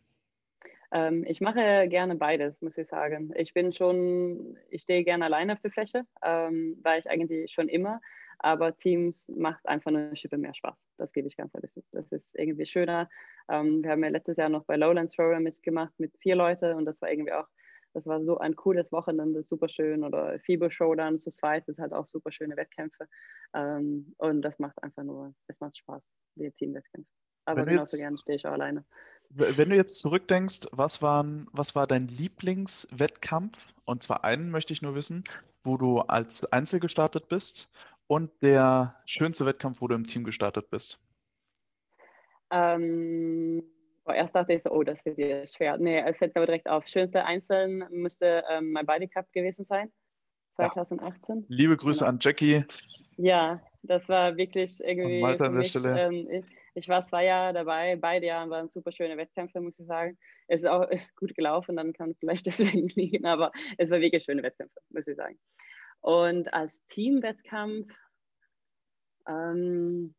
Ähm, 0.91 1.23
ich 1.25 1.41
mache 1.41 1.87
gerne 1.87 2.15
beides, 2.15 2.61
muss 2.61 2.77
ich 2.77 2.87
sagen. 2.87 3.33
Ich 3.35 3.53
bin 3.53 3.73
schon, 3.73 4.57
ich 4.69 4.83
stehe 4.83 5.03
gerne 5.03 5.25
alleine 5.25 5.53
auf 5.53 5.61
der 5.61 5.71
Fläche, 5.71 6.05
ähm, 6.23 6.77
war 6.83 6.97
ich 6.97 7.09
eigentlich 7.09 7.53
schon 7.53 7.69
immer. 7.69 8.01
Aber 8.39 8.77
Teams 8.77 9.29
macht 9.35 9.67
einfach 9.67 9.89
eine 9.89 10.15
Schippe 10.15 10.37
mehr 10.37 10.53
Spaß. 10.53 10.85
Das 10.97 11.11
gebe 11.11 11.27
ich 11.27 11.37
ganz 11.37 11.55
ehrlich 11.55 11.73
zu. 11.73 11.81
Das 11.91 12.11
ist 12.11 12.37
irgendwie 12.37 12.67
schöner. 12.67 13.09
Ähm, 13.49 13.83
wir 13.83 13.91
haben 13.91 14.03
ja 14.03 14.09
letztes 14.09 14.37
Jahr 14.37 14.49
noch 14.49 14.65
bei 14.65 14.75
Lowlands 14.75 15.13
Thrower 15.13 15.39
mitgemacht 15.39 15.93
mit 15.97 16.15
vier 16.19 16.35
Leuten 16.35 16.75
und 16.75 16.85
das 16.85 17.01
war 17.01 17.09
irgendwie 17.09 17.33
auch, 17.33 17.47
das 17.93 18.05
war 18.07 18.23
so 18.23 18.37
ein 18.37 18.55
cooles 18.55 18.91
Wochenende, 18.91 19.43
super 19.43 19.67
schön. 19.69 20.03
Oder 20.03 20.39
FIBO 20.39 20.69
Showdown 20.69 21.17
zu 21.17 21.29
zweit, 21.29 21.67
das 21.67 21.79
hat 21.79 21.93
auch 21.93 22.05
super 22.05 22.31
schöne 22.31 22.55
Wettkämpfe. 22.57 23.07
Ähm, 23.53 24.13
und 24.17 24.41
das 24.41 24.59
macht 24.59 24.81
einfach 24.83 25.03
nur, 25.03 25.33
es 25.47 25.59
macht 25.59 25.77
Spaß, 25.77 26.13
die 26.35 26.51
Teamwettkämpfe. 26.51 27.09
Aber 27.45 27.61
Wenn 27.65 27.73
genauso 27.73 27.95
jetzt- 27.97 28.03
gerne 28.03 28.17
stehe 28.17 28.35
ich 28.35 28.45
auch 28.45 28.51
alleine. 28.51 28.85
Wenn 29.29 29.69
du 29.69 29.75
jetzt 29.75 29.99
zurückdenkst, 29.99 30.67
was 30.71 31.01
waren, 31.01 31.47
was 31.51 31.75
war 31.75 31.85
dein 31.87 32.07
Lieblingswettkampf? 32.07 33.73
Und 33.83 34.03
zwar 34.03 34.23
einen 34.23 34.51
möchte 34.51 34.71
ich 34.73 34.81
nur 34.81 34.95
wissen, 34.95 35.23
wo 35.63 35.75
du 35.77 35.99
als 35.99 36.45
Einzel 36.53 36.79
gestartet 36.79 37.27
bist 37.27 37.69
und 38.07 38.31
der 38.41 38.95
schönste 39.05 39.45
Wettkampf, 39.45 39.81
wo 39.81 39.87
du 39.89 39.95
im 39.95 40.05
Team 40.05 40.23
gestartet 40.23 40.69
bist. 40.69 40.99
Ähm, 42.51 43.63
erst 44.13 44.35
dachte 44.35 44.53
ich 44.53 44.63
so, 44.63 44.71
oh, 44.71 44.83
das 44.83 45.03
wird 45.05 45.17
dir 45.17 45.45
schwer. 45.47 45.77
Nee, 45.77 45.99
es 45.99 46.17
fällt 46.17 46.35
aber 46.35 46.45
direkt 46.45 46.67
auf. 46.69 46.87
Schönste 46.87 47.25
Einzeln 47.25 47.85
müsste 47.91 48.43
ähm, 48.49 48.71
mein 48.71 48.85
Body 48.85 49.07
Cup 49.07 49.31
gewesen 49.33 49.65
sein, 49.65 49.91
Ja. 50.57 50.69
2018. 50.69 51.45
Liebe 51.49 51.77
Grüße 51.77 51.99
Genau. 51.99 52.09
an 52.09 52.17
Jackie. 52.21 52.65
Ja, 53.17 53.61
das 53.83 54.07
war 54.09 54.37
wirklich 54.37 54.79
irgendwie 54.83 55.21
Malta 55.21 55.45
an 55.45 55.53
der 55.53 55.59
mich, 55.59 55.69
Stelle. 55.69 55.99
ähm, 55.99 56.27
ich, 56.29 56.45
ich 56.75 56.87
war 56.87 57.03
zwei 57.03 57.25
Jahre 57.25 57.53
dabei, 57.53 57.95
beide 57.95 58.27
Jahre 58.27 58.49
waren 58.51 58.67
super 58.67 58.91
schöne 58.91 59.17
Wettkämpfe, 59.17 59.59
muss 59.61 59.79
ich 59.79 59.87
sagen. 59.87 60.17
Es 60.47 60.61
ist 60.63 60.69
auch 60.69 60.87
ist 60.89 61.15
gut 61.15 61.33
gelaufen, 61.35 61.75
dann 61.75 61.93
kann 61.93 62.15
vielleicht 62.19 62.45
deswegen 62.85 62.89
liegen, 62.89 63.25
aber 63.25 63.51
es 63.77 63.89
war 63.89 63.99
wirklich 63.99 64.23
schöne 64.23 64.43
Wettkämpfe, 64.43 64.79
muss 64.89 65.07
ich 65.07 65.15
sagen. 65.15 65.39
Und 66.01 66.53
als 66.53 66.85
Teamwettkampf, 66.85 67.91
ähm, 69.27 70.13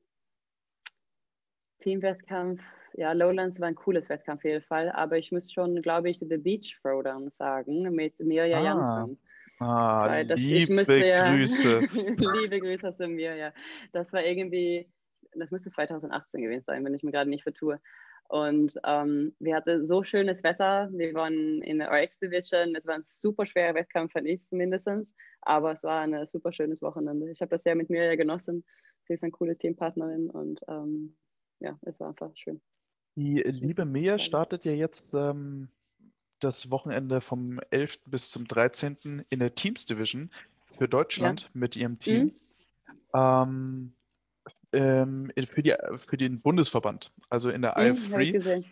Teamwettkampf, 1.88 2.60
ja, 2.94 3.12
Lowlands 3.12 3.58
war 3.60 3.68
ein 3.68 3.74
cooles 3.74 4.06
Wettkampf 4.10 4.40
auf 4.40 4.44
jeden 4.44 4.62
Fall, 4.62 4.90
aber 4.90 5.16
ich 5.16 5.32
muss 5.32 5.50
schon, 5.50 5.80
glaube 5.80 6.10
ich, 6.10 6.18
The 6.18 6.36
Beach 6.36 6.78
Throwdown 6.82 7.30
sagen 7.30 7.82
mit 7.94 8.18
Mirja 8.20 8.58
Ah, 8.58 8.62
Janssen. 8.62 9.18
Ah, 9.58 10.06
Weil 10.06 10.26
das, 10.26 10.38
ich 10.38 10.50
liebe 10.50 10.74
müsste 10.74 11.00
Grüße. 11.00 11.78
liebe 12.42 12.60
Grüße 12.60 12.94
zu 12.94 13.08
mir, 13.08 13.36
ja. 13.36 13.52
Das 13.92 14.12
war 14.12 14.22
irgendwie, 14.22 14.86
das 15.34 15.50
müsste 15.50 15.70
2018 15.70 16.42
gewesen 16.42 16.64
sein, 16.66 16.84
wenn 16.84 16.92
ich 16.92 17.02
mir 17.02 17.10
gerade 17.10 17.30
nicht 17.30 17.42
vertue. 17.44 17.80
Und 18.28 18.78
ähm, 18.84 19.34
wir 19.38 19.56
hatten 19.56 19.86
so 19.86 20.02
schönes 20.02 20.44
Wetter. 20.44 20.90
Wir 20.92 21.14
waren 21.14 21.62
in 21.62 21.78
der 21.78 21.90
RX 21.90 22.18
Division. 22.18 22.76
Es 22.76 22.86
war 22.86 22.96
ein 22.96 23.04
super 23.06 23.46
schwerer 23.46 23.74
Wettkampf, 23.74 24.12
fand 24.12 24.26
ich 24.28 24.46
zumindest. 24.46 24.90
Aber 25.40 25.72
es 25.72 25.82
war 25.84 26.02
ein 26.02 26.26
super 26.26 26.52
schönes 26.52 26.82
Wochenende. 26.82 27.30
Ich 27.30 27.40
habe 27.40 27.48
das 27.50 27.62
sehr 27.62 27.74
mit 27.74 27.88
mir 27.88 28.14
genossen. 28.18 28.64
Sie 29.06 29.14
ist 29.14 29.22
eine 29.22 29.32
coole 29.32 29.56
Teampartnerin 29.56 30.28
und 30.28 30.60
ähm, 30.68 31.16
ja, 31.60 31.78
es 31.82 31.98
war 32.00 32.08
einfach 32.08 32.30
schön. 32.36 32.60
Die 33.16 33.38
liebe 33.42 33.84
Mia 33.84 34.18
startet 34.18 34.64
ja 34.64 34.72
jetzt 34.72 35.12
ähm, 35.12 35.68
das 36.40 36.70
Wochenende 36.70 37.20
vom 37.20 37.58
11. 37.70 38.10
bis 38.10 38.30
zum 38.30 38.46
13. 38.46 39.24
in 39.28 39.40
der 39.40 39.54
Teams 39.54 39.86
Division 39.86 40.30
für 40.78 40.88
Deutschland 40.88 41.50
mit 41.52 41.74
ihrem 41.76 41.98
Team. 41.98 42.32
Ähm, 43.14 43.94
ähm, 44.72 45.32
in- 45.34 45.46
für 45.46 45.62
die, 45.62 45.74
für 45.96 46.16
den 46.16 46.40
Bundesverband, 46.42 47.12
also 47.30 47.50
in 47.50 47.62
der 47.62 47.76
Mhm, 47.76 47.84
IF3. 47.86 48.12
habe 48.12 48.22
ich 48.24 48.32
gesehen. 48.32 48.64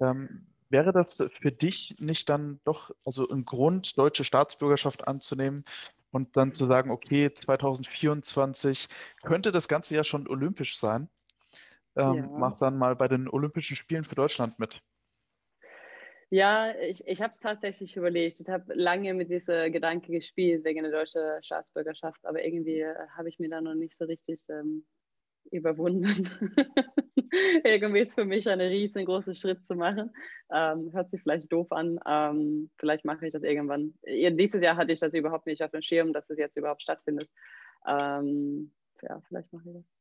Ähm, 0.00 0.46
wäre 0.70 0.92
das 0.92 1.22
für 1.40 1.52
dich 1.52 1.96
nicht 1.98 2.28
dann 2.30 2.60
doch 2.64 2.90
also 3.04 3.28
ein 3.28 3.44
Grund, 3.44 3.98
deutsche 3.98 4.24
Staatsbürgerschaft 4.24 5.06
anzunehmen 5.06 5.64
und 6.10 6.36
dann 6.36 6.54
zu 6.54 6.64
sagen, 6.66 6.90
okay, 6.90 7.32
2024 7.34 8.88
könnte 9.22 9.52
das 9.52 9.68
Ganze 9.68 9.94
ja 9.96 10.04
schon 10.04 10.26
olympisch 10.28 10.78
sein. 10.78 11.08
Ähm, 11.96 12.16
Ja. 12.16 12.30
mach 12.36 12.56
dann 12.56 12.76
mal 12.76 12.96
bei 12.96 13.08
den 13.08 13.28
Olympischen 13.28 13.76
Spielen 13.76 14.04
für 14.04 14.14
Deutschland 14.14 14.58
mit. 14.58 14.80
Ja, 16.30 16.74
ich, 16.80 17.06
ich 17.06 17.22
habe 17.22 17.32
es 17.32 17.38
tatsächlich 17.38 17.96
überlegt. 17.96 18.40
Ich 18.40 18.48
habe 18.48 18.74
lange 18.74 19.14
mit 19.14 19.30
dieser 19.30 19.70
Gedanke 19.70 20.10
gespielt 20.10 20.64
wegen 20.64 20.82
der 20.82 20.90
deutschen 20.90 21.20
Staatsbürgerschaft, 21.42 22.24
aber 22.24 22.44
irgendwie 22.44 22.80
äh, 22.80 22.94
habe 23.16 23.28
ich 23.28 23.38
mir 23.38 23.48
da 23.48 23.60
noch 23.60 23.74
nicht 23.74 23.96
so 23.96 24.04
richtig 24.04 24.42
ähm, 24.48 24.84
überwunden. 25.52 26.28
irgendwie 27.64 28.00
ist 28.00 28.14
für 28.14 28.24
mich 28.24 28.48
ein 28.48 28.60
riesengroßer 28.60 29.34
Schritt 29.34 29.66
zu 29.66 29.74
machen. 29.74 30.10
Ähm, 30.52 30.92
hört 30.92 31.10
sich 31.10 31.22
vielleicht 31.22 31.52
doof 31.52 31.70
an. 31.70 32.00
Ähm, 32.06 32.70
vielleicht 32.78 33.04
mache 33.04 33.26
ich 33.26 33.32
das 33.32 33.42
irgendwann. 33.42 33.94
Dieses 34.04 34.62
Jahr 34.62 34.76
hatte 34.76 34.92
ich 34.92 35.00
das 35.00 35.14
überhaupt 35.14 35.46
nicht 35.46 35.62
auf 35.62 35.70
dem 35.70 35.82
Schirm, 35.82 36.12
dass 36.12 36.28
es 36.30 36.38
jetzt 36.38 36.56
überhaupt 36.56 36.82
stattfindet. 36.82 37.28
Ähm, 37.86 38.72
ja, 39.02 39.20
vielleicht 39.28 39.52
mache 39.52 39.68
ich 39.68 39.74
das. 39.74 39.93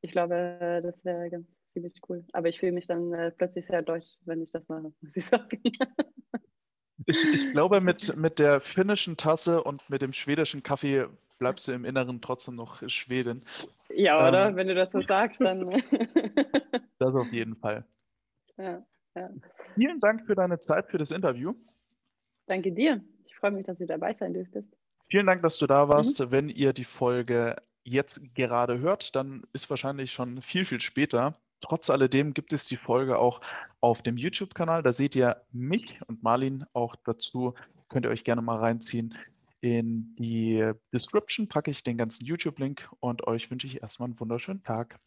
Ich 0.00 0.12
glaube, 0.12 0.80
das 0.82 1.04
wäre 1.04 1.30
ganz 1.30 1.46
ziemlich 1.72 1.94
cool. 2.08 2.24
Aber 2.32 2.48
ich 2.48 2.58
fühle 2.58 2.72
mich 2.72 2.86
dann 2.86 3.12
äh, 3.12 3.30
plötzlich 3.30 3.66
sehr 3.66 3.82
deutsch, 3.82 4.08
wenn 4.24 4.42
ich 4.42 4.50
das 4.50 4.66
mache, 4.68 4.92
muss 5.00 5.16
ich 5.16 5.26
sagen. 5.26 5.60
Ich, 7.06 7.24
ich 7.34 7.50
glaube, 7.52 7.80
mit, 7.80 8.16
mit 8.16 8.38
der 8.38 8.60
finnischen 8.60 9.16
Tasse 9.16 9.62
und 9.62 9.88
mit 9.88 10.02
dem 10.02 10.12
schwedischen 10.12 10.62
Kaffee 10.62 11.06
bleibst 11.38 11.68
du 11.68 11.72
im 11.72 11.84
Inneren 11.84 12.20
trotzdem 12.20 12.56
noch 12.56 12.82
Schwedin. 12.88 13.42
ja, 13.90 14.26
oder? 14.26 14.48
Ähm. 14.48 14.56
Wenn 14.56 14.68
du 14.68 14.74
das 14.74 14.92
so 14.92 15.00
sagst, 15.00 15.40
dann. 15.40 15.70
Das 16.98 17.14
auf 17.14 17.30
jeden 17.30 17.56
Fall. 17.56 17.84
ja, 18.56 18.82
ja. 19.14 19.30
Vielen 19.74 20.00
Dank 20.00 20.24
für 20.24 20.34
deine 20.34 20.58
Zeit 20.60 20.88
für 20.90 20.96
das 20.96 21.10
Interview. 21.10 21.54
Danke 22.46 22.72
dir. 22.72 23.04
Ich 23.26 23.36
freue 23.36 23.50
mich, 23.50 23.66
dass 23.66 23.76
du 23.76 23.86
dabei 23.86 24.14
sein 24.14 24.32
dürftest. 24.32 24.74
Vielen 25.10 25.26
Dank, 25.26 25.42
dass 25.42 25.58
du 25.58 25.66
da 25.66 25.90
warst. 25.90 26.30
Wenn 26.30 26.48
ihr 26.48 26.72
die 26.72 26.84
Folge 26.84 27.56
jetzt 27.86 28.34
gerade 28.34 28.78
hört, 28.78 29.14
dann 29.16 29.44
ist 29.52 29.70
wahrscheinlich 29.70 30.12
schon 30.12 30.42
viel, 30.42 30.64
viel 30.64 30.80
später. 30.80 31.38
Trotz 31.60 31.88
alledem 31.88 32.34
gibt 32.34 32.52
es 32.52 32.66
die 32.66 32.76
Folge 32.76 33.18
auch 33.18 33.40
auf 33.80 34.02
dem 34.02 34.16
YouTube-Kanal. 34.16 34.82
Da 34.82 34.92
seht 34.92 35.16
ihr 35.16 35.42
mich 35.52 35.98
und 36.06 36.22
Marlin 36.22 36.64
auch 36.72 36.96
dazu. 36.96 37.54
Könnt 37.88 38.06
ihr 38.06 38.10
euch 38.10 38.24
gerne 38.24 38.42
mal 38.42 38.58
reinziehen. 38.58 39.16
In 39.60 40.14
die 40.16 40.70
Description 40.92 41.48
packe 41.48 41.70
ich 41.70 41.82
den 41.82 41.96
ganzen 41.96 42.26
YouTube-Link 42.26 42.88
und 43.00 43.26
euch 43.26 43.50
wünsche 43.50 43.66
ich 43.66 43.82
erstmal 43.82 44.08
einen 44.08 44.20
wunderschönen 44.20 44.62
Tag. 44.62 44.98